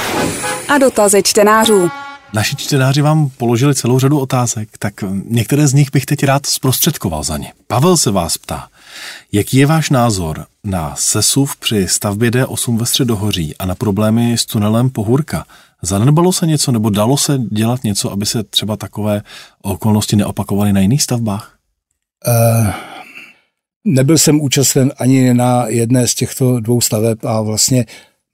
a 0.68 0.78
dotazy 0.78 1.24
čtenářů. 1.24 1.90
Naši 2.34 2.56
čtenáři 2.56 3.02
vám 3.02 3.30
položili 3.30 3.76
celou 3.76 4.00
řadu 4.00 4.20
otázek, 4.20 4.70
tak 4.80 4.94
některé 5.26 5.68
z 5.68 5.74
nich 5.74 5.92
bych 5.92 6.06
teď 6.06 6.24
rád 6.24 6.46
zprostředkoval 6.46 7.24
za 7.24 7.38
ně. 7.38 7.54
Pavel 7.68 7.98
se 7.98 8.12
vás 8.12 8.38
ptá, 8.38 8.68
Jaký 9.32 9.58
je 9.58 9.66
váš 9.66 9.90
názor 9.90 10.46
na 10.64 10.96
sesuv 10.96 11.56
při 11.56 11.88
stavbě 11.88 12.32
D8 12.32 12.78
ve 12.78 12.86
Středohoří 12.86 13.58
a 13.58 13.66
na 13.66 13.76
problémy 13.76 14.38
s 14.38 14.46
tunelem 14.46 14.90
Pohůrka? 14.90 15.46
Zanedbalo 15.82 16.34
se 16.34 16.48
něco 16.48 16.72
nebo 16.72 16.90
dalo 16.90 17.18
se 17.18 17.38
dělat 17.52 17.84
něco, 17.84 18.12
aby 18.12 18.26
se 18.26 18.44
třeba 18.44 18.78
takové 18.78 19.22
okolnosti 19.62 20.16
neopakovaly 20.16 20.74
na 20.74 20.80
jiných 20.80 21.04
stavbách? 21.04 21.56
Uh, 22.28 22.68
nebyl 23.86 24.18
jsem 24.18 24.42
účasten 24.42 24.92
ani 24.98 25.34
na 25.34 25.68
jedné 25.68 26.08
z 26.08 26.16
těchto 26.16 26.60
dvou 26.60 26.82
staveb 26.82 27.26
a 27.26 27.42
vlastně 27.42 27.86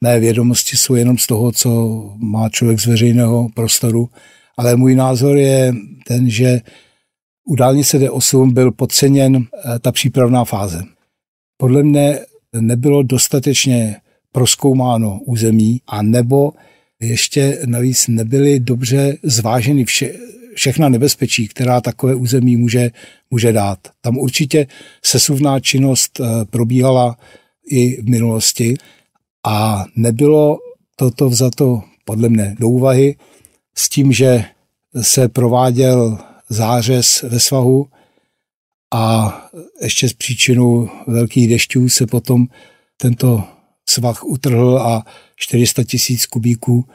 mé 0.03 0.19
vědomosti 0.19 0.77
jsou 0.77 0.95
jenom 0.95 1.17
z 1.17 1.27
toho, 1.27 1.51
co 1.51 1.69
má 2.17 2.49
člověk 2.49 2.79
z 2.79 2.85
veřejného 2.85 3.49
prostoru. 3.53 4.09
Ale 4.57 4.75
můj 4.75 4.95
názor 4.95 5.37
je 5.37 5.73
ten, 6.07 6.29
že 6.29 6.59
u 7.45 7.55
dálnice 7.55 7.99
D8 7.99 8.53
byl 8.53 8.71
podceněn 8.71 9.37
eh, 9.37 9.79
ta 9.79 9.91
přípravná 9.91 10.45
fáze. 10.45 10.83
Podle 11.57 11.83
mne 11.83 12.19
nebylo 12.61 13.03
dostatečně 13.03 13.95
proskoumáno 14.31 15.19
území 15.25 15.81
a 15.87 16.01
nebo 16.01 16.51
ještě 16.99 17.59
navíc 17.65 18.07
nebyly 18.07 18.59
dobře 18.59 19.17
zváženy 19.23 19.85
vše, 19.85 20.13
všechna 20.55 20.89
nebezpečí, 20.89 21.47
která 21.47 21.81
takové 21.81 22.15
území 22.15 22.57
může, 22.57 22.91
může 23.31 23.51
dát. 23.51 23.79
Tam 24.01 24.17
určitě 24.17 24.67
sesuvná 25.05 25.59
činnost 25.59 26.19
eh, 26.19 26.45
probíhala 26.45 27.17
i 27.69 28.01
v 28.01 28.09
minulosti 28.09 28.75
a 29.45 29.85
nebylo 29.95 30.57
toto 30.95 31.29
vzato 31.29 31.81
podle 32.05 32.29
mne 32.29 32.55
do 32.59 32.69
úvahy 32.69 33.15
s 33.75 33.89
tím, 33.89 34.11
že 34.11 34.43
se 35.01 35.29
prováděl 35.29 36.17
zářez 36.49 37.21
ve 37.21 37.39
svahu 37.39 37.87
a 38.93 39.33
ještě 39.81 40.09
z 40.09 40.13
příčinu 40.13 40.89
velkých 41.07 41.49
dešťů 41.49 41.89
se 41.89 42.07
potom 42.07 42.47
tento 42.97 43.43
svah 43.89 44.23
utrhl 44.23 44.79
a 44.79 45.05
400 45.35 45.83
tisíc 45.83 46.25
kubíků 46.25 46.85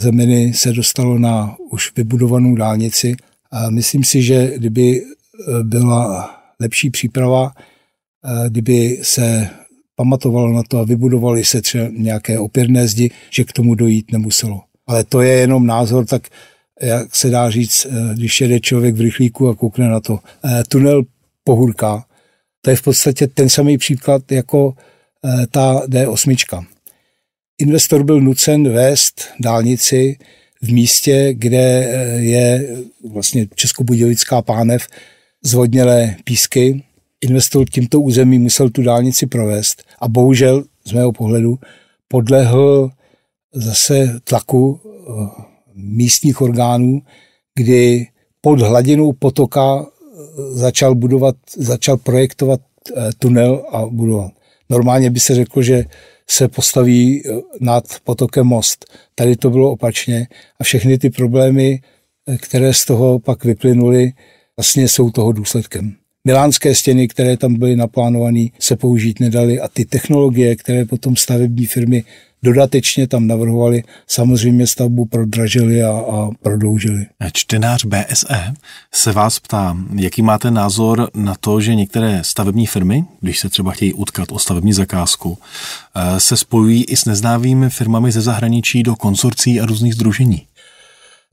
zeminy 0.00 0.54
se 0.54 0.72
dostalo 0.72 1.18
na 1.18 1.56
už 1.70 1.92
vybudovanou 1.96 2.54
dálnici. 2.54 3.16
A 3.50 3.70
myslím 3.70 4.04
si, 4.04 4.22
že 4.22 4.52
kdyby 4.56 5.02
e, 5.02 5.04
byla 5.62 6.34
lepší 6.60 6.90
příprava, 6.90 7.52
e, 7.54 8.50
kdyby 8.50 8.98
se 9.02 9.50
pamatovalo 9.94 10.52
na 10.52 10.62
to 10.62 10.78
a 10.78 10.84
vybudovali 10.84 11.44
se 11.44 11.62
třeba 11.62 11.88
nějaké 11.92 12.38
opěrné 12.38 12.88
zdi, 12.88 13.10
že 13.30 13.44
k 13.44 13.52
tomu 13.52 13.74
dojít 13.74 14.12
nemuselo. 14.12 14.62
Ale 14.86 15.04
to 15.04 15.22
je 15.22 15.32
jenom 15.32 15.66
názor, 15.66 16.06
tak 16.06 16.28
jak 16.82 17.16
se 17.16 17.30
dá 17.30 17.50
říct, 17.50 17.86
eh, 17.86 18.14
když 18.14 18.40
jede 18.40 18.60
člověk 18.60 18.94
v 18.94 19.00
rychlíku 19.00 19.48
a 19.48 19.54
koukne 19.54 19.88
na 19.88 20.00
to. 20.00 20.18
Eh, 20.44 20.62
tunel 20.68 21.02
Pohůrka, 21.44 22.04
to 22.60 22.70
je 22.70 22.76
v 22.76 22.82
podstatě 22.82 23.26
ten 23.26 23.48
samý 23.48 23.78
příklad 23.78 24.32
jako 24.32 24.74
ta 25.50 25.82
D8. 25.86 26.66
Investor 27.58 28.04
byl 28.04 28.20
nucen 28.20 28.72
vést 28.72 29.28
dálnici 29.40 30.18
v 30.62 30.72
místě, 30.72 31.34
kde 31.34 31.88
je 32.20 32.76
vlastně 33.10 33.46
Českobudějovická 33.54 34.42
pánev, 34.42 34.86
zvodnělé 35.44 36.16
písky. 36.24 36.84
Investor 37.20 37.68
tímto 37.70 38.00
území 38.00 38.38
musel 38.38 38.70
tu 38.70 38.82
dálnici 38.82 39.26
provést 39.26 39.82
a 40.00 40.08
bohužel 40.08 40.64
z 40.84 40.92
mého 40.92 41.12
pohledu 41.12 41.58
podlehl 42.08 42.90
zase 43.54 44.20
tlaku 44.24 44.80
eh, 44.84 45.42
místních 45.76 46.40
orgánů, 46.40 47.02
kdy 47.54 48.06
pod 48.40 48.60
hladinou 48.60 49.12
potoka 49.12 49.86
eh, 49.86 50.22
začal 50.52 50.94
budovat, 50.94 51.36
začal 51.56 51.96
projektovat 51.96 52.60
eh, 52.96 53.10
tunel 53.18 53.64
a 53.72 53.86
budovat. 53.86 54.32
Normálně 54.70 55.10
by 55.10 55.20
se 55.20 55.34
řeklo, 55.34 55.62
že 55.62 55.84
se 56.30 56.48
postaví 56.48 57.22
nad 57.60 57.84
potokem 58.04 58.46
most. 58.46 58.84
Tady 59.14 59.36
to 59.36 59.50
bylo 59.50 59.70
opačně 59.70 60.26
a 60.60 60.64
všechny 60.64 60.98
ty 60.98 61.10
problémy, 61.10 61.80
které 62.42 62.74
z 62.74 62.84
toho 62.84 63.18
pak 63.18 63.44
vyplynuly, 63.44 64.12
vlastně 64.56 64.88
jsou 64.88 65.10
toho 65.10 65.32
důsledkem. 65.32 65.96
Milánské 66.26 66.74
stěny, 66.74 67.08
které 67.08 67.36
tam 67.36 67.54
byly 67.54 67.76
naplánované, 67.76 68.46
se 68.58 68.76
použít 68.76 69.20
nedaly 69.20 69.60
a 69.60 69.68
ty 69.68 69.84
technologie, 69.84 70.56
které 70.56 70.84
potom 70.84 71.16
stavební 71.16 71.66
firmy 71.66 72.04
dodatečně 72.42 73.08
tam 73.08 73.26
navrhovali, 73.26 73.82
samozřejmě 74.06 74.66
stavbu 74.66 75.04
prodražili 75.04 75.82
a, 75.82 75.90
a 75.90 76.30
prodloužili. 76.42 77.06
Čtenář 77.32 77.84
BSE 77.84 78.54
se 78.94 79.12
vás 79.12 79.38
ptá, 79.38 79.76
jaký 79.94 80.22
máte 80.22 80.50
názor 80.50 81.10
na 81.14 81.34
to, 81.40 81.60
že 81.60 81.74
některé 81.74 82.20
stavební 82.24 82.66
firmy, 82.66 83.04
když 83.20 83.38
se 83.38 83.48
třeba 83.48 83.72
chtějí 83.72 83.92
utkat 83.92 84.32
o 84.32 84.38
stavební 84.38 84.72
zakázku, 84.72 85.38
eh, 85.94 86.20
se 86.20 86.36
spojují 86.36 86.84
i 86.84 86.96
s 86.96 87.04
neznámými 87.04 87.70
firmami 87.70 88.12
ze 88.12 88.20
zahraničí 88.20 88.82
do 88.82 88.96
konsorcí 88.96 89.60
a 89.60 89.66
různých 89.66 89.94
združení 89.94 90.46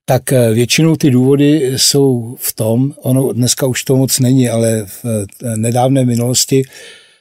tak 0.05 0.33
eh, 0.33 0.53
většinou 0.53 0.95
ty 0.95 1.11
důvody 1.11 1.73
jsou 1.77 2.35
v 2.39 2.53
tom, 2.53 2.93
ono 2.97 3.33
dneska 3.33 3.65
už 3.67 3.83
to 3.83 3.97
moc 3.97 4.19
není, 4.19 4.49
ale 4.49 4.85
v 4.85 5.05
eh, 5.05 5.57
nedávné 5.57 6.05
minulosti 6.05 6.63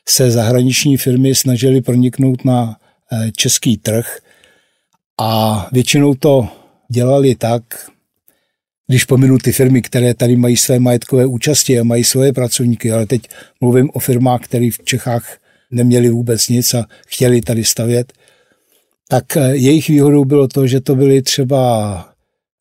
se 0.08 0.30
zahraniční 0.30 0.96
firmy 0.96 1.34
snažily 1.34 1.80
proniknout 1.80 2.44
na 2.44 2.76
eh, 3.12 3.30
český 3.36 3.76
trh 3.76 4.18
a 5.20 5.68
většinou 5.72 6.14
to 6.14 6.48
dělali 6.88 7.34
tak, 7.34 7.62
když 8.86 9.04
pominu 9.04 9.38
ty 9.38 9.52
firmy, 9.52 9.82
které 9.82 10.14
tady 10.14 10.36
mají 10.36 10.56
své 10.56 10.78
majetkové 10.78 11.26
účasti 11.26 11.80
a 11.80 11.84
mají 11.84 12.04
svoje 12.04 12.32
pracovníky, 12.32 12.92
ale 12.92 13.06
teď 13.06 13.22
mluvím 13.60 13.90
o 13.92 13.98
firmách, 13.98 14.40
které 14.40 14.70
v 14.70 14.84
Čechách 14.84 15.38
neměli 15.70 16.10
vůbec 16.10 16.48
nic 16.48 16.74
a 16.74 16.86
chtěli 17.06 17.40
tady 17.40 17.64
stavět, 17.64 18.12
tak 19.08 19.24
jejich 19.52 19.88
výhodou 19.88 20.24
bylo 20.24 20.48
to, 20.48 20.66
že 20.66 20.80
to 20.80 20.94
byly 20.94 21.22
třeba 21.22 22.11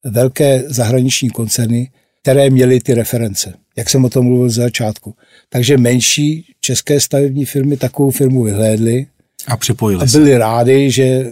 velké 0.04 0.64
zahraniční 0.68 1.30
koncerny, 1.30 1.92
které 2.22 2.50
měly 2.50 2.80
ty 2.80 2.94
reference, 2.94 3.54
jak 3.78 3.90
jsem 3.90 4.06
o 4.06 4.10
tom 4.10 4.26
mluvil 4.26 4.50
z 4.50 4.56
začátku. 4.56 5.16
Takže 5.50 5.78
menší 5.78 6.46
české 6.60 7.00
stavební 7.00 7.46
firmy 7.46 7.78
takovou 7.78 8.12
firmu 8.12 8.44
vyhlédly 8.44 9.08
a 9.48 9.58
připojili 9.58 10.04
a 10.04 10.06
byli 10.12 10.38
rádi, 10.38 10.92
že, 10.92 11.32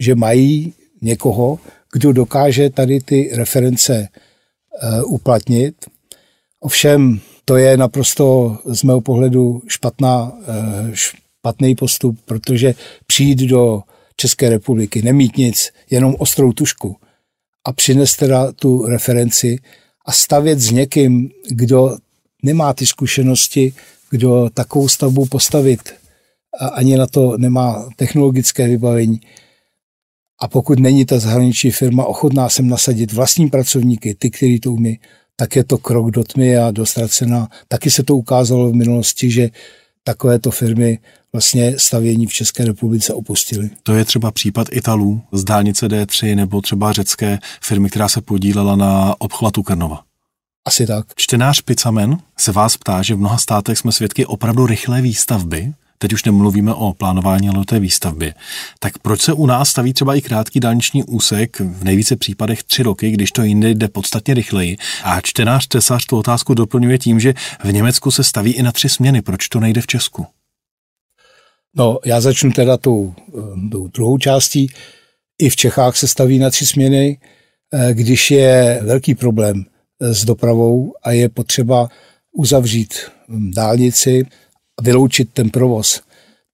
že 0.00 0.14
mají 0.14 0.72
někoho, 1.02 1.58
kdo 1.92 2.12
dokáže 2.12 2.70
tady 2.70 3.00
ty 3.00 3.30
reference 3.32 4.08
uh, 4.82 5.12
uplatnit. 5.12 5.74
Ovšem, 6.60 7.20
to 7.44 7.56
je 7.56 7.76
naprosto 7.76 8.58
z 8.66 8.82
mého 8.82 9.00
pohledu 9.00 9.62
špatná, 9.68 10.32
uh, 10.32 10.90
špatný 10.92 11.74
postup, 11.74 12.18
protože 12.24 12.74
přijít 13.06 13.38
do 13.38 13.82
České 14.16 14.50
republiky, 14.50 15.02
nemít 15.02 15.36
nic, 15.36 15.70
jenom 15.90 16.16
ostrou 16.18 16.52
tušku, 16.52 16.96
a 17.64 17.72
přines 17.72 18.16
teda 18.16 18.52
tu 18.52 18.86
referenci 18.86 19.58
a 20.06 20.12
stavět 20.12 20.58
s 20.58 20.70
někým, 20.70 21.30
kdo 21.50 21.96
nemá 22.42 22.72
ty 22.72 22.86
zkušenosti, 22.86 23.72
kdo 24.10 24.50
takovou 24.54 24.88
stavbu 24.88 25.26
postavit 25.26 25.94
a 26.60 26.66
ani 26.66 26.96
na 26.96 27.06
to 27.06 27.36
nemá 27.36 27.88
technologické 27.96 28.68
vybavení. 28.68 29.20
A 30.42 30.48
pokud 30.48 30.78
není 30.78 31.04
ta 31.04 31.18
zahraniční 31.18 31.70
firma 31.70 32.04
ochotná 32.04 32.48
sem 32.48 32.68
nasadit 32.68 33.12
vlastní 33.12 33.50
pracovníky, 33.50 34.14
ty, 34.14 34.30
kteří 34.30 34.60
to 34.60 34.72
umí, 34.72 35.00
tak 35.36 35.56
je 35.56 35.64
to 35.64 35.78
krok 35.78 36.10
do 36.10 36.24
tmy 36.24 36.56
a 36.56 36.70
do 36.70 36.86
ztracená. 36.86 37.48
Taky 37.68 37.90
se 37.90 38.02
to 38.02 38.16
ukázalo 38.16 38.70
v 38.70 38.74
minulosti, 38.74 39.30
že 39.30 39.50
takovéto 40.04 40.50
firmy 40.50 40.98
vlastně 41.32 41.78
stavění 41.78 42.26
v 42.26 42.32
České 42.32 42.64
republice 42.64 43.14
opustili. 43.14 43.70
To 43.82 43.94
je 43.94 44.04
třeba 44.04 44.30
případ 44.30 44.68
Italů 44.72 45.22
z 45.32 45.44
dálnice 45.44 45.88
D3 45.88 46.36
nebo 46.36 46.60
třeba 46.60 46.92
řecké 46.92 47.38
firmy, 47.62 47.90
která 47.90 48.08
se 48.08 48.20
podílela 48.20 48.76
na 48.76 49.14
obchvatu 49.18 49.62
Krnova. 49.62 50.02
Asi 50.66 50.86
tak. 50.86 51.06
Čtenář 51.16 51.60
Picamen 51.60 52.18
se 52.38 52.52
vás 52.52 52.76
ptá, 52.76 53.02
že 53.02 53.14
v 53.14 53.18
mnoha 53.18 53.38
státech 53.38 53.78
jsme 53.78 53.92
svědky 53.92 54.26
opravdu 54.26 54.66
rychlé 54.66 55.00
výstavby, 55.00 55.72
teď 55.98 56.12
už 56.12 56.24
nemluvíme 56.24 56.74
o 56.74 56.92
plánování, 56.92 57.48
ale 57.48 57.58
o 57.58 57.64
té 57.64 57.80
výstavbě. 57.80 58.34
Tak 58.78 58.98
proč 58.98 59.20
se 59.20 59.32
u 59.32 59.46
nás 59.46 59.68
staví 59.68 59.92
třeba 59.92 60.14
i 60.14 60.20
krátký 60.20 60.60
dálniční 60.60 61.04
úsek, 61.04 61.60
v 61.60 61.84
nejvíce 61.84 62.16
případech 62.16 62.62
tři 62.62 62.82
roky, 62.82 63.10
když 63.10 63.32
to 63.32 63.42
jinde 63.42 63.70
jde 63.70 63.88
podstatně 63.88 64.34
rychleji? 64.34 64.76
A 65.04 65.20
čtenář 65.20 65.66
Tesař 65.66 66.06
tu 66.06 66.18
otázku 66.18 66.54
doplňuje 66.54 66.98
tím, 66.98 67.20
že 67.20 67.34
v 67.64 67.72
Německu 67.72 68.10
se 68.10 68.24
staví 68.24 68.52
i 68.52 68.62
na 68.62 68.72
tři 68.72 68.88
směny. 68.88 69.22
Proč 69.22 69.48
to 69.48 69.60
nejde 69.60 69.80
v 69.80 69.86
Česku? 69.86 70.26
No, 71.76 71.98
já 72.04 72.20
začnu 72.20 72.52
teda 72.52 72.76
tou, 72.76 73.14
tou 73.72 73.88
druhou 73.88 74.18
částí. 74.18 74.68
I 75.38 75.50
v 75.50 75.56
Čechách 75.56 75.96
se 75.96 76.08
staví 76.08 76.38
na 76.38 76.50
tři 76.50 76.66
směny, 76.66 77.18
eh, 77.72 77.94
když 77.94 78.30
je 78.30 78.80
velký 78.82 79.14
problém 79.14 79.64
eh, 80.00 80.14
s 80.14 80.24
dopravou 80.24 80.94
a 81.02 81.12
je 81.12 81.28
potřeba 81.28 81.88
uzavřít 82.32 82.94
hm, 83.28 83.50
dálnici 83.54 84.26
a 84.78 84.82
vyloučit 84.82 85.32
ten 85.32 85.50
provoz, 85.50 86.00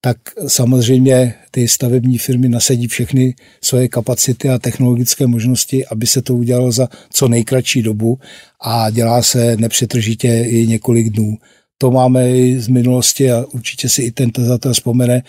tak 0.01 0.17
samozřejmě 0.47 1.33
ty 1.51 1.67
stavební 1.67 2.17
firmy 2.17 2.49
nasadí 2.49 2.87
všechny 2.87 3.35
svoje 3.63 3.87
kapacity 3.87 4.49
a 4.49 4.59
technologické 4.59 5.27
možnosti, 5.27 5.85
aby 5.85 6.07
se 6.07 6.21
to 6.21 6.35
udělalo 6.35 6.71
za 6.71 6.89
co 7.09 7.27
nejkratší 7.27 7.81
dobu 7.81 8.19
a 8.61 8.89
dělá 8.89 9.21
se 9.21 9.57
nepřetržitě 9.57 10.45
i 10.47 10.67
několik 10.67 11.09
dnů. 11.09 11.37
To 11.77 11.91
máme 11.91 12.37
i 12.37 12.59
z 12.59 12.67
minulosti 12.67 13.31
a 13.31 13.45
určitě 13.51 13.89
si 13.89 14.01
i 14.01 14.11
ten 14.11 14.31
tazatel 14.31 14.73
vzpomene. 14.73 15.23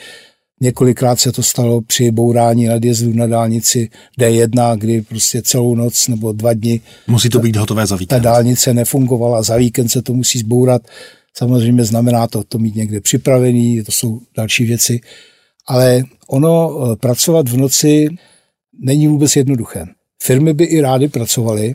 Několikrát 0.60 1.20
se 1.20 1.32
to 1.32 1.42
stalo 1.42 1.80
při 1.80 2.10
bourání 2.10 2.66
nadjezdu 2.66 3.12
na 3.12 3.26
dálnici 3.26 3.90
D1, 4.20 4.78
kdy 4.78 5.02
prostě 5.02 5.42
celou 5.42 5.74
noc 5.74 6.08
nebo 6.08 6.32
dva 6.32 6.52
dny. 6.52 6.80
Musí 7.06 7.28
to 7.28 7.38
být 7.38 7.56
hotové 7.56 7.86
za 7.86 7.96
víkend. 7.96 8.22
Ta 8.22 8.30
dálnice 8.30 8.74
nefungovala, 8.74 9.42
za 9.42 9.56
víkend 9.56 9.88
se 9.88 10.02
to 10.02 10.12
musí 10.12 10.38
zbourat. 10.38 10.82
Samozřejmě 11.36 11.84
znamená 11.84 12.26
to 12.26 12.44
to 12.44 12.58
mít 12.58 12.74
někde 12.74 13.00
připravený, 13.00 13.82
to 13.82 13.92
jsou 13.92 14.20
další 14.36 14.64
věci. 14.64 15.00
Ale 15.66 16.02
ono 16.28 16.70
eh, 16.92 16.96
pracovat 16.96 17.48
v 17.48 17.56
noci 17.56 18.08
není 18.80 19.08
vůbec 19.08 19.36
jednoduché. 19.36 19.86
Firmy 20.22 20.54
by 20.54 20.64
i 20.64 20.80
rády 20.80 21.08
pracovaly, 21.08 21.74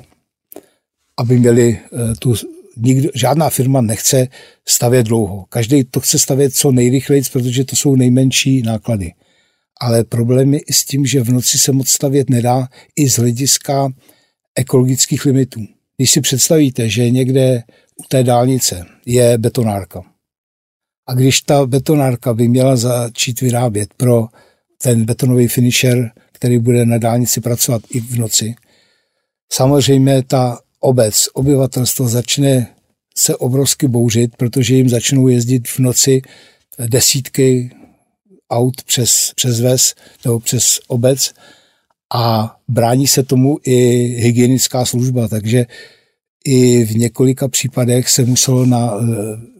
aby 1.17 1.39
měli 1.39 1.79
eh, 1.79 2.15
tu 2.19 2.35
nikdo, 2.77 3.09
žádná 3.15 3.49
firma 3.49 3.81
nechce 3.81 4.27
stavět 4.67 5.07
dlouho. 5.07 5.45
Každý 5.49 5.83
to 5.83 5.99
chce 5.99 6.19
stavět 6.19 6.55
co 6.55 6.71
nejrychleji, 6.71 7.23
protože 7.33 7.63
to 7.63 7.75
jsou 7.75 7.95
nejmenší 7.95 8.61
náklady. 8.61 9.13
Ale 9.81 10.03
problém 10.03 10.53
je 10.53 10.59
i 10.59 10.73
s 10.73 10.85
tím, 10.85 11.05
že 11.05 11.23
v 11.23 11.29
noci 11.29 11.57
se 11.57 11.71
moc 11.71 11.89
stavět 11.89 12.29
nedá 12.29 12.67
i 12.95 13.09
z 13.09 13.17
hlediska 13.17 13.89
ekologických 14.55 15.25
limitů. 15.25 15.61
Když 15.97 16.11
si 16.11 16.21
představíte, 16.21 16.89
že 16.89 17.11
někde 17.11 17.63
u 17.99 18.03
té 18.09 18.23
dálnice 18.23 18.85
je 19.05 19.37
betonárka 19.37 20.13
a 21.07 21.13
když 21.13 21.41
ta 21.41 21.65
betonárka 21.65 22.33
by 22.33 22.47
měla 22.47 22.75
začít 22.75 23.41
vyrábět 23.41 23.93
pro 23.93 24.27
ten 24.81 25.05
betonový 25.05 25.47
finisher, 25.47 26.11
který 26.31 26.59
bude 26.59 26.85
na 26.85 26.97
dálnici 26.97 27.41
pracovat 27.41 27.81
i 27.89 27.99
v 27.99 28.19
noci, 28.19 28.55
samozřejmě 29.51 30.23
ta 30.23 30.59
obec, 30.83 31.27
obyvatelstvo 31.33 32.07
začne 32.07 32.67
se 33.17 33.35
obrovsky 33.35 33.87
bouřit, 33.87 34.35
protože 34.35 34.75
jim 34.75 34.89
začnou 34.89 35.27
jezdit 35.27 35.67
v 35.67 35.79
noci 35.79 36.21
desítky 36.87 37.71
aut 38.49 38.83
přes, 38.83 39.31
přes 39.35 39.59
ves 39.59 39.95
nebo 40.25 40.39
přes 40.39 40.79
obec 40.87 41.33
a 42.13 42.55
brání 42.67 43.07
se 43.07 43.23
tomu 43.23 43.59
i 43.63 43.75
hygienická 44.19 44.85
služba, 44.85 45.27
takže 45.27 45.65
i 46.45 46.85
v 46.85 46.95
několika 46.95 47.47
případech 47.47 48.09
se 48.09 48.25
muselo 48.25 48.65
na 48.65 48.91
eh, 48.95 49.05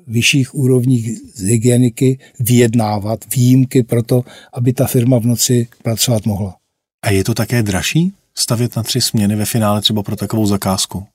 vyšších 0.08 0.56
úrovních 0.56 1.18
z 1.36 1.42
hygieniky 1.42 2.20
vyjednávat 2.40 3.20
výjimky 3.36 3.84
pro 3.84 4.04
to, 4.04 4.24
aby 4.54 4.74
ta 4.74 4.88
firma 4.88 5.20
v 5.20 5.26
noci 5.26 5.68
pracovat 5.84 6.26
mohla. 6.26 6.56
A 7.02 7.10
je 7.10 7.24
to 7.24 7.34
také 7.34 7.64
dražší? 7.64 8.14
stavět 8.36 8.76
na 8.76 8.84
tři 8.84 9.02
směny 9.02 9.36
ve 9.36 9.46
finále 9.46 9.82
třeba 9.82 10.04
pro 10.04 10.16
takovou 10.16 10.46
zakázku? 10.46 11.08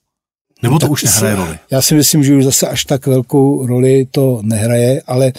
Nebo 0.63 0.75
to 0.75 0.81
tak 0.81 0.91
už 0.91 1.03
nehraje 1.03 1.37
roli? 1.37 1.59
Já 1.71 1.83
si 1.83 1.95
myslím, 1.95 2.25
že 2.25 2.37
už 2.37 2.45
zase 2.45 2.69
až 2.69 2.85
tak 2.85 3.07
velkou 3.07 3.67
roli 3.67 4.07
to 4.11 4.41
nehraje, 4.43 5.03
ale 5.07 5.33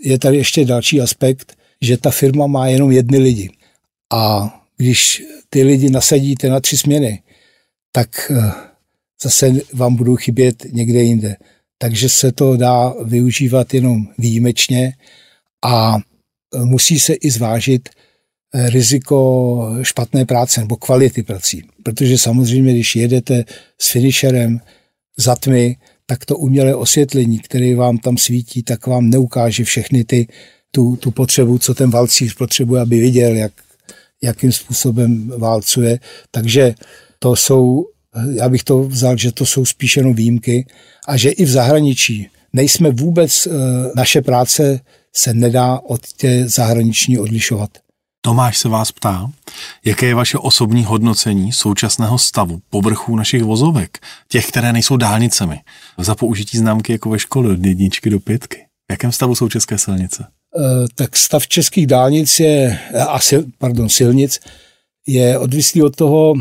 je 0.00 0.18
tady 0.18 0.36
ještě 0.36 0.64
další 0.64 1.00
aspekt, 1.00 1.56
že 1.80 1.96
ta 1.96 2.10
firma 2.10 2.46
má 2.46 2.66
jenom 2.66 2.90
jedny 2.90 3.18
lidi. 3.18 3.50
A 4.12 4.50
když 4.76 5.22
ty 5.50 5.62
lidi 5.62 5.90
nasadíte 5.90 6.48
na 6.48 6.60
tři 6.60 6.78
směny, 6.78 7.22
tak 7.92 8.30
eh, 8.30 8.52
zase 9.22 9.52
vám 9.72 9.94
budou 9.94 10.16
chybět 10.16 10.64
někde 10.72 11.02
jinde. 11.02 11.36
Takže 11.78 12.08
se 12.08 12.32
to 12.32 12.56
dá 12.56 12.94
využívat 13.04 13.74
jenom 13.74 14.06
výjimečně 14.18 14.92
a 15.64 15.96
eh, 15.96 16.58
musí 16.58 17.00
se 17.00 17.14
i 17.14 17.30
zvážit 17.30 17.88
riziko 18.54 19.76
špatné 19.82 20.24
práce 20.24 20.60
nebo 20.60 20.76
kvality 20.76 21.22
prací. 21.22 21.62
Protože 21.82 22.18
samozřejmě, 22.18 22.72
když 22.72 22.96
jedete 22.96 23.44
s 23.78 23.90
finisherem 23.90 24.60
za 25.16 25.36
tmy, 25.36 25.76
tak 26.06 26.24
to 26.24 26.36
umělé 26.36 26.74
osvětlení, 26.74 27.38
které 27.38 27.76
vám 27.76 27.98
tam 27.98 28.18
svítí, 28.18 28.62
tak 28.62 28.86
vám 28.86 29.10
neukáže 29.10 29.64
všechny 29.64 30.04
ty, 30.04 30.26
tu, 30.70 30.96
tu 30.96 31.10
potřebu, 31.10 31.58
co 31.58 31.74
ten 31.74 31.90
valcíř 31.90 32.34
potřebuje, 32.34 32.82
aby 32.82 33.00
viděl, 33.00 33.36
jak, 33.36 33.52
jakým 34.22 34.52
způsobem 34.52 35.32
válcuje. 35.38 35.98
Takže 36.30 36.74
to 37.18 37.36
jsou, 37.36 37.84
já 38.34 38.48
bych 38.48 38.64
to 38.64 38.82
vzal, 38.82 39.16
že 39.16 39.32
to 39.32 39.46
jsou 39.46 39.64
spíš 39.64 39.96
jenom 39.96 40.14
výjimky 40.14 40.66
a 41.06 41.16
že 41.16 41.30
i 41.30 41.44
v 41.44 41.50
zahraničí 41.50 42.28
nejsme 42.52 42.90
vůbec, 42.90 43.46
eh, 43.46 43.50
naše 43.96 44.22
práce 44.22 44.80
se 45.12 45.34
nedá 45.34 45.80
od 45.80 46.12
té 46.12 46.48
zahraniční 46.48 47.18
odlišovat. 47.18 47.83
Tomáš 48.26 48.58
se 48.58 48.68
vás 48.68 48.92
ptá, 48.92 49.30
jaké 49.84 50.06
je 50.06 50.14
vaše 50.14 50.38
osobní 50.38 50.84
hodnocení 50.84 51.52
současného 51.52 52.18
stavu 52.18 52.60
povrchů 52.70 53.16
našich 53.16 53.42
vozovek, 53.42 53.98
těch, 54.28 54.46
které 54.46 54.72
nejsou 54.72 54.96
dálnicemi, 54.96 55.60
za 55.98 56.14
použití 56.14 56.58
známky 56.58 56.92
jako 56.92 57.10
ve 57.10 57.18
škole 57.18 57.52
od 57.52 57.64
jedničky 57.64 58.10
do 58.10 58.20
pětky. 58.20 58.56
V 58.88 58.92
jakém 58.92 59.12
stavu 59.12 59.34
jsou 59.34 59.48
české 59.48 59.78
silnice? 59.78 60.26
Eh, 60.26 60.86
tak 60.94 61.16
stav 61.16 61.48
českých 61.48 61.86
dálnic 61.86 62.40
je, 62.40 62.78
a 63.08 63.20
sil, 63.26 63.40
pardon, 63.58 63.88
silnic 63.88 64.40
je 65.06 65.38
odvislý 65.38 65.82
od 65.82 65.96
toho, 65.96 66.34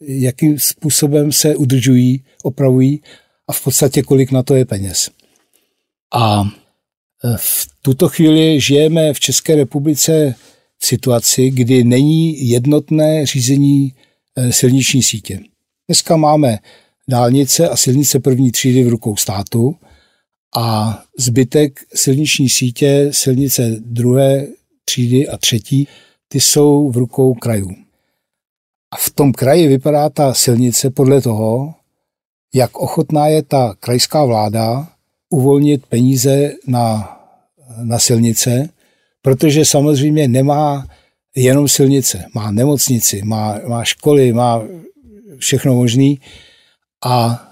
jakým 0.00 0.58
způsobem 0.58 1.32
se 1.32 1.56
udržují, 1.56 2.24
opravují 2.42 3.02
a 3.48 3.52
v 3.52 3.64
podstatě 3.64 4.02
kolik 4.02 4.30
na 4.30 4.42
to 4.42 4.54
je 4.54 4.64
peněz. 4.64 5.10
A 6.14 6.44
eh, 7.24 7.36
v 7.36 7.66
tuto 7.82 8.08
chvíli 8.08 8.60
žijeme 8.60 9.12
v 9.12 9.20
České 9.20 9.56
republice 9.56 10.34
v 10.78 10.86
situaci, 10.86 11.50
kdy 11.50 11.84
není 11.84 12.48
jednotné 12.48 13.26
řízení 13.26 13.94
eh, 14.36 14.52
silniční 14.52 15.02
sítě. 15.02 15.40
Dneska 15.88 16.16
máme 16.16 16.58
dálnice 17.08 17.68
a 17.68 17.76
silnice 17.76 18.20
první 18.20 18.52
třídy 18.52 18.84
v 18.84 18.88
rukou 18.88 19.16
státu 19.16 19.76
a 20.56 20.98
zbytek 21.18 21.80
silniční 21.94 22.48
sítě, 22.48 23.08
silnice 23.12 23.76
druhé 23.80 24.46
třídy 24.84 25.28
a 25.28 25.36
třetí, 25.36 25.88
ty 26.28 26.40
jsou 26.40 26.90
v 26.90 26.96
rukou 26.96 27.34
krajů. 27.34 27.70
A 28.90 28.96
v 28.96 29.10
tom 29.10 29.32
kraji 29.32 29.68
vypadá 29.68 30.08
ta 30.08 30.34
silnice 30.34 30.90
podle 30.90 31.20
toho, 31.20 31.74
jak 32.54 32.78
ochotná 32.78 33.26
je 33.26 33.42
ta 33.42 33.74
krajská 33.80 34.24
vláda 34.24 34.88
uvolnit 35.30 35.86
peníze 35.86 36.52
na, 36.66 37.16
na 37.82 37.98
silnice, 37.98 38.68
protože 39.28 39.64
samozřejmě 39.64 40.28
nemá 40.28 40.86
jenom 41.36 41.68
silnice, 41.68 42.24
má 42.34 42.50
nemocnici, 42.50 43.22
má, 43.24 43.58
má 43.68 43.84
školy, 43.84 44.32
má 44.32 44.62
všechno 45.38 45.74
možný 45.74 46.20
a 47.04 47.44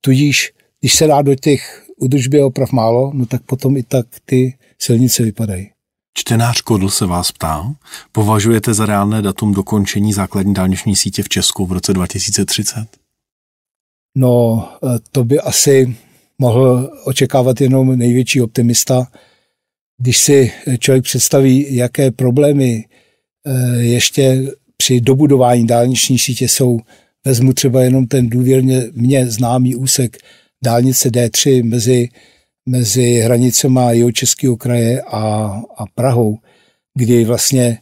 tudíž, 0.00 0.52
když 0.80 0.94
se 0.94 1.06
dá 1.06 1.22
do 1.22 1.34
těch 1.34 1.84
udržby 1.96 2.42
oprav 2.42 2.72
málo, 2.72 3.10
no 3.14 3.26
tak 3.26 3.42
potom 3.42 3.76
i 3.76 3.82
tak 3.82 4.06
ty 4.24 4.58
silnice 4.78 5.22
vypadají. 5.22 5.70
Čtenář 6.18 6.60
Kodl 6.60 6.90
se 6.90 7.06
vás 7.06 7.32
ptá, 7.32 7.74
považujete 8.12 8.74
za 8.74 8.86
reálné 8.86 9.22
datum 9.22 9.54
dokončení 9.54 10.12
základní 10.12 10.54
dálniční 10.54 10.96
sítě 10.96 11.22
v 11.22 11.28
Česku 11.28 11.66
v 11.66 11.72
roce 11.72 11.92
2030? 11.92 12.86
No, 14.16 14.68
eh, 14.84 14.98
to 15.12 15.24
by 15.24 15.40
asi 15.40 15.96
mohl 16.38 16.90
očekávat 17.04 17.60
jenom 17.60 17.98
největší 17.98 18.42
optimista. 18.42 19.06
Když 20.00 20.18
si 20.18 20.52
člověk 20.78 21.04
představí, 21.04 21.76
jaké 21.76 22.10
problémy 22.10 22.84
eh, 23.46 23.82
ještě 23.82 24.52
při 24.76 25.00
dobudování 25.00 25.66
dálniční 25.66 26.18
sítě 26.18 26.48
jsou, 26.48 26.78
vezmu 27.24 27.52
třeba 27.52 27.82
jenom 27.82 28.06
ten 28.06 28.28
důvěrně 28.28 28.82
mě 28.92 29.30
známý 29.30 29.74
úsek 29.74 30.16
dálnice 30.64 31.08
D3 31.08 31.64
mezi, 31.64 32.08
mezi 32.68 33.14
hranicema 33.14 33.92
Jihočeského 33.92 34.56
kraje 34.56 35.02
a, 35.02 35.22
a 35.76 35.86
Prahou, 35.94 36.38
kdy 36.94 37.24
vlastně 37.24 37.78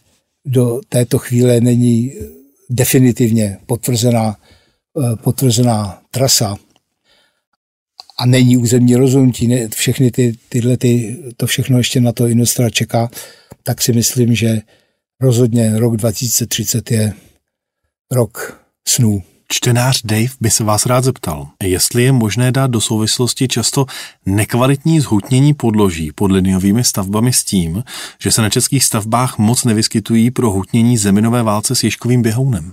do 0.46 0.80
této 0.88 1.18
chvíle 1.18 1.60
není 1.60 2.12
definitivně 2.70 3.58
potvrzená, 3.66 4.36
eh, 5.02 5.16
potvrzená 5.16 6.02
trasa 6.10 6.56
a 8.18 8.26
není 8.26 8.56
územní 8.56 8.96
rozhodnutí, 8.96 9.46
ne, 9.46 9.68
všechny 9.68 10.10
ty, 10.10 10.36
tyhle, 10.48 10.76
ty, 10.76 11.22
to 11.36 11.46
všechno 11.46 11.78
ještě 11.78 12.00
na 12.00 12.12
to 12.12 12.26
investora 12.26 12.70
čeká, 12.70 13.10
tak 13.62 13.82
si 13.82 13.92
myslím, 13.92 14.34
že 14.34 14.60
rozhodně 15.20 15.78
rok 15.78 15.96
2030 15.96 16.90
je 16.90 17.12
rok 18.12 18.64
snů. 18.88 19.22
Čtenář 19.48 20.02
Dave 20.04 20.28
by 20.40 20.50
se 20.50 20.64
vás 20.64 20.86
rád 20.86 21.04
zeptal, 21.04 21.48
jestli 21.62 22.02
je 22.02 22.12
možné 22.12 22.52
dát 22.52 22.70
do 22.70 22.80
souvislosti 22.80 23.48
často 23.48 23.86
nekvalitní 24.26 25.00
zhutnění 25.00 25.54
podloží 25.54 26.12
pod 26.12 26.30
liniovými 26.30 26.84
stavbami 26.84 27.32
s 27.32 27.44
tím, 27.44 27.84
že 28.22 28.32
se 28.32 28.42
na 28.42 28.50
českých 28.50 28.84
stavbách 28.84 29.38
moc 29.38 29.64
nevyskytují 29.64 30.30
pro 30.30 30.50
hutnění 30.50 30.96
zeminové 30.96 31.42
válce 31.42 31.74
s 31.74 31.84
ješkovým 31.84 32.22
běhounem. 32.22 32.72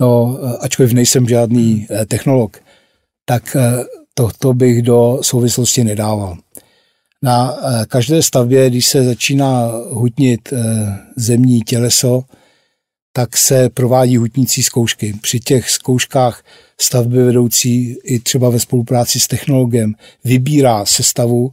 No, 0.00 0.38
ačkoliv 0.60 0.92
nejsem 0.92 1.28
žádný 1.28 1.86
eh, 1.90 2.06
technolog, 2.06 2.56
tak 3.28 3.56
eh, 3.56 3.84
to, 4.14 4.30
to 4.38 4.54
bych 4.54 4.82
do 4.82 5.18
souvislosti 5.22 5.84
nedával. 5.84 6.36
Na 7.22 7.54
eh, 7.54 7.86
každé 7.86 8.22
stavbě, 8.22 8.70
když 8.70 8.86
se 8.86 9.04
začíná 9.04 9.70
hutnit 9.90 10.52
zemní 11.16 11.60
těleso, 11.60 12.24
tak 13.12 13.36
se 13.36 13.68
provádí 13.68 14.16
hutnící 14.16 14.62
zkoušky. 14.62 15.12
Při 15.20 15.40
těch 15.40 15.70
zkouškách 15.70 16.44
stavby 16.80 17.22
vedoucí 17.22 17.96
i 18.04 18.18
třeba 18.18 18.50
ve 18.50 18.60
spolupráci 18.60 19.20
s 19.20 19.26
technologem 19.26 19.94
vybírá 20.24 20.84
sestavu, 20.84 21.52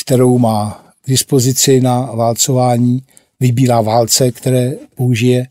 kterou 0.00 0.38
má 0.38 0.84
k 1.04 1.08
dispozici 1.08 1.80
na 1.80 2.00
válcování, 2.00 3.02
vybírá 3.40 3.80
válce, 3.80 4.32
které 4.32 4.72
použije 4.94 5.46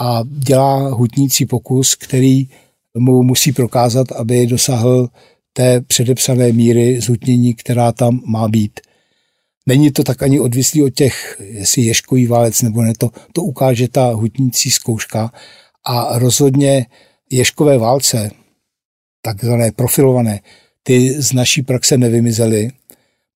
a 0.00 0.22
dělá 0.26 0.88
hutnící 0.88 1.46
pokus, 1.46 1.94
který 1.94 2.48
mu 2.98 3.22
musí 3.22 3.52
prokázat, 3.52 4.12
aby 4.12 4.46
dosáhl 4.46 5.08
té 5.52 5.80
předepsané 5.80 6.52
míry 6.52 7.00
zhutnění, 7.00 7.54
která 7.54 7.92
tam 7.92 8.20
má 8.26 8.48
být. 8.48 8.80
Není 9.66 9.90
to 9.92 10.04
tak 10.04 10.22
ani 10.22 10.40
odvislý 10.40 10.82
od 10.82 10.94
těch, 10.94 11.42
jestli 11.44 11.82
ješkový 11.82 12.26
válec 12.26 12.62
nebo 12.62 12.82
ne, 12.82 12.92
to, 12.98 13.10
to 13.32 13.42
ukáže 13.42 13.88
ta 13.88 14.06
hutnící 14.12 14.70
zkouška 14.70 15.32
a 15.86 16.18
rozhodně 16.18 16.86
ješkové 17.30 17.78
válce, 17.78 18.30
takzvané 19.22 19.72
profilované, 19.72 20.40
ty 20.82 21.22
z 21.22 21.32
naší 21.32 21.62
praxe 21.62 21.98
nevymizely. 21.98 22.70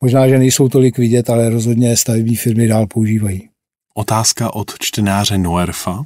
Možná, 0.00 0.28
že 0.28 0.38
nejsou 0.38 0.68
tolik 0.68 0.98
vidět, 0.98 1.30
ale 1.30 1.50
rozhodně 1.50 1.96
stavební 1.96 2.36
firmy 2.36 2.66
dál 2.66 2.86
používají. 2.86 3.48
Otázka 3.99 4.55
od 4.55 4.70
čtenáře 4.78 5.38
Noerfa. 5.38 6.05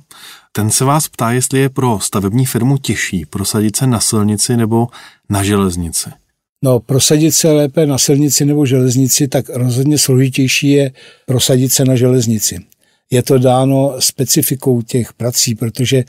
Ten 0.53 0.71
se 0.71 0.85
vás 0.85 1.09
ptá, 1.09 1.33
jestli 1.33 1.61
je 1.61 1.69
pro 1.69 2.01
stavební 2.01 2.47
firmu 2.47 2.79
těžší 2.79 3.27
prosadit 3.27 3.77
se 3.77 3.87
na 3.87 4.01
silnici 4.01 4.57
nebo 4.57 4.89
na 5.31 5.43
železnici. 5.43 6.11
No, 6.65 6.81
prosadit 6.81 7.33
se 7.33 7.53
lépe 7.53 7.87
na 7.87 7.99
silnici 7.99 8.45
nebo 8.45 8.67
železnici, 8.67 9.29
tak 9.29 9.49
rozhodně 9.49 9.99
složitější 9.99 10.71
je 10.71 10.93
prosadit 11.27 11.73
se 11.73 11.85
na 11.85 11.97
železnici. 11.97 12.59
Je 13.11 13.23
to 13.23 13.39
dáno 13.39 13.95
specifikou 13.99 14.83
těch 14.83 15.13
prací, 15.13 15.55
protože 15.55 16.05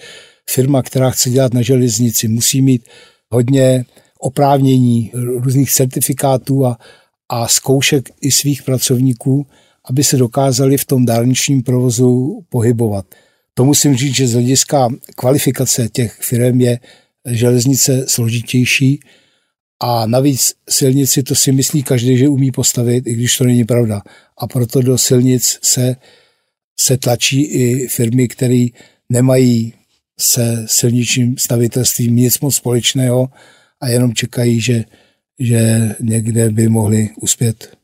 firma, 0.50 0.84
která 0.84 1.10
chce 1.10 1.30
dělat 1.30 1.54
na 1.54 1.62
železnici, 1.62 2.28
musí 2.28 2.62
mít 2.62 2.88
hodně 3.30 3.86
oprávnění, 4.20 5.12
různých 5.14 5.72
certifikátů 5.72 6.66
a, 6.66 6.78
a 7.30 7.48
zkoušek 7.48 8.10
i 8.22 8.32
svých 8.32 8.64
pracovníků, 8.64 9.48
aby 9.90 10.04
se 10.04 10.18
dokázali 10.18 10.78
v 10.78 10.86
tom 10.86 11.06
dálničním 11.06 11.64
provozu 11.64 12.42
pohybovat. 12.50 13.06
To 13.54 13.66
musím 13.66 13.96
říct, 13.96 14.16
že 14.16 14.28
z 14.28 14.34
hlediska 14.34 14.90
kvalifikace 15.16 15.90
těch 15.90 16.14
firm 16.22 16.62
je 16.62 16.80
železnice 17.26 18.06
složitější, 18.08 19.00
a 19.86 20.06
navíc 20.06 20.54
silnici 20.70 21.24
to 21.24 21.36
si 21.36 21.52
myslí 21.52 21.84
každý, 21.84 22.18
že 22.18 22.30
umí 22.30 22.52
postavit, 22.52 23.08
i 23.08 23.14
když 23.14 23.38
to 23.38 23.44
není 23.44 23.64
pravda. 23.64 24.02
A 24.38 24.48
proto 24.48 24.82
do 24.82 24.98
silnic 24.98 25.60
se, 25.62 25.96
se 26.80 26.98
tlačí 26.98 27.44
i 27.44 27.88
firmy, 27.88 28.28
které 28.28 28.66
nemají 29.10 29.74
se 30.20 30.64
silničním 30.68 31.38
stavitelstvím 31.38 32.16
nic 32.16 32.40
moc 32.40 32.56
společného 32.56 33.30
a 33.82 33.88
jenom 33.88 34.14
čekají, 34.14 34.62
že, 34.62 34.84
že 35.40 35.92
někde 36.00 36.50
by 36.50 36.70
mohli 36.70 37.10
uspět. 37.22 37.78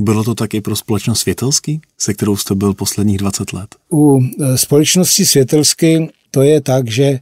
Bylo 0.00 0.24
to 0.24 0.34
taky 0.34 0.60
pro 0.60 0.76
společnost 0.76 1.20
Světelský, 1.20 1.80
se 1.98 2.14
kterou 2.14 2.36
jste 2.36 2.54
byl 2.54 2.74
posledních 2.74 3.18
20 3.18 3.52
let? 3.52 3.74
U 3.92 4.20
e, 4.20 4.58
společnosti 4.58 5.26
Světelsky 5.26 6.08
to 6.30 6.42
je 6.42 6.60
tak, 6.60 6.90
že 6.90 7.18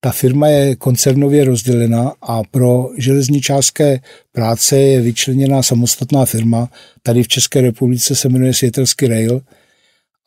ta 0.00 0.10
firma 0.10 0.48
je 0.48 0.76
koncernově 0.76 1.44
rozdělena 1.44 2.12
a 2.22 2.42
pro 2.50 2.88
železničářské 2.98 4.00
práce 4.32 4.78
je 4.78 5.00
vyčleněná 5.00 5.62
samostatná 5.62 6.24
firma. 6.24 6.68
Tady 7.02 7.22
v 7.22 7.28
České 7.28 7.60
republice 7.60 8.14
se 8.14 8.28
jmenuje 8.28 8.54
Světelský 8.54 9.06
Rail 9.06 9.40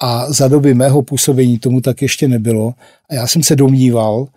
a 0.01 0.33
za 0.33 0.47
doby 0.47 0.73
mého 0.73 1.01
působení 1.01 1.59
tomu 1.59 1.81
tak 1.81 2.01
ještě 2.01 2.27
nebylo. 2.27 2.73
A 3.09 3.13
já 3.13 3.27
jsem 3.27 3.43
se 3.43 3.55
domníval, 3.55 4.27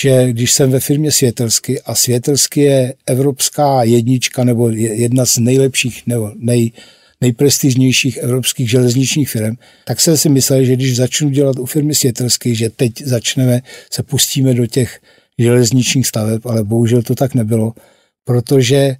že 0.00 0.32
když 0.32 0.52
jsem 0.52 0.70
ve 0.70 0.80
firmě 0.80 1.12
Světelsky 1.12 1.80
a 1.80 1.94
Světelsky 1.94 2.60
je 2.60 2.94
evropská 3.06 3.82
jednička 3.82 4.44
nebo 4.44 4.68
jedna 4.70 5.26
z 5.26 5.38
nejlepších 5.38 6.02
nebo 6.06 6.32
nej, 6.38 6.70
nejprestižnějších 7.22 8.16
evropských 8.16 8.70
železničních 8.70 9.30
firm, 9.30 9.54
tak 9.84 10.00
jsem 10.00 10.16
si 10.16 10.28
myslel, 10.28 10.64
že 10.64 10.76
když 10.76 10.96
začnu 10.96 11.30
dělat 11.30 11.58
u 11.58 11.66
firmy 11.66 11.94
Světelsky, 11.94 12.54
že 12.54 12.70
teď 12.70 13.02
začneme, 13.02 13.62
se 13.92 14.02
pustíme 14.02 14.54
do 14.54 14.66
těch 14.66 15.00
železničních 15.38 16.06
staveb, 16.06 16.46
ale 16.46 16.64
bohužel 16.64 17.02
to 17.02 17.14
tak 17.14 17.34
nebylo, 17.34 17.72
protože 18.24 18.96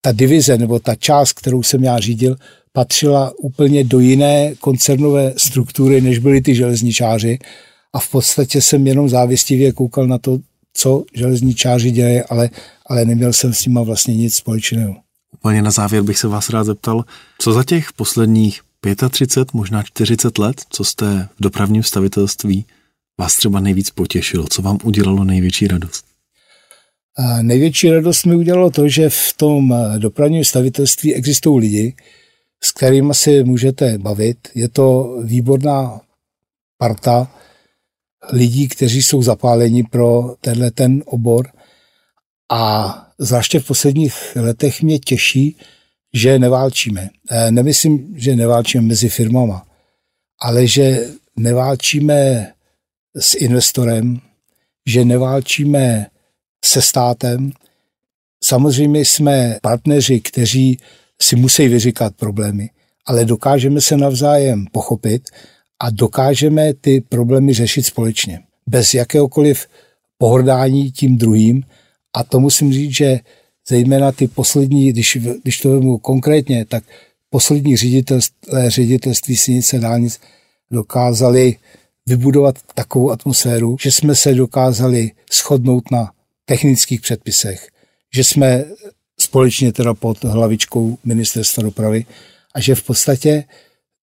ta 0.00 0.12
divize 0.12 0.58
nebo 0.58 0.78
ta 0.78 0.94
část, 0.94 1.32
kterou 1.32 1.62
jsem 1.62 1.84
já 1.84 1.98
řídil, 1.98 2.36
patřila 2.72 3.32
úplně 3.38 3.84
do 3.84 4.00
jiné 4.00 4.54
koncernové 4.60 5.34
struktury, 5.36 6.00
než 6.00 6.18
byli 6.18 6.40
ty 6.40 6.54
železničáři 6.54 7.38
a 7.92 7.98
v 7.98 8.10
podstatě 8.10 8.62
jsem 8.62 8.86
jenom 8.86 9.08
závistivě 9.08 9.72
koukal 9.72 10.06
na 10.06 10.18
to, 10.18 10.38
co 10.74 11.04
železničáři 11.14 11.90
dělají, 11.90 12.20
ale, 12.20 12.50
ale 12.86 13.04
neměl 13.04 13.32
jsem 13.32 13.54
s 13.54 13.66
nima 13.66 13.82
vlastně 13.82 14.16
nic 14.16 14.34
společného. 14.34 15.01
Úplně 15.34 15.62
na 15.62 15.70
závěr 15.70 16.02
bych 16.02 16.18
se 16.18 16.28
vás 16.28 16.50
rád 16.50 16.64
zeptal, 16.64 17.04
co 17.38 17.52
za 17.52 17.64
těch 17.64 17.92
posledních 17.92 18.60
35, 19.10 19.52
možná 19.52 19.82
40 19.82 20.38
let, 20.38 20.62
co 20.68 20.84
jste 20.84 21.28
v 21.36 21.42
dopravním 21.42 21.82
stavitelství, 21.82 22.66
vás 23.20 23.36
třeba 23.36 23.60
nejvíc 23.60 23.90
potěšilo? 23.90 24.46
Co 24.50 24.62
vám 24.62 24.78
udělalo 24.84 25.24
největší 25.24 25.66
radost? 25.66 26.04
A 27.16 27.42
největší 27.42 27.90
radost 27.90 28.26
mi 28.26 28.36
udělalo 28.36 28.70
to, 28.70 28.88
že 28.88 29.10
v 29.10 29.32
tom 29.36 29.74
dopravním 29.98 30.44
stavitelství 30.44 31.14
existují 31.14 31.60
lidi, 31.60 31.96
s 32.64 32.70
kterými 32.70 33.14
si 33.14 33.44
můžete 33.44 33.98
bavit. 33.98 34.48
Je 34.54 34.68
to 34.68 35.16
výborná 35.24 36.00
parta 36.78 37.30
lidí, 38.32 38.68
kteří 38.68 39.02
jsou 39.02 39.22
zapáleni 39.22 39.84
pro 39.84 40.34
tenhle 40.40 40.70
ten 40.70 41.02
obor 41.06 41.48
a 42.52 42.94
zvláště 43.18 43.60
v 43.60 43.66
posledních 43.66 44.14
letech 44.36 44.82
mě 44.82 44.98
těší, 44.98 45.56
že 46.14 46.38
neválčíme. 46.38 47.10
E, 47.30 47.50
nemyslím, 47.50 48.14
že 48.16 48.36
neválčíme 48.36 48.84
mezi 48.84 49.08
firmama, 49.08 49.66
ale 50.40 50.66
že 50.66 51.06
neválčíme 51.36 52.52
s 53.16 53.34
investorem, 53.34 54.20
že 54.86 55.04
neválčíme 55.04 56.06
se 56.64 56.82
státem. 56.82 57.52
Samozřejmě 58.44 59.00
jsme 59.00 59.58
partneři, 59.62 60.20
kteří 60.20 60.78
si 61.22 61.36
musí 61.36 61.68
vyříkat 61.68 62.14
problémy, 62.16 62.70
ale 63.06 63.24
dokážeme 63.24 63.80
se 63.80 63.96
navzájem 63.96 64.66
pochopit 64.72 65.22
a 65.80 65.90
dokážeme 65.90 66.74
ty 66.74 67.00
problémy 67.00 67.54
řešit 67.54 67.82
společně. 67.82 68.40
Bez 68.66 68.94
jakéhokoliv 68.94 69.66
pohrdání 70.18 70.92
tím 70.92 71.18
druhým, 71.18 71.62
a 72.14 72.24
to 72.24 72.40
musím 72.40 72.72
říct, 72.72 72.96
že 72.96 73.20
zejména 73.68 74.12
ty 74.12 74.28
poslední, 74.28 74.92
když, 74.92 75.18
když 75.42 75.60
to 75.60 75.70
vemu 75.70 75.98
konkrétně, 75.98 76.64
tak 76.64 76.84
poslední 77.30 77.76
ředitelství, 77.76 78.36
ředitelství 78.68 79.36
silnice 79.36 79.78
dálnic 79.78 80.20
dokázali 80.70 81.56
vybudovat 82.06 82.58
takovou 82.74 83.10
atmosféru, 83.10 83.76
že 83.80 83.92
jsme 83.92 84.14
se 84.14 84.34
dokázali 84.34 85.10
shodnout 85.32 85.90
na 85.90 86.12
technických 86.44 87.00
předpisech, 87.00 87.68
že 88.14 88.24
jsme 88.24 88.64
společně 89.20 89.72
teda 89.72 89.94
pod 89.94 90.24
hlavičkou 90.24 90.98
ministerstva 91.04 91.62
dopravy 91.62 92.06
a 92.54 92.60
že 92.60 92.74
v 92.74 92.82
podstatě 92.82 93.44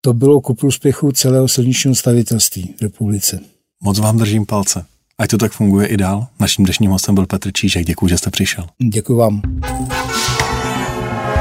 to 0.01 0.14
bylo 0.14 0.41
ku 0.41 0.53
prospěchu 0.53 1.12
celého 1.12 1.47
silničního 1.47 1.95
stavitelství 1.95 2.76
v 2.78 2.82
republice. 2.82 3.39
Moc 3.84 3.99
vám 3.99 4.18
držím 4.18 4.45
palce. 4.45 4.86
Ať 5.20 5.30
to 5.30 5.38
tak 5.38 5.51
funguje 5.51 5.88
i 5.88 5.97
dál. 5.97 6.28
Naším 6.39 6.65
dnešním 6.65 6.91
hostem 6.91 7.15
byl 7.15 7.26
Petr 7.26 7.51
Čížek. 7.51 7.86
Děkuji, 7.86 8.07
že 8.07 8.17
jste 8.17 8.30
přišel. 8.30 8.65
Děkuji 8.93 9.15
vám. 9.17 9.41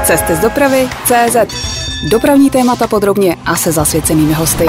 Cesty 0.03 0.35
z 0.35 0.39
dopravy 0.39 0.87
CZ. 1.05 1.35
Dopravní 2.11 2.49
témata 2.49 2.87
podrobně 2.87 3.35
a 3.45 3.55
se 3.55 3.71
zasvěcenými 3.71 4.33
hosty. 4.33 4.65